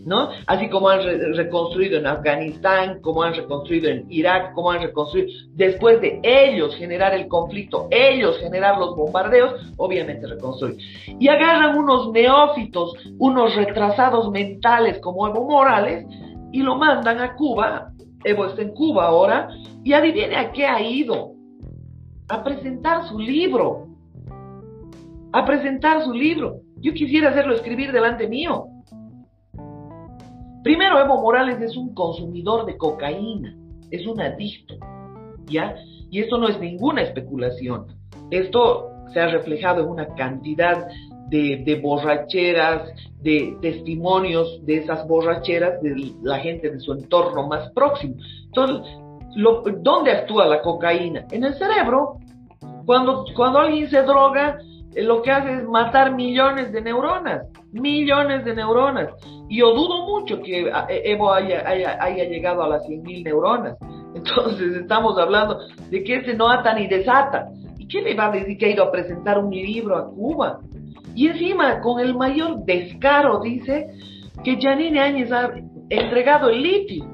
¿no? 0.05 0.29
Así 0.47 0.69
como 0.69 0.91
han 0.91 1.01
reconstruido 1.35 1.99
en 1.99 2.07
Afganistán, 2.07 3.01
como 3.01 3.23
han 3.23 3.35
reconstruido 3.35 3.89
en 3.89 4.07
Irak, 4.11 4.53
como 4.53 4.71
han 4.71 4.83
reconstruido, 4.83 5.29
después 5.55 6.01
de 6.01 6.21
ellos 6.23 6.75
generar 6.77 7.15
el 7.15 7.27
conflicto, 7.29 7.89
ellos 7.91 8.39
generar 8.39 8.79
los 8.79 8.97
bombardeos, 8.97 9.73
obviamente 9.79 10.27
reconstruyen. 10.27 10.79
Y 11.19 11.29
agarran 11.29 11.79
unos 11.79 12.11
neófitos, 12.13 12.93
unos 13.19 13.55
retrasados 13.55 14.31
mentales 14.31 14.99
como 15.01 15.27
Evo 15.27 15.49
Morales, 15.49 16.07
y 16.53 16.63
lo 16.63 16.77
mandan 16.77 17.21
a 17.21 17.35
Cuba. 17.35 17.93
Evo 18.25 18.47
está 18.47 18.63
en 18.63 18.73
Cuba 18.75 19.07
ahora 19.07 19.49
y 19.83 19.93
adivine 19.93 20.37
a 20.37 20.53
qué 20.53 20.67
ha 20.67 20.83
ido. 20.83 21.33
A 22.29 22.45
presentar 22.45 23.09
su 23.09 23.19
libro. 23.19 23.87
A 25.33 25.45
presentar 25.45 26.03
su 26.05 26.13
libro. 26.13 26.61
Yo 26.77 26.93
quisiera 26.93 27.31
hacerlo 27.31 27.55
escribir 27.55 27.93
delante 27.93 28.29
mío. 28.29 28.67
Primero, 30.63 30.99
Evo 30.99 31.21
Morales 31.21 31.61
es 31.63 31.77
un 31.77 31.95
consumidor 31.95 32.67
de 32.67 32.77
cocaína, 32.77 33.57
es 33.91 34.07
un 34.07 34.21
adicto, 34.21 34.75
¿ya? 35.47 35.75
Y 36.11 36.21
esto 36.21 36.37
no 36.37 36.49
es 36.49 36.61
ninguna 36.61 37.01
especulación. 37.01 37.87
Esto 38.31 38.91
se 39.13 39.21
ha 39.21 39.29
reflejado 39.29 39.83
en 39.83 39.89
una 39.89 40.15
cantidad 40.15 40.87
de, 41.31 41.81
borracheras, 41.83 42.91
de 43.23 43.57
testimonios 43.63 44.65
de 44.67 44.79
esas 44.79 45.07
borracheras 45.07 45.81
de 45.81 46.13
la 46.23 46.39
gente 46.41 46.71
de 46.71 46.81
su 46.81 46.93
entorno 46.93 47.47
más 47.47 47.71
próximo. 47.73 48.17
Entonces, 48.47 48.87
¿dónde 49.83 50.13
actúa 50.13 50.47
la 50.47 50.61
cocaína? 50.61 51.27
En 51.31 51.45
el 51.45 51.55
cerebro. 51.55 52.17
Cuando, 52.85 53.25
cuando 53.37 53.61
alguien 53.61 53.89
se 53.89 54.03
droga, 54.03 54.59
eh, 54.95 55.03
lo 55.03 55.23
que 55.23 55.31
hace 55.31 55.53
es 55.53 55.69
matar 55.69 56.15
millones 56.15 56.73
de 56.73 56.83
neuronas, 56.83 57.47
millones 57.73 58.45
de 58.45 58.55
neuronas. 58.55 59.11
Y 59.49 59.59
yo 59.59 59.73
dudo 59.73 60.07
mucho 60.07 60.41
que 60.43 60.63
eh, 60.63 61.03
Evo 61.05 61.33
haya, 61.33 61.63
haya, 61.69 62.25
llegado 62.25 62.63
a 62.63 62.69
las 62.69 62.83
100.000 62.87 63.25
neuronas. 63.25 63.77
Entonces 64.15 64.77
estamos 64.77 65.17
hablando 65.19 65.59
de 65.89 66.03
que 66.03 66.25
se 66.25 66.35
no 66.35 66.49
ata 66.49 66.75
ni 66.75 66.89
desata. 66.89 67.49
¿Y 67.79 67.87
qué 67.87 68.03
le 68.03 68.15
va 68.15 68.27
a 68.27 68.31
decir 68.33 68.59
que 68.59 68.67
ha 68.67 68.71
ido 68.71 68.85
a 68.85 68.91
presentar 68.91 69.39
un 69.39 69.51
libro 69.51 69.97
a 69.97 70.09
Cuba? 70.09 70.61
Y 71.21 71.27
encima, 71.27 71.83
con 71.83 72.01
el 72.01 72.15
mayor 72.15 72.65
descaro, 72.65 73.41
dice 73.41 73.89
que 74.43 74.57
Janine 74.59 75.01
Áñez 75.01 75.31
ha 75.31 75.51
entregado 75.91 76.49
el 76.49 76.63
litio. 76.63 77.05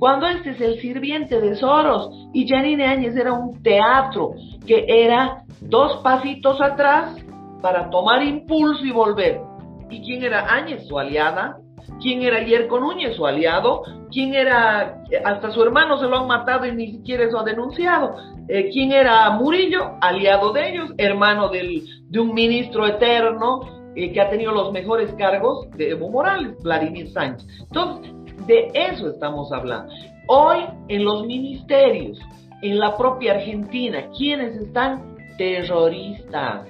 Cuando 0.00 0.26
este 0.26 0.50
es 0.50 0.60
el 0.60 0.80
sirviente 0.80 1.40
de 1.40 1.54
Soros 1.54 2.10
y 2.34 2.48
Janine 2.48 2.88
Áñez 2.88 3.14
era 3.14 3.32
un 3.32 3.62
teatro 3.62 4.32
que 4.66 4.84
era 4.88 5.44
dos 5.60 6.02
pasitos 6.02 6.60
atrás 6.60 7.14
para 7.62 7.90
tomar 7.90 8.24
impulso 8.24 8.84
y 8.84 8.90
volver. 8.90 9.40
¿Y 9.88 10.02
quién 10.02 10.24
era 10.24 10.52
Áñez, 10.52 10.88
su 10.88 10.98
aliada? 10.98 11.58
¿Quién 12.00 12.22
era 12.22 12.42
Yerko 12.42 12.80
Núñez, 12.80 13.16
su 13.16 13.26
aliado? 13.26 13.82
¿Quién 14.10 14.34
era, 14.34 15.02
hasta 15.24 15.50
su 15.50 15.62
hermano 15.62 15.98
se 15.98 16.06
lo 16.06 16.18
han 16.18 16.26
matado 16.26 16.66
y 16.66 16.72
ni 16.72 16.90
siquiera 16.92 17.24
eso 17.24 17.38
ha 17.38 17.44
denunciado? 17.44 18.16
Eh, 18.48 18.70
¿Quién 18.72 18.92
era 18.92 19.30
Murillo, 19.30 19.92
aliado 20.00 20.52
de 20.52 20.70
ellos, 20.70 20.90
hermano 20.98 21.48
del, 21.48 21.84
de 22.08 22.20
un 22.20 22.34
ministro 22.34 22.86
eterno 22.86 23.60
eh, 23.94 24.12
que 24.12 24.20
ha 24.20 24.30
tenido 24.30 24.52
los 24.52 24.72
mejores 24.72 25.12
cargos 25.14 25.70
de 25.72 25.90
Evo 25.90 26.10
Morales, 26.10 26.56
Vladimir 26.62 27.08
Sánchez? 27.12 27.46
Entonces, 27.60 28.12
de 28.46 28.70
eso 28.74 29.08
estamos 29.08 29.52
hablando. 29.52 29.92
Hoy 30.26 30.64
en 30.88 31.04
los 31.04 31.26
ministerios, 31.26 32.18
en 32.62 32.78
la 32.78 32.96
propia 32.96 33.34
Argentina, 33.34 34.08
¿quiénes 34.16 34.56
están? 34.56 35.16
Terroristas. 35.38 36.66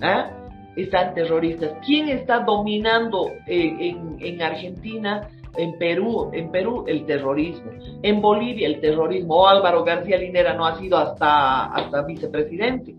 ¿Ah? 0.00 0.37
Están 0.82 1.14
terroristas. 1.14 1.72
¿Quién 1.84 2.08
está 2.08 2.40
dominando 2.40 3.32
en, 3.46 4.42
Argentina? 4.42 5.28
En 5.56 5.76
Perú, 5.78 6.30
en 6.32 6.52
Perú 6.52 6.84
el 6.86 7.04
terrorismo, 7.04 7.70
en 8.02 8.20
Bolivia 8.20 8.68
el 8.68 8.80
terrorismo, 8.80 9.48
Álvaro 9.48 9.82
García 9.82 10.16
Linera 10.18 10.54
no 10.54 10.64
ha 10.64 10.78
sido 10.78 10.98
hasta, 10.98 11.64
hasta 11.64 12.02
vicepresidente. 12.02 12.94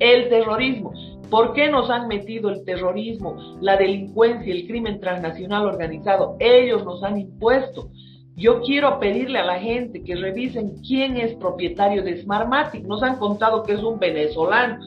El 0.00 0.28
terrorismo. 0.28 0.92
¿Por 1.30 1.54
qué 1.54 1.70
nos 1.70 1.88
han 1.90 2.08
metido 2.08 2.50
el 2.50 2.64
terrorismo, 2.64 3.36
la 3.60 3.76
delincuencia, 3.76 4.52
el 4.52 4.66
crimen 4.66 5.00
transnacional 5.00 5.66
organizado? 5.66 6.36
Ellos 6.40 6.84
nos 6.84 7.02
han 7.04 7.18
impuesto. 7.18 7.88
Yo 8.36 8.60
quiero 8.62 8.98
pedirle 8.98 9.38
a 9.38 9.44
la 9.44 9.58
gente 9.58 10.02
que 10.02 10.16
revisen 10.16 10.74
quién 10.86 11.16
es 11.16 11.34
propietario 11.36 12.02
de 12.02 12.20
Smartmatic. 12.22 12.84
Nos 12.84 13.02
han 13.02 13.16
contado 13.16 13.62
que 13.62 13.74
es 13.74 13.82
un 13.82 13.98
venezolano. 13.98 14.78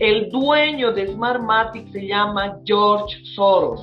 El 0.00 0.30
dueño 0.30 0.92
de 0.92 1.08
Smartmatic 1.08 1.92
se 1.92 2.06
llama 2.06 2.60
George 2.64 3.22
Soros 3.36 3.82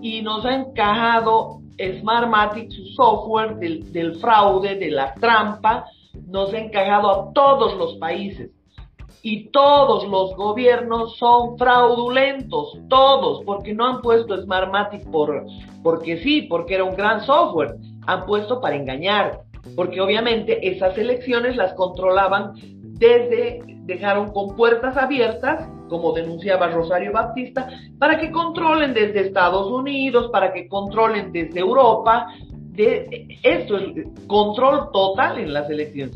y 0.00 0.22
nos 0.22 0.44
ha 0.44 0.54
encajado 0.54 1.58
Smartmatic, 1.76 2.70
su 2.70 2.84
software 2.94 3.56
del, 3.56 4.14
fraude, 4.20 4.76
de 4.76 4.92
la 4.92 5.12
trampa, 5.14 5.86
nos 6.28 6.54
ha 6.54 6.58
encajado 6.58 7.10
a 7.10 7.32
todos 7.32 7.76
los 7.76 7.96
países. 7.96 8.52
Y 9.22 9.50
todos 9.50 10.06
los 10.06 10.36
gobiernos 10.36 11.16
son 11.16 11.58
fraudulentos, 11.58 12.78
todos, 12.88 13.42
porque 13.44 13.74
no 13.74 13.86
han 13.86 14.02
puesto 14.02 14.40
Smartmatic 14.40 15.10
por, 15.10 15.46
porque 15.82 16.18
sí, 16.18 16.42
porque 16.42 16.76
era 16.76 16.84
un 16.84 16.94
gran 16.94 17.22
software, 17.22 17.74
han 18.06 18.24
puesto 18.24 18.60
para 18.60 18.76
engañar, 18.76 19.40
porque 19.74 20.00
obviamente 20.00 20.68
esas 20.70 20.96
elecciones 20.96 21.56
las 21.56 21.74
controlaban 21.74 22.54
desde 23.00 23.62
dejaron 23.86 24.30
con 24.32 24.54
puertas 24.54 24.96
abiertas, 24.96 25.68
como 25.88 26.12
denunciaba 26.12 26.68
Rosario 26.68 27.12
Baptista, 27.12 27.68
para 27.98 28.20
que 28.20 28.30
controlen 28.30 28.94
desde 28.94 29.26
Estados 29.26 29.68
Unidos, 29.68 30.30
para 30.30 30.52
que 30.52 30.68
controlen 30.68 31.32
desde 31.32 31.58
Europa. 31.58 32.28
De, 32.68 33.26
esto 33.42 33.78
es 33.78 34.06
control 34.28 34.90
total 34.92 35.38
en 35.38 35.52
las 35.52 35.68
elecciones. 35.68 36.14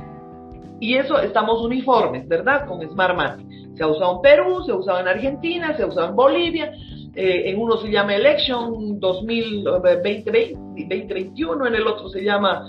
Y 0.79 0.95
eso 0.95 1.19
estamos 1.19 1.65
uniformes, 1.65 2.29
¿verdad? 2.29 2.67
Con 2.67 2.87
Smartmatic. 2.89 3.47
Se 3.75 3.83
ha 3.83 3.89
usado 3.89 4.17
en 4.17 4.21
Perú, 4.21 4.63
se 4.65 4.73
ha 4.73 4.77
usado 4.77 5.01
en 5.01 5.09
Argentina, 5.09 5.75
se 5.77 5.83
ha 5.83 5.87
usado 5.87 6.11
en 6.11 6.17
Bolivia. 6.17 6.73
Eh, 7.17 7.51
en 7.51 7.61
uno 7.61 7.77
se 7.79 7.91
llama 7.91 8.15
Election 8.15 9.01
2020, 9.01 10.53
2021, 10.55 11.67
en 11.67 11.75
el 11.75 11.87
otro 11.87 12.09
se 12.09 12.23
llama 12.23 12.67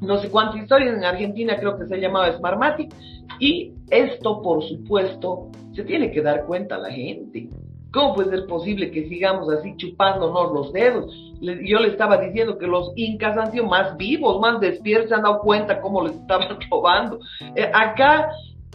no 0.00 0.18
sé 0.18 0.30
cuántas 0.30 0.62
historias, 0.62 0.96
en 0.96 1.04
Argentina 1.04 1.56
creo 1.56 1.78
que 1.78 1.86
se 1.86 1.98
llamaba 1.98 2.32
Smartmatic, 2.32 2.94
y 3.38 3.72
esto, 3.90 4.42
por 4.42 4.62
supuesto, 4.64 5.50
se 5.74 5.84
tiene 5.84 6.10
que 6.10 6.22
dar 6.22 6.46
cuenta 6.46 6.78
la 6.78 6.90
gente. 6.90 7.48
¿Cómo 7.92 8.14
puede 8.14 8.30
ser 8.30 8.46
posible 8.46 8.90
que 8.90 9.08
sigamos 9.08 9.48
así 9.50 9.74
chupándonos 9.76 10.52
los 10.52 10.72
dedos? 10.72 11.14
Yo 11.40 11.78
le 11.78 11.88
estaba 11.88 12.18
diciendo 12.18 12.58
que 12.58 12.66
los 12.66 12.92
incas 12.96 13.36
han 13.38 13.52
sido 13.52 13.66
más 13.66 13.96
vivos, 13.96 14.40
más 14.40 14.60
despiertos, 14.60 15.08
se 15.08 15.14
han 15.14 15.22
dado 15.22 15.40
cuenta 15.40 15.80
cómo 15.80 16.02
les 16.02 16.14
estaban 16.14 16.58
robando. 16.70 17.20
Eh, 17.54 17.70
acá 17.72 18.30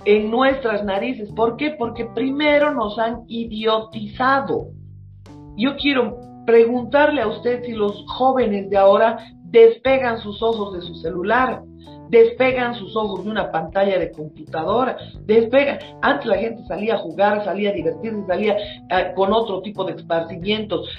en 0.05 0.31
nuestras 0.31 0.83
narices. 0.83 1.31
¿Por 1.33 1.57
qué? 1.57 1.75
Porque 1.77 2.05
primero 2.05 2.73
nos 2.73 2.97
han 2.97 3.23
idiotizado. 3.27 4.69
Yo 5.57 5.75
quiero 5.75 6.19
preguntarle 6.45 7.21
a 7.21 7.27
usted 7.27 7.63
si 7.63 7.73
los 7.73 8.03
jóvenes 8.07 8.69
de 8.69 8.77
ahora 8.77 9.17
despegan 9.51 10.19
sus 10.19 10.41
ojos 10.41 10.73
de 10.73 10.81
su 10.81 10.95
celular, 10.95 11.61
despegan 12.09 12.75
sus 12.75 12.95
ojos 12.95 13.23
de 13.23 13.29
una 13.29 13.51
pantalla 13.51 13.99
de 13.99 14.11
computadora, 14.11 14.97
despegan. 15.25 15.79
Antes 16.01 16.25
la 16.25 16.37
gente 16.37 16.63
salía 16.67 16.95
a 16.95 16.99
jugar, 16.99 17.43
salía 17.45 17.69
a 17.69 17.73
divertirse, 17.73 18.25
salía 18.27 18.57
eh, 18.57 19.11
con 19.15 19.31
otro 19.33 19.61
tipo 19.61 19.83
de 19.83 19.93
esparcimientos, 19.93 20.89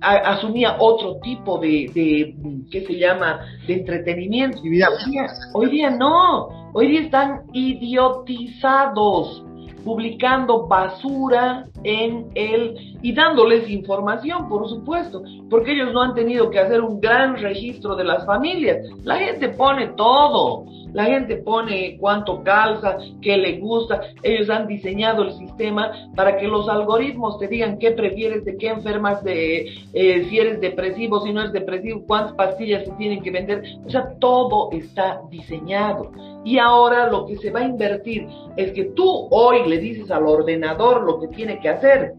asumía 0.00 0.76
otro 0.78 1.18
tipo 1.20 1.58
de, 1.58 1.90
de, 1.94 2.34
¿qué 2.70 2.86
se 2.86 2.98
llama?, 2.98 3.40
de 3.66 3.74
entretenimiento. 3.74 4.60
Hoy 4.62 4.70
día, 4.70 5.26
hoy 5.54 5.70
día 5.70 5.90
no, 5.90 6.70
hoy 6.72 6.88
día 6.88 7.02
están 7.02 7.42
idiotizados 7.52 9.44
publicando 9.84 10.66
basura 10.66 11.66
en 11.84 12.26
él 12.34 12.98
y 13.02 13.12
dándoles 13.12 13.68
información, 13.70 14.48
por 14.48 14.68
supuesto, 14.68 15.22
porque 15.48 15.72
ellos 15.72 15.92
no 15.92 16.02
han 16.02 16.14
tenido 16.14 16.50
que 16.50 16.58
hacer 16.58 16.80
un 16.80 17.00
gran 17.00 17.36
registro 17.36 17.96
de 17.96 18.04
las 18.04 18.26
familias. 18.26 18.78
La 19.04 19.16
gente 19.16 19.48
pone 19.50 19.88
todo, 19.88 20.64
la 20.92 21.04
gente 21.04 21.36
pone 21.36 21.96
cuánto 21.98 22.42
calza, 22.42 22.98
qué 23.20 23.36
le 23.36 23.58
gusta. 23.58 24.00
Ellos 24.22 24.50
han 24.50 24.66
diseñado 24.66 25.22
el 25.22 25.32
sistema 25.32 25.92
para 26.14 26.36
que 26.38 26.48
los 26.48 26.68
algoritmos 26.68 27.38
te 27.38 27.48
digan 27.48 27.78
qué 27.78 27.92
prefieres, 27.92 28.44
de 28.44 28.56
qué 28.56 28.68
enfermas, 28.68 29.22
de 29.22 29.68
eh, 29.92 30.26
si 30.28 30.38
eres 30.38 30.60
depresivo, 30.60 31.20
si 31.20 31.32
no 31.32 31.40
eres 31.40 31.52
depresivo, 31.52 32.04
cuántas 32.06 32.34
pastillas 32.34 32.84
se 32.84 32.92
tienen 32.92 33.22
que 33.22 33.30
vender. 33.30 33.62
O 33.86 33.90
sea, 33.90 34.14
todo 34.18 34.70
está 34.72 35.20
diseñado. 35.30 36.10
Y 36.48 36.58
ahora 36.58 37.10
lo 37.10 37.26
que 37.26 37.36
se 37.36 37.50
va 37.50 37.60
a 37.60 37.64
invertir 37.64 38.26
es 38.56 38.72
que 38.72 38.84
tú 38.96 39.28
hoy 39.30 39.68
le 39.68 39.76
dices 39.76 40.10
al 40.10 40.26
ordenador 40.26 41.04
lo 41.04 41.20
que 41.20 41.28
tiene 41.28 41.60
que 41.60 41.68
hacer. 41.68 42.14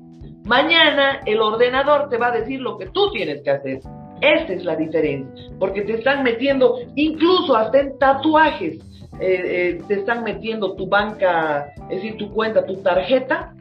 Mañana 0.45 1.21
el 1.25 1.41
ordenador 1.41 2.09
te 2.09 2.17
va 2.17 2.27
a 2.27 2.37
decir 2.37 2.61
lo 2.61 2.77
que 2.77 2.85
tú 2.89 3.09
tienes 3.09 3.41
que 3.41 3.49
hacer. 3.49 3.79
Esta 4.21 4.53
es 4.53 4.63
la 4.63 4.75
diferencia, 4.75 5.49
porque 5.57 5.81
te 5.81 5.93
están 5.93 6.21
metiendo 6.21 6.77
incluso 6.93 7.55
hasta 7.55 7.79
en 7.79 7.97
tatuajes. 7.97 8.77
Eh, 9.19 9.41
eh, 9.79 9.81
te 9.87 9.95
están 9.95 10.23
metiendo 10.23 10.75
tu 10.75 10.87
banca, 10.87 11.73
es 11.89 11.95
decir, 11.95 12.15
tu 12.17 12.31
cuenta, 12.31 12.63
tu 12.67 12.75
tarjeta, 12.83 13.55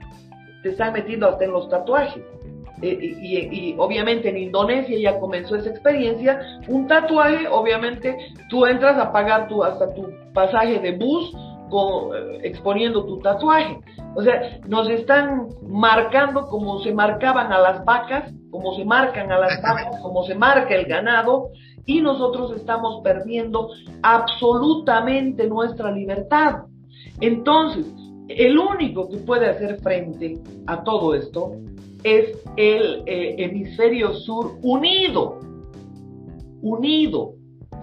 te 0.62 0.68
están 0.68 0.92
metiendo 0.92 1.30
hasta 1.30 1.46
en 1.46 1.52
los 1.52 1.70
tatuajes. 1.70 2.22
Eh, 2.81 3.16
y, 3.20 3.74
obviamente 3.79 4.29
en 4.29 4.37
Indonesia 4.37 4.97
ya 4.99 5.18
comenzó 5.18 5.57
esa 5.57 5.70
experiencia, 5.70 6.41
un 6.68 6.87
tatuaje, 6.87 7.49
obviamente 7.49 8.16
tú 8.49 8.66
entras 8.66 8.97
a 8.99 9.12
pagar 9.12 9.49
tu, 9.49 9.64
hasta 9.64 9.93
tu 9.95 10.09
pasaje 10.33 10.79
de 10.79 10.93
bus 10.93 11.35
con, 11.70 12.11
exponiendo 12.43 13.05
tu 13.05 13.18
tatuaje. 13.18 13.81
O 14.14 14.22
sea, 14.22 14.59
nos 14.66 14.89
están 14.89 15.49
marcando 15.66 16.49
como 16.49 16.81
se 16.81 16.93
marcaban 16.93 17.53
a 17.53 17.59
las 17.59 17.85
vacas, 17.85 18.33
como 18.51 18.74
se 18.74 18.85
marcan 18.85 19.31
a 19.33 19.39
las 19.39 19.61
vacas, 19.62 20.01
como 20.01 20.24
se 20.24 20.35
marca 20.35 20.74
el 20.74 20.87
ganado, 20.87 21.51
y 21.85 22.01
nosotros 22.01 22.53
estamos 22.55 23.01
perdiendo 23.03 23.70
absolutamente 24.03 25.47
nuestra 25.47 25.91
libertad. 25.91 26.64
Entonces, 27.20 27.87
el 28.29 28.59
único 28.59 29.09
que 29.09 29.18
puede 29.18 29.49
hacer 29.49 29.81
frente 29.81 30.39
a 30.66 30.85
todo 30.85 31.14
esto 31.14 31.53
es 32.05 32.39
el 32.57 33.03
eh, 33.07 33.37
hemisferio 33.39 34.14
sur 34.14 34.59
unido, 34.62 35.41
unido, 36.62 37.35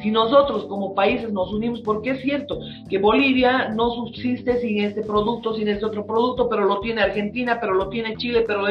si 0.02 0.12
nosotros 0.12 0.66
como 0.66 0.94
países 0.94 1.32
nos 1.32 1.54
unimos, 1.54 1.82
porque 1.82 2.12
es 2.12 2.22
cierto 2.22 2.60
que 2.90 2.98
Bolivia 2.98 3.70
no 3.70 3.92
subsiste 3.92 4.60
sin 4.60 4.82
este 4.82 5.02
producto, 5.02 5.54
sin 5.54 5.68
este 5.68 5.86
otro 5.86 6.06
producto, 6.06 6.50
pero 6.50 6.66
lo 6.66 6.80
tiene 6.80 7.02
Argentina, 7.02 7.60
pero 7.60 7.74
lo 7.74 7.90
tiene 7.90 8.16
Chile, 8.18 8.44
pero 8.46 8.66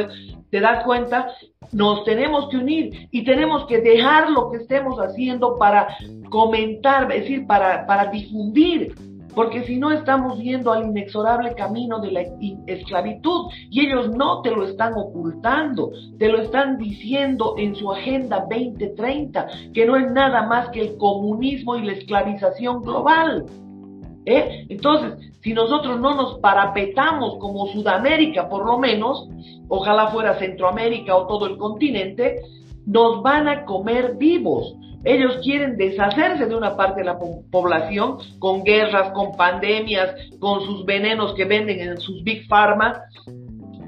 te 0.51 0.61
das 0.61 0.85
cuenta, 0.85 1.29
nos 1.73 2.05
tenemos 2.05 2.49
que 2.49 2.59
unir 2.59 3.09
y 3.11 3.25
tenemos 3.25 3.67
que 3.67 3.79
dejar 3.79 4.31
lo 4.31 4.51
que 4.51 4.59
estemos 4.59 4.99
haciendo 4.99 5.57
para 5.59 5.97
comentar, 6.31 7.11
es 7.13 7.23
decir, 7.23 7.47
para, 7.47 7.87
para 7.87 8.11
difundir 8.11 8.95
porque 9.35 9.65
si 9.65 9.77
no 9.77 9.91
estamos 9.91 10.39
yendo 10.39 10.73
al 10.73 10.87
inexorable 10.87 11.55
camino 11.55 12.01
de 12.01 12.11
la 12.13 12.23
esclavitud 12.67 13.51
y 13.71 13.87
ellos 13.87 14.11
no 14.17 14.43
te 14.43 14.51
lo 14.51 14.65
están 14.65 14.95
ocultando, 14.95 15.91
te 16.19 16.29
lo 16.29 16.41
están 16.41 16.79
diciendo 16.79 17.55
en 17.59 17.75
su 17.75 17.91
Agenda 17.91 18.47
2030, 18.49 19.47
que 19.73 19.87
no 19.87 19.97
es 19.97 20.11
nada 20.11 20.47
más 20.47 20.69
que 20.71 20.81
el 20.81 20.97
comunismo 20.97 21.77
y 21.77 21.85
la 21.85 21.93
esclavización 21.93 22.83
global. 22.83 23.45
¿Eh? 24.27 24.67
Entonces, 24.71 25.33
si 25.43 25.53
nosotros 25.53 26.01
no 26.01 26.15
nos 26.15 26.39
parapetamos 26.39 27.37
como 27.39 27.67
Sudamérica, 27.67 28.49
por 28.49 28.65
lo 28.65 28.79
menos, 28.79 29.29
ojalá 29.69 30.09
fuera 30.09 30.39
Centroamérica 30.39 31.15
o 31.15 31.27
todo 31.27 31.47
el 31.47 31.59
continente, 31.59 32.41
nos 32.87 33.23
van 33.23 33.49
a 33.49 33.65
comer 33.65 34.17
vivos. 34.17 34.75
Ellos 35.05 35.39
quieren 35.43 35.77
deshacerse 35.77 36.47
de 36.47 36.55
una 36.55 36.77
parte 36.77 37.01
de 37.01 37.07
la 37.07 37.19
población 37.51 38.19
con 38.39 38.65
guerras, 38.65 39.13
con 39.13 39.37
pandemias, 39.37 40.15
con 40.39 40.63
sus 40.65 40.85
venenos 40.85 41.35
que 41.35 41.45
venden 41.45 41.81
en 41.81 41.99
sus 41.99 42.23
big 42.25 42.47
pharma, 42.47 43.03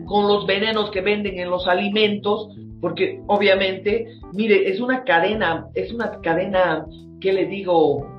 con 0.04 0.28
los 0.28 0.46
venenos 0.46 0.90
que 0.90 1.00
venden 1.00 1.38
en 1.38 1.50
los 1.50 1.66
alimentos, 1.66 2.48
porque 2.80 3.20
obviamente, 3.26 4.06
mire, 4.32 4.70
es 4.70 4.80
una 4.80 5.04
cadena, 5.04 5.66
es 5.74 5.92
una 5.92 6.20
cadena, 6.20 6.86
¿qué 7.20 7.32
le 7.32 7.46
digo? 7.46 8.16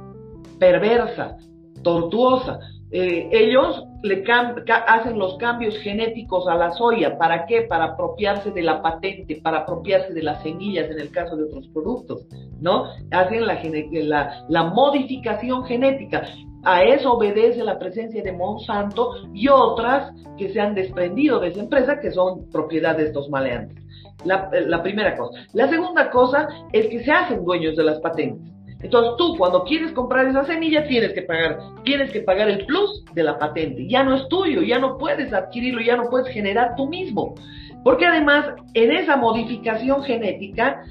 perversa, 0.60 1.38
tortuosa. 1.84 2.60
Eh, 2.92 3.30
ellos 3.32 3.84
le 4.04 4.24
hacen 4.88 5.18
los 5.18 5.38
cambios 5.38 5.78
genéticos 5.80 6.48
a 6.48 6.56
la 6.56 6.72
soya. 6.72 7.18
¿Para 7.18 7.46
qué? 7.46 7.64
Para 7.64 7.86
apropiarse 7.86 8.52
de 8.52 8.62
la 8.62 8.82
patente, 8.82 9.40
para 9.42 9.60
apropiarse 9.60 10.14
de 10.14 10.24
las 10.24 10.42
semillas 10.44 10.90
en 10.92 11.00
el 11.00 11.12
caso 11.12 11.36
de 11.36 11.46
otros 11.46 11.68
productos, 11.70 12.26
¿no? 12.60 12.86
Hacen 13.12 13.46
la, 13.46 14.46
la, 14.48 14.64
modificación 14.66 15.66
genética. 15.66 16.24
A 16.64 16.84
eso 16.84 17.14
obedece 17.14 17.64
la 17.64 17.80
presencia 17.80 18.22
de 18.22 18.32
Monsanto 18.32 19.12
y 19.34 19.48
otras 19.48 20.14
que 20.38 20.50
se 20.50 20.60
han 20.60 20.76
desprendido 20.76 21.40
de 21.40 21.50
esa 21.50 21.62
empresa 21.62 22.00
que 22.00 22.12
son 22.12 22.50
propiedad 22.50 22.98
de 22.98 23.06
estos 23.06 23.30
maleantes. 23.30 23.78
La 24.26 24.84
primera 24.84 25.16
cosa. 25.16 25.40
La 25.54 25.70
segunda 25.70 26.10
cosa 26.10 26.50
es 26.74 26.88
que 26.88 27.04
se 27.04 27.12
hacen 27.12 27.46
dueños 27.46 27.76
de 27.76 27.84
las 27.84 28.00
patentes. 28.00 28.57
Entonces 28.82 29.14
tú 29.18 29.36
cuando 29.38 29.64
quieres 29.64 29.92
comprar 29.94 30.28
esa 30.28 30.46
semilla 30.46 30.88
tienes 30.88 31.14
que 31.14 31.24
pagar, 31.24 31.60
tienes 31.84 32.12
que 32.12 32.22
pagar 32.22 32.50
el 32.50 32.66
plus 32.66 33.04
de 33.14 33.24
la 33.24 33.40
patente. 33.40 33.88
Ya 33.88 34.04
no 34.04 34.16
es 34.16 34.28
tuyo, 34.28 34.62
ya 34.62 34.78
no 34.78 34.98
puedes 34.98 35.34
adquirirlo, 35.34 35.82
ya 35.82 35.98
no 35.98 36.10
puedes 36.10 36.28
generar 36.28 36.76
tú 36.76 36.88
mismo. 36.88 37.34
Porque 37.84 38.06
además 38.06 38.46
en 38.74 38.92
esa 38.92 39.18
modificación 39.18 40.04
genética 40.04 40.84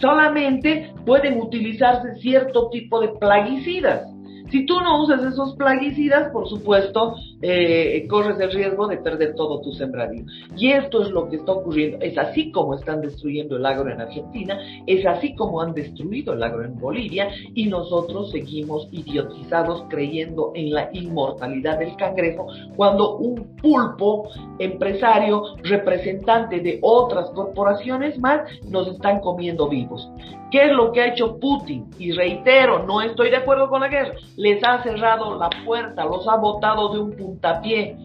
solamente 0.00 0.92
pueden 1.04 1.40
utilizarse 1.40 2.14
cierto 2.20 2.68
tipo 2.70 3.00
de 3.00 3.08
plaguicidas. 3.08 4.11
Si 4.52 4.66
tú 4.66 4.78
no 4.80 5.02
usas 5.02 5.24
esos 5.24 5.56
plaguicidas, 5.56 6.30
por 6.30 6.46
supuesto, 6.46 7.14
eh, 7.40 8.06
corres 8.06 8.38
el 8.38 8.52
riesgo 8.52 8.86
de 8.86 8.98
perder 8.98 9.34
todo 9.34 9.62
tu 9.62 9.72
sembradío. 9.72 10.26
Y 10.58 10.72
esto 10.72 11.00
es 11.00 11.10
lo 11.10 11.30
que 11.30 11.36
está 11.36 11.52
ocurriendo. 11.52 11.96
Es 12.02 12.18
así 12.18 12.52
como 12.52 12.74
están 12.74 13.00
destruyendo 13.00 13.56
el 13.56 13.64
agro 13.64 13.90
en 13.90 14.02
Argentina, 14.02 14.60
es 14.86 15.06
así 15.06 15.34
como 15.36 15.62
han 15.62 15.72
destruido 15.72 16.34
el 16.34 16.42
agro 16.42 16.66
en 16.66 16.78
Bolivia 16.78 17.30
y 17.54 17.64
nosotros 17.64 18.30
seguimos 18.30 18.88
idiotizados 18.92 19.84
creyendo 19.88 20.52
en 20.54 20.74
la 20.74 20.90
inmortalidad 20.92 21.78
del 21.78 21.96
cangrejo 21.96 22.46
cuando 22.76 23.16
un 23.16 23.56
pulpo 23.56 24.28
empresario, 24.58 25.44
representante 25.62 26.60
de 26.60 26.78
otras 26.82 27.30
corporaciones 27.30 28.18
más, 28.18 28.42
nos 28.68 28.86
están 28.88 29.20
comiendo 29.20 29.66
vivos. 29.70 30.12
¿Qué 30.52 30.66
es 30.66 30.72
lo 30.72 30.92
que 30.92 31.00
ha 31.00 31.06
hecho 31.08 31.40
Putin? 31.40 31.86
Y 31.98 32.12
reitero, 32.12 32.84
no 32.84 33.00
estoy 33.00 33.30
de 33.30 33.36
acuerdo 33.36 33.70
con 33.70 33.80
la 33.80 33.88
guerra. 33.88 34.12
Les 34.36 34.62
ha 34.62 34.82
cerrado 34.82 35.38
la 35.38 35.48
puerta, 35.64 36.04
los 36.04 36.28
ha 36.28 36.36
botado 36.36 36.92
de 36.92 37.00
un 37.00 37.12
puntapié. 37.16 37.96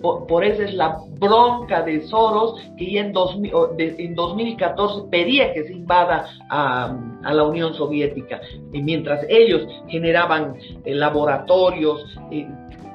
Por, 0.00 0.44
eso 0.44 0.62
es 0.62 0.74
la 0.74 0.96
bronca 1.20 1.82
de 1.82 2.00
Soros 2.08 2.58
que 2.78 2.90
ya 2.90 3.02
en, 3.02 3.12
2014 3.12 5.08
pedía 5.10 5.52
que 5.52 5.64
se 5.64 5.74
invada 5.74 6.26
a, 6.48 6.96
la 7.22 7.44
Unión 7.44 7.74
Soviética. 7.74 8.40
Y 8.72 8.82
mientras 8.82 9.24
ellos 9.28 9.62
generaban 9.86 10.56
eh, 10.84 10.94
laboratorios, 10.94 12.02
eh, 12.32 12.48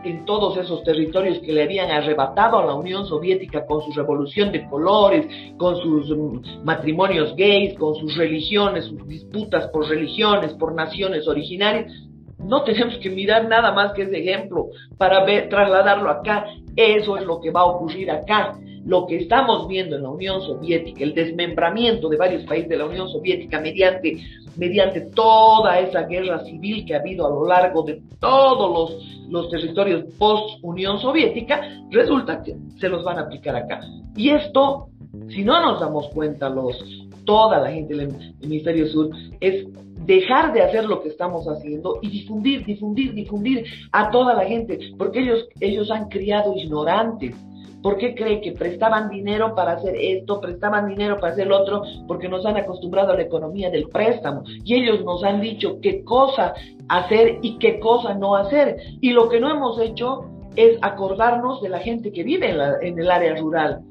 en 0.04 0.26
todos 0.26 0.58
esos 0.58 0.84
territorios 0.84 1.40
que 1.40 1.52
le 1.52 1.64
habían 1.64 1.92
arrebatado 1.92 2.60
a 2.60 2.66
la 2.66 2.74
Unión 2.74 3.06
Soviética 3.06 3.66
con 3.66 3.82
su 3.82 3.92
revolución 3.92 4.52
de 4.52 4.68
colores, 4.68 5.28
con 5.58 5.76
sus 5.78 6.10
mm, 6.10 6.64
matrimonios 6.64 7.36
gays, 7.36 7.78
con 7.78 7.96
sus 7.96 8.16
religiones, 8.16 8.86
sus 8.86 9.08
disputas 9.08 9.68
por 9.68 9.88
religiones, 9.88 10.54
por 10.54 10.74
naciones 10.74 11.28
originarias. 11.28 11.92
No 12.38 12.64
tenemos 12.66 12.98
que 12.98 13.10
mirar 13.10 13.48
nada 13.48 13.72
más 13.74 13.94
que 13.94 14.04
ese 14.04 14.20
ejemplo 14.20 14.68
para 14.98 15.24
ver, 15.26 15.50
trasladarlo 15.50 16.10
acá. 16.10 16.46
Eso 16.76 17.18
es 17.18 17.26
lo 17.26 17.42
que 17.42 17.52
va 17.52 17.62
a 17.62 17.66
ocurrir 17.66 18.10
acá. 18.10 18.58
Lo 18.90 19.06
que 19.06 19.18
estamos 19.18 19.68
viendo 19.68 19.96
en 19.96 20.02
la 20.02 20.10
Unión 20.10 20.42
Soviética, 20.42 21.04
el 21.04 21.14
desmembramiento 21.14 22.10
de 22.10 22.18
varios 22.18 22.44
países 22.46 22.70
de 22.70 22.78
la 22.78 22.86
Unión 22.86 23.08
Soviética 23.08 23.62
mediante, 23.62 24.18
mediante 24.58 25.02
toda 25.02 25.80
esa 25.80 26.08
guerra 26.08 26.44
civil 26.44 26.84
que 26.86 26.96
ha 26.96 27.00
habido 27.00 27.28
a 27.28 27.30
lo 27.30 27.46
largo 27.46 27.84
de 27.84 28.02
todos 28.20 28.72
los, 28.72 29.30
los 29.30 29.50
territorios 29.52 30.06
post-Unión 30.18 31.00
Soviética, 31.00 31.62
resulta 31.92 32.42
que 32.42 32.56
se 32.80 32.90
los 32.90 33.04
van 33.04 33.20
a 33.20 33.22
aplicar 33.22 33.56
acá. 33.56 33.80
Y 34.16 34.32
esto, 34.32 34.88
si 35.28 35.44
no 35.44 35.62
nos 35.62 35.80
damos 35.80 36.08
cuenta 36.08 36.50
los, 36.50 36.84
toda 37.26 37.60
la 37.60 37.72
gente 37.72 37.96
del 37.96 38.34
hemisferio 38.42 38.88
sur, 38.88 39.12
es 39.40 39.68
dejar 40.08 40.52
de 40.52 40.64
hacer 40.64 40.86
lo 40.86 41.04
que 41.04 41.10
estamos 41.10 41.46
haciendo 41.48 42.00
y 42.02 42.10
difundir, 42.10 42.66
difundir, 42.66 43.14
difundir 43.14 43.66
a 43.92 44.10
toda 44.10 44.34
la 44.34 44.46
gente, 44.46 44.80
porque 44.98 45.20
ellos, 45.20 45.48
ellos 45.60 45.92
han 45.92 46.10
criado 46.10 46.56
ignorantes. 46.56 47.36
¿Por 47.82 47.98
qué 47.98 48.14
cree 48.16 48.42
que 48.42 48.52
prestaban 48.52 49.10
dinero 49.10 49.56
para 49.56 49.74
hacer 49.74 49.96
esto, 49.96 50.42
prestaban 50.42 50.88
dinero 50.88 51.20
para 51.20 51.34
hacer 51.34 51.48
lo 51.48 51.62
otro? 51.62 51.84
Porque 52.08 52.28
nos 52.28 52.46
han 52.46 52.58
acostumbrado 52.58 53.14
a 53.14 53.16
la 53.16 53.24
economía 53.24 53.70
del 53.70 53.88
préstamo 53.88 54.44
y 54.64 54.76
ellos 54.76 55.04
nos 55.04 55.24
han 55.24 55.42
dicho 55.42 55.80
qué 55.82 56.04
cosa 56.04 56.54
hacer 56.90 57.40
y 57.42 57.58
qué 57.58 57.80
cosa 57.80 58.14
no 58.14 58.36
hacer. 58.36 58.78
Y 59.02 59.12
lo 59.12 59.30
que 59.30 59.40
no 59.40 59.50
hemos 59.50 59.80
hecho 59.80 60.26
es 60.56 60.78
acordarnos 60.82 61.62
de 61.62 61.70
la 61.70 61.80
gente 61.80 62.12
que 62.12 62.24
vive 62.24 62.50
en, 62.50 62.60
en 62.82 63.00
el 63.00 63.12
área 63.12 63.36
rural 63.36 63.82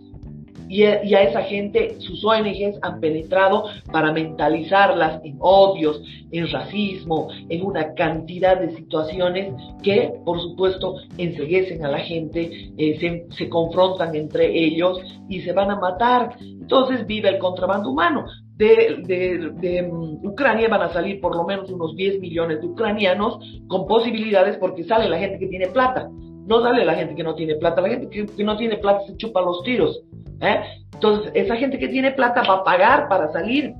y, 0.68 0.84
a 0.84 1.22
esa 1.22 1.42
gente 1.42 1.96
sus 2.00 2.24
ONGs 2.24 2.78
han 2.82 3.00
penetrado 3.00 3.64
para 3.90 4.12
mentalizarlas 4.12 5.20
en 5.24 5.36
odios, 5.40 6.02
en 6.30 6.50
racismo, 6.50 7.28
en 7.48 7.64
una 7.64 7.94
cantidad 7.94 8.60
de 8.60 8.74
situaciones 8.76 9.52
que, 9.82 10.12
por 10.24 10.40
supuesto, 10.40 10.96
enseguecen 11.16 11.84
a 11.84 11.88
la 11.88 12.00
gente, 12.00 12.72
eh, 12.76 13.26
se, 13.30 13.48
confrontan 13.48 14.14
entre 14.14 14.56
ellos 14.56 15.00
y 15.28 15.40
se 15.40 15.52
van 15.52 15.70
a 15.70 15.76
matar. 15.76 16.36
Entonces 16.40 17.06
vive 17.06 17.30
el 17.30 17.38
contrabando 17.38 17.90
humano. 17.90 18.26
De, 18.56 19.04
de, 19.06 19.82
mm, 19.82 20.26
Ucrania 20.26 20.68
van 20.68 20.82
a 20.82 20.92
salir 20.92 21.20
por 21.20 21.36
lo 21.36 21.44
menos 21.44 21.70
unos 21.70 21.94
10 21.94 22.18
millones 22.20 22.60
de 22.60 22.66
ucranianos 22.66 23.38
con 23.68 23.86
posibilidades 23.86 24.56
porque 24.56 24.82
sale 24.82 25.08
la 25.08 25.18
gente 25.18 25.38
que 25.38 25.46
tiene 25.46 25.68
plata. 25.68 26.10
No 26.48 26.62
sale 26.62 26.82
la 26.82 26.94
gente 26.94 27.14
que 27.14 27.22
no 27.22 27.34
tiene 27.34 27.56
plata. 27.56 27.82
La 27.82 27.90
gente 27.90 28.08
que, 28.08 28.42
no 28.42 28.56
tiene 28.56 28.78
plata 28.78 29.00
se 29.06 29.16
chupa 29.18 29.42
los 29.42 29.62
tiros. 29.62 30.00
¿eh? 30.40 30.62
Entonces, 30.94 31.30
esa 31.34 31.56
gente 31.56 31.78
que 31.78 31.88
tiene 31.88 32.12
plata 32.12 32.42
va 32.42 32.54
a 32.54 32.64
pagar 32.64 33.06
para 33.08 33.30
salir. 33.32 33.74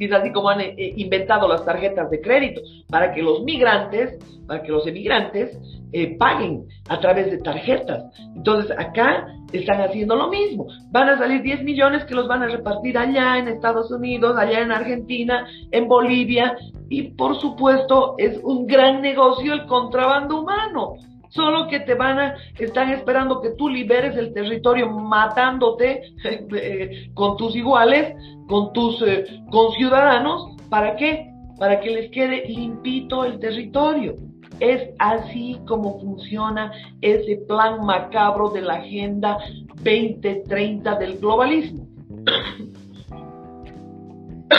es 0.00 0.12
así 0.12 0.32
como 0.32 0.48
han 0.48 0.60
eh, 0.60 0.74
inventado 0.96 1.46
las 1.46 1.64
tarjetas 1.64 2.10
de 2.10 2.20
crédito, 2.20 2.60
para 2.90 3.14
que 3.14 3.22
los 3.22 3.44
migrantes, 3.44 4.18
para 4.48 4.62
que 4.62 4.72
los 4.72 4.84
emigrantes 4.88 5.56
eh, 5.92 6.16
paguen 6.18 6.66
a 6.88 6.98
través 6.98 7.30
de 7.30 7.38
tarjetas. 7.38 8.04
Entonces, 8.34 8.76
acá 8.76 9.28
están 9.52 9.80
haciendo 9.80 10.16
lo 10.16 10.28
mismo. 10.28 10.66
Van 10.90 11.08
a 11.08 11.18
salir 11.18 11.40
10 11.40 11.62
millones 11.62 12.04
que 12.04 12.16
los 12.16 12.26
van 12.26 12.42
a 12.42 12.48
repartir 12.48 12.98
allá 12.98 13.38
en 13.38 13.46
Estados 13.46 13.92
Unidos, 13.92 14.36
allá 14.36 14.60
en 14.60 14.72
Argentina, 14.72 15.46
en 15.70 15.86
Bolivia, 15.86 16.56
y 16.88 17.10
por 17.12 17.40
supuesto 17.40 18.16
es 18.18 18.40
un 18.42 18.66
gran 18.66 19.00
negocio 19.00 19.52
el 19.52 19.66
contrabando 19.66 20.40
humano 20.40 20.96
solo 21.30 21.68
que 21.68 21.80
te 21.80 21.94
van 21.94 22.18
a, 22.18 22.34
están 22.58 22.90
esperando 22.90 23.40
que 23.40 23.50
tú 23.50 23.68
liberes 23.68 24.16
el 24.16 24.32
territorio 24.32 24.90
matándote 24.90 26.02
eh, 26.24 27.10
con 27.14 27.36
tus 27.36 27.54
iguales, 27.56 28.14
con 28.48 28.72
tus 28.72 29.02
eh, 29.02 29.24
conciudadanos, 29.50 30.56
¿para 30.68 30.96
qué? 30.96 31.30
Para 31.58 31.80
que 31.80 31.90
les 31.90 32.10
quede 32.10 32.46
limpito 32.46 33.24
el 33.24 33.38
territorio. 33.38 34.16
Es 34.60 34.90
así 34.98 35.58
como 35.66 36.00
funciona 36.00 36.72
ese 37.02 37.36
plan 37.46 37.84
macabro 37.84 38.48
de 38.50 38.62
la 38.62 38.74
Agenda 38.74 39.38
2030 39.82 40.94
del 40.98 41.18
globalismo. 41.18 41.86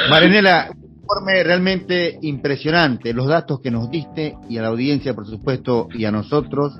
Marinela, 0.09 0.69
informe 1.07 1.41
realmente 1.43 2.19
impresionante, 2.21 3.13
los 3.13 3.27
datos 3.27 3.61
que 3.61 3.71
nos 3.71 3.89
diste 3.89 4.35
y 4.49 4.57
a 4.57 4.61
la 4.61 4.67
audiencia, 4.67 5.13
por 5.13 5.25
supuesto, 5.25 5.87
y 5.93 6.03
a 6.03 6.11
nosotros. 6.11 6.77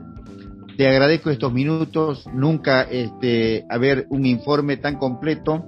Te 0.76 0.88
agradezco 0.88 1.30
estos 1.30 1.54
minutos, 1.54 2.28
nunca 2.34 2.84
este, 2.84 3.66
haber 3.70 4.06
un 4.10 4.26
informe 4.26 4.78
tan 4.78 4.98
completo 4.98 5.64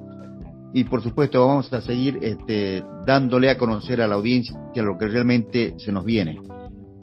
y 0.74 0.84
por 0.84 1.02
supuesto 1.02 1.48
vamos 1.48 1.72
a 1.74 1.82
seguir 1.82 2.20
este, 2.22 2.84
dándole 3.08 3.50
a 3.50 3.58
conocer 3.58 4.02
a 4.02 4.08
la 4.08 4.16
audiencia 4.16 4.56
lo 4.76 4.98
que 4.98 5.08
realmente 5.08 5.76
se 5.78 5.92
nos 5.92 6.06
viene. 6.06 6.40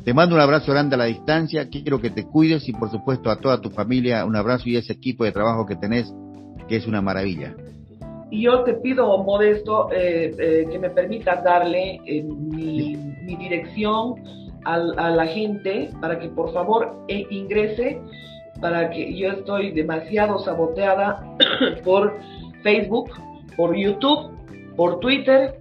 Te 0.04 0.14
mando 0.14 0.36
un 0.36 0.40
abrazo 0.40 0.70
grande 0.70 0.94
a 0.94 0.98
la 0.98 1.06
distancia, 1.06 1.68
quiero 1.68 2.00
que 2.00 2.10
te 2.10 2.26
cuides 2.26 2.68
y 2.68 2.72
por 2.72 2.90
supuesto 2.90 3.30
a 3.30 3.40
toda 3.40 3.60
tu 3.60 3.70
familia 3.70 4.24
un 4.24 4.36
abrazo 4.36 4.68
y 4.68 4.76
a 4.76 4.80
ese 4.80 4.92
equipo 4.92 5.24
de 5.24 5.32
trabajo 5.32 5.66
que 5.66 5.74
tenés, 5.74 6.12
que 6.68 6.76
es 6.76 6.86
una 6.86 7.02
maravilla. 7.02 7.56
Y 8.30 8.42
yo 8.42 8.64
te 8.64 8.74
pido, 8.74 9.22
Modesto, 9.22 9.90
eh, 9.92 10.34
eh, 10.38 10.66
que 10.70 10.78
me 10.78 10.90
permitas 10.90 11.44
darle 11.44 12.00
eh, 12.04 12.22
mi, 12.22 12.96
dirección 13.36 14.14
a, 14.64 14.78
la 14.78 15.26
gente 15.26 15.90
para 16.00 16.18
que 16.18 16.28
por 16.28 16.52
favor 16.52 16.96
ingrese, 17.08 18.00
para 18.60 18.90
que 18.90 19.16
yo 19.16 19.28
estoy 19.30 19.70
demasiado 19.72 20.38
saboteada 20.38 21.36
por 21.84 22.18
Facebook, 22.62 23.10
por 23.56 23.76
YouTube, 23.76 24.30
por 24.76 24.98
Twitter, 24.98 25.60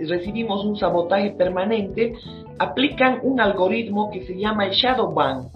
recibimos 0.00 0.64
un 0.64 0.76
sabotaje 0.76 1.30
permanente, 1.32 2.14
aplican 2.58 3.18
un 3.22 3.40
algoritmo 3.40 4.10
que 4.10 4.24
se 4.24 4.36
llama 4.36 4.66
el 4.66 4.72
Shadow 4.72 5.12
Ban. 5.12 5.48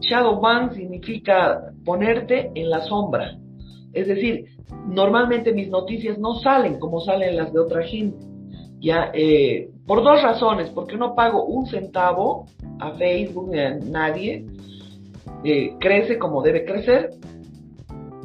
Shadow 0.00 0.40
Ban 0.40 0.74
significa 0.74 1.72
ponerte 1.84 2.50
en 2.54 2.70
la 2.70 2.80
sombra. 2.82 3.38
Es 3.94 4.08
decir, 4.08 4.46
normalmente 4.88 5.52
mis 5.52 5.68
noticias 5.68 6.18
no 6.18 6.34
salen 6.36 6.78
como 6.78 7.00
salen 7.00 7.36
las 7.36 7.52
de 7.52 7.60
otra 7.60 7.82
gente. 7.84 8.18
Ya, 8.80 9.10
eh, 9.14 9.70
por 9.86 10.02
dos 10.02 10.20
razones, 10.22 10.68
porque 10.70 10.96
no 10.96 11.14
pago 11.14 11.44
un 11.44 11.66
centavo 11.66 12.46
a 12.80 12.92
Facebook 12.92 13.50
ni 13.50 13.60
a 13.60 13.74
nadie, 13.76 14.44
eh, 15.44 15.74
crece 15.80 16.18
como 16.18 16.42
debe 16.42 16.64
crecer. 16.64 17.10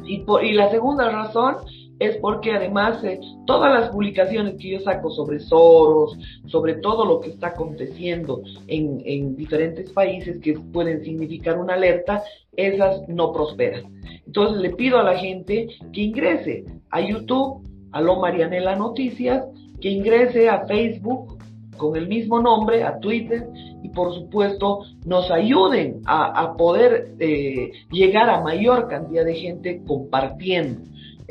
Y, 0.04 0.18
por, 0.22 0.44
y 0.44 0.52
la 0.52 0.70
segunda 0.70 1.08
razón 1.10 1.56
es 2.00 2.16
porque 2.16 2.52
además 2.52 3.04
eh, 3.04 3.20
todas 3.46 3.78
las 3.78 3.90
publicaciones 3.90 4.54
que 4.56 4.70
yo 4.70 4.80
saco 4.80 5.10
sobre 5.10 5.38
Soros, 5.38 6.18
sobre 6.46 6.76
todo 6.76 7.04
lo 7.04 7.20
que 7.20 7.28
está 7.28 7.48
aconteciendo 7.48 8.42
en, 8.66 9.02
en 9.04 9.36
diferentes 9.36 9.92
países 9.92 10.40
que 10.40 10.54
pueden 10.54 11.04
significar 11.04 11.58
una 11.58 11.74
alerta, 11.74 12.22
esas 12.56 13.06
no 13.08 13.32
prosperan. 13.32 13.84
Entonces 14.26 14.62
le 14.62 14.70
pido 14.70 14.98
a 14.98 15.04
la 15.04 15.18
gente 15.18 15.68
que 15.92 16.00
ingrese 16.00 16.64
a 16.90 17.00
YouTube, 17.02 17.68
a 17.92 18.00
Lo 18.00 18.18
Marianela 18.18 18.76
Noticias, 18.76 19.44
que 19.80 19.90
ingrese 19.90 20.48
a 20.48 20.66
Facebook 20.66 21.38
con 21.76 21.96
el 21.96 22.08
mismo 22.08 22.40
nombre, 22.40 22.82
a 22.82 22.98
Twitter, 22.98 23.46
y 23.82 23.88
por 23.90 24.14
supuesto 24.14 24.80
nos 25.06 25.30
ayuden 25.30 26.00
a, 26.06 26.54
poder 26.56 27.14
eh, 27.18 27.72
llegar 27.90 28.28
a 28.28 28.42
mayor 28.42 28.88
cantidad 28.88 29.24
de 29.24 29.34
gente 29.34 29.82
compartiendo. 29.86 30.82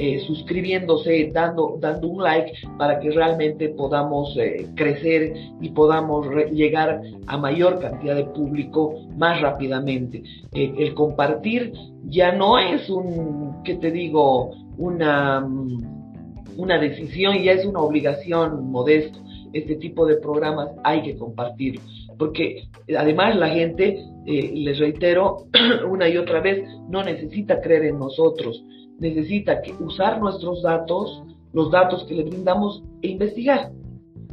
Eh, 0.01 0.21
suscribiéndose, 0.21 1.29
dando, 1.33 1.77
dando 1.77 2.07
un 2.07 2.23
like 2.23 2.53
para 2.77 3.01
que 3.01 3.11
realmente 3.11 3.67
podamos 3.67 4.33
eh, 4.37 4.65
crecer 4.73 5.33
y 5.59 5.71
podamos 5.71 6.25
llegar 6.53 7.01
a 7.27 7.37
mayor 7.37 7.81
cantidad 7.81 8.15
de 8.15 8.23
público 8.23 8.95
más 9.17 9.41
rápidamente. 9.41 10.23
Eh, 10.53 10.73
el 10.77 10.93
compartir 10.93 11.73
ya 12.05 12.31
no 12.31 12.57
es 12.57 12.89
un, 12.89 13.61
¿qué 13.65 13.75
te 13.75 13.91
digo? 13.91 14.51
Una, 14.77 15.41
mm, 15.41 16.55
una 16.55 16.79
decisión, 16.79 17.37
ya 17.43 17.51
es 17.51 17.65
una 17.65 17.81
obligación 17.81 18.71
modesto. 18.71 19.19
Este 19.51 19.75
tipo 19.75 20.05
de 20.05 20.15
programas 20.15 20.69
hay 20.85 21.01
que 21.01 21.17
compartir 21.17 21.81
porque 22.17 22.69
además 22.97 23.35
la 23.35 23.49
gente, 23.49 23.97
les 24.25 24.79
reitero 24.79 25.47
una 25.89 26.07
y 26.07 26.15
otra 26.15 26.39
vez, 26.39 26.63
no 26.89 27.03
necesita 27.03 27.59
creer 27.59 27.85
en 27.85 27.99
nosotros, 27.99 28.63
necesita 28.99 29.61
que 29.61 29.73
usar 29.83 30.19
nuestros 30.19 30.61
datos, 30.61 31.23
los 31.53 31.71
datos 31.71 32.03
que 32.05 32.15
le 32.15 32.23
brindamos 32.23 32.83
e 33.01 33.09
investigar. 33.09 33.71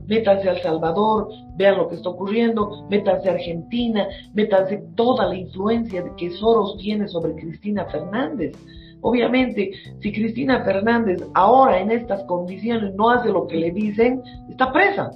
Métanse 0.07 0.49
a 0.49 0.53
El 0.53 0.63
Salvador, 0.63 1.29
vean 1.57 1.79
lo 1.79 1.89
que 1.89 1.97
está 1.97 2.11
ocurriendo, 2.11 2.87
métanse 2.89 3.29
a 3.29 3.33
Argentina, 3.33 4.07
métanse 4.35 4.85
toda 4.95 5.27
la 5.27 5.35
influencia 5.35 6.05
que 6.17 6.31
Soros 6.31 6.77
tiene 6.79 7.09
sobre 7.09 7.35
Cristina 7.35 7.87
Fernández. 7.87 8.57
Obviamente, 9.01 9.73
si 10.01 10.13
Cristina 10.13 10.65
Fernández 10.65 11.23
ahora 11.35 11.81
en 11.81 11.91
estas 11.91 12.23
condiciones 12.25 12.95
no 12.95 13.11
hace 13.11 13.31
lo 13.31 13.47
que 13.47 13.57
le 13.57 13.71
dicen, 13.73 14.23
está 14.49 14.73
presa. 14.73 15.11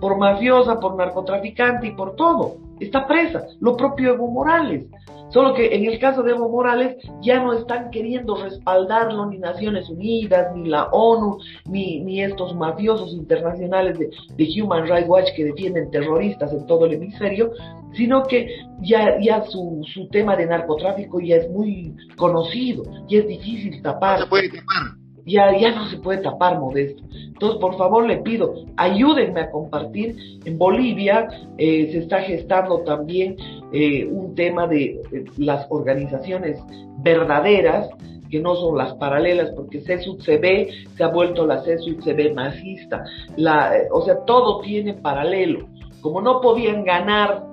Por 0.00 0.18
mafiosa, 0.18 0.78
por 0.78 0.96
narcotraficante 0.96 1.88
y 1.88 1.92
por 1.92 2.16
todo. 2.16 2.56
Está 2.80 3.06
presa. 3.06 3.46
Lo 3.60 3.76
propio 3.76 4.14
Evo 4.14 4.30
Morales. 4.30 4.86
Solo 5.30 5.54
que 5.54 5.74
en 5.74 5.84
el 5.84 6.00
caso 6.00 6.22
de 6.22 6.32
Evo 6.32 6.48
Morales 6.48 6.96
ya 7.22 7.40
no 7.40 7.52
están 7.52 7.90
queriendo 7.90 8.34
respaldarlo 8.42 9.26
ni 9.26 9.38
Naciones 9.38 9.88
Unidas, 9.88 10.54
ni 10.56 10.68
la 10.68 10.86
ONU, 10.86 11.38
ni, 11.66 12.20
estos 12.20 12.54
mafiosos 12.56 13.12
internacionales 13.12 13.98
de, 13.98 14.10
Human 14.60 14.88
Rights 14.88 15.08
Watch 15.08 15.28
que 15.36 15.44
defienden 15.44 15.90
terroristas 15.90 16.52
en 16.52 16.66
todo 16.66 16.86
el 16.86 16.94
hemisferio, 16.94 17.52
sino 17.92 18.24
que 18.24 18.48
ya, 18.82 19.20
ya 19.20 19.44
su, 19.44 19.82
su 19.94 20.08
tema 20.08 20.34
de 20.36 20.46
narcotráfico 20.46 21.20
ya 21.20 21.36
es 21.36 21.48
muy 21.50 21.94
conocido 22.16 22.82
y 23.08 23.18
es 23.18 23.28
difícil 23.28 23.80
tapar. 23.82 24.20
Se 24.20 24.26
puede 24.26 24.48
tapar 24.48 24.99
ya, 25.26 25.56
ya 25.58 25.74
no 25.74 25.88
se 25.88 25.98
puede 25.98 26.22
tapar, 26.22 26.58
Modesto. 26.58 27.02
Entonces, 27.12 27.60
por 27.60 27.76
favor, 27.76 28.06
le 28.06 28.18
pido, 28.18 28.54
ayúdenme 28.76 29.40
a 29.40 29.50
compartir. 29.50 30.16
En 30.44 30.58
Bolivia 30.58 31.28
eh, 31.58 31.90
se 31.92 31.98
está 31.98 32.20
gestando 32.22 32.80
también 32.80 33.36
eh, 33.72 34.06
un 34.06 34.34
tema 34.34 34.66
de 34.66 35.00
las 35.36 35.66
organizaciones 35.70 36.58
verdaderas, 36.98 37.88
que 38.30 38.40
no 38.40 38.54
son 38.54 38.78
las 38.78 38.94
paralelas, 38.94 39.50
porque 39.56 39.82
CSUD-CB 39.82 40.96
se 40.96 41.02
ha 41.02 41.08
vuelto 41.08 41.46
la 41.46 41.64
CSUD-CB 41.64 42.34
masista. 42.34 43.02
La, 43.36 43.72
o 43.92 44.02
sea, 44.02 44.24
todo 44.24 44.60
tiene 44.60 44.94
paralelo. 44.94 45.68
Como 46.00 46.20
no 46.20 46.40
podían 46.40 46.84
ganar 46.84 47.49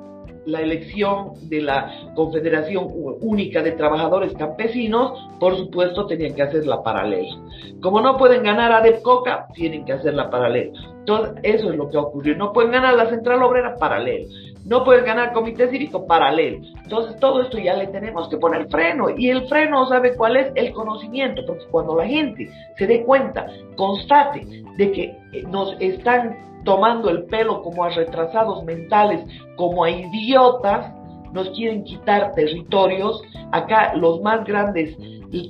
la 0.48 0.62
elección 0.62 1.34
de 1.50 1.62
la 1.62 1.91
Confederación 2.16 2.88
Única 3.22 3.62
de 3.62 3.74
Trabajadores 3.74 4.34
Campesinos, 4.34 5.28
por 5.39 5.58
supuesto 5.58 6.08
tenían 6.08 6.34
que 6.34 6.41
hacer 6.41 6.66
la 6.66 6.82
paralela. 6.82 7.36
Como 7.82 8.02
no 8.02 8.18
pueden 8.18 8.43
ganar 8.43 8.72
a 8.72 8.82
DEPCOCA, 8.82 9.48
tienen 9.54 9.86
que 9.86 9.93
hacer 9.93 10.14
la 10.14 10.30
paralela. 10.30 10.72
Entonces, 11.00 11.36
eso 11.43 11.70
es 11.70 11.78
lo 11.78 11.89
que 11.89 11.98
ocurrió. 11.98 12.36
No 12.36 12.54
pueden 12.54 12.72
ganar 12.72 12.95
la 12.95 13.10
Central 13.10 13.43
Obrera, 13.43 13.76
paralelo. 13.76 14.28
No 14.66 14.84
pueden 14.84 15.06
ganar 15.06 15.34
Comité 15.34 15.70
Cívico, 15.70 16.08
paralelo. 16.08 16.60
Entonces, 16.84 17.18
todo 17.20 17.41
esto 17.41 17.58
ya 17.58 17.76
le 17.76 17.88
tenemos 17.88 18.28
que 18.30 18.38
poner 18.38 18.68
freno. 18.70 19.10
Y 19.16 19.30
el 19.30 19.48
freno, 19.48 19.86
¿sabe 19.88 20.16
cuál 20.16 20.38
es? 20.38 20.52
El 20.56 20.74
conocimiento. 20.74 21.43
Porque 21.45 21.66
cuando 21.72 21.95
la 21.95 22.06
gente 22.06 22.50
se 22.78 22.88
dé 22.88 23.04
cuenta, 23.04 23.48
constate 23.76 24.45
de 24.78 24.91
que 24.91 25.18
nos 25.48 25.76
están 25.80 26.38
tomando 26.68 27.09
el 27.09 27.24
pelo 27.24 27.61
como 27.61 27.86
a 27.86 27.89
retrasados 27.89 28.61
mentales, 28.65 29.26
como 29.55 29.86
a 29.86 29.89
idiotas, 29.89 30.93
nos 31.32 31.49
quieren 31.51 31.86
quitar 31.86 32.34
territorios. 32.36 33.22
Acá 33.53 33.93
los 33.95 34.22
más 34.22 34.45
grandes 34.45 34.93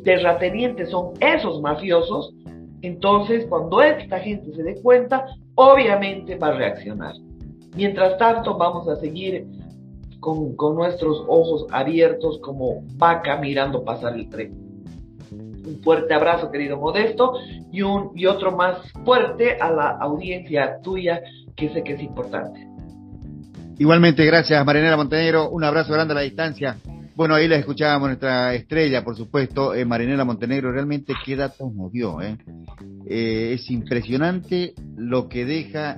terratenientes 0.04 0.92
son 0.92 1.14
esos 1.20 1.60
mafiosos. 1.60 2.36
Entonces, 2.84 3.48
cuando 3.50 3.82
esta 3.82 4.20
gente 4.20 4.54
se 4.54 4.62
dé 4.62 4.80
cuenta, 4.84 5.26
obviamente 5.56 6.36
va 6.36 6.50
a 6.50 6.52
reaccionar. 6.52 7.16
Mientras 7.76 8.16
tanto, 8.20 8.56
vamos 8.56 8.88
a 8.88 8.96
seguir 8.98 9.48
con, 10.20 10.56
con 10.56 10.76
nuestros 10.76 11.26
ojos 11.28 11.66
abiertos 11.72 12.40
como 12.44 12.84
vaca 12.94 13.38
mirando 13.38 13.84
pasar 13.84 14.14
el 14.14 14.30
tren. 14.30 14.67
Un 15.68 15.82
fuerte 15.84 16.14
abrazo, 16.14 16.50
querido 16.50 16.78
Modesto, 16.78 17.34
y, 17.72 17.82
un, 17.82 18.12
y 18.16 18.26
otro 18.26 18.56
más 18.56 18.78
fuerte 19.04 19.58
a 19.60 19.70
la 19.70 19.98
audiencia 20.00 20.80
tuya, 20.82 21.22
que 21.56 21.70
sé 21.74 21.84
que 21.84 21.94
es 21.94 22.02
importante. 22.02 22.66
Igualmente, 23.78 24.26
gracias, 24.26 24.66
Marinera 24.66 24.96
Montenegro. 24.96 25.50
Un 25.50 25.64
abrazo 25.64 25.94
grande 25.94 26.14
a 26.14 26.16
la 26.16 26.22
distancia. 26.22 26.78
Bueno, 27.16 27.36
ahí 27.36 27.48
la 27.48 27.58
escuchábamos, 27.58 28.10
nuestra 28.10 28.54
estrella, 28.56 29.04
por 29.04 29.18
supuesto, 29.18 29.74
eh, 29.74 29.84
Marinela 29.84 30.24
Montenegro. 30.24 30.72
Realmente, 30.72 31.14
qué 31.26 31.36
datos 31.36 31.74
nos. 31.74 31.92
Eh? 31.94 32.38
Eh, 33.06 33.54
es 33.54 33.70
impresionante 33.70 34.74
lo 34.96 35.28
que 35.28 35.46
deja 35.46 35.98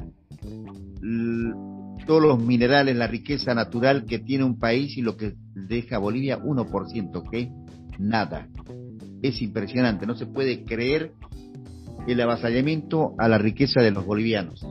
todos 2.07 2.21
los 2.21 2.39
minerales, 2.39 2.95
la 2.95 3.07
riqueza 3.07 3.53
natural 3.53 4.05
que 4.05 4.19
tiene 4.19 4.43
un 4.43 4.57
país 4.57 4.97
y 4.97 5.01
lo 5.01 5.15
que 5.15 5.33
deja 5.53 5.99
Bolivia, 5.99 6.39
1%, 6.39 7.15
¿ok? 7.15 7.35
Nada 7.99 8.47
es 9.21 9.41
impresionante. 9.41 10.05
No 10.05 10.15
se 10.15 10.25
puede 10.25 10.63
creer 10.63 11.13
el 12.07 12.21
avasallamiento 12.21 13.13
a 13.17 13.27
la 13.27 13.37
riqueza 13.37 13.81
de 13.81 13.91
los 13.91 14.05
bolivianos. 14.05 14.65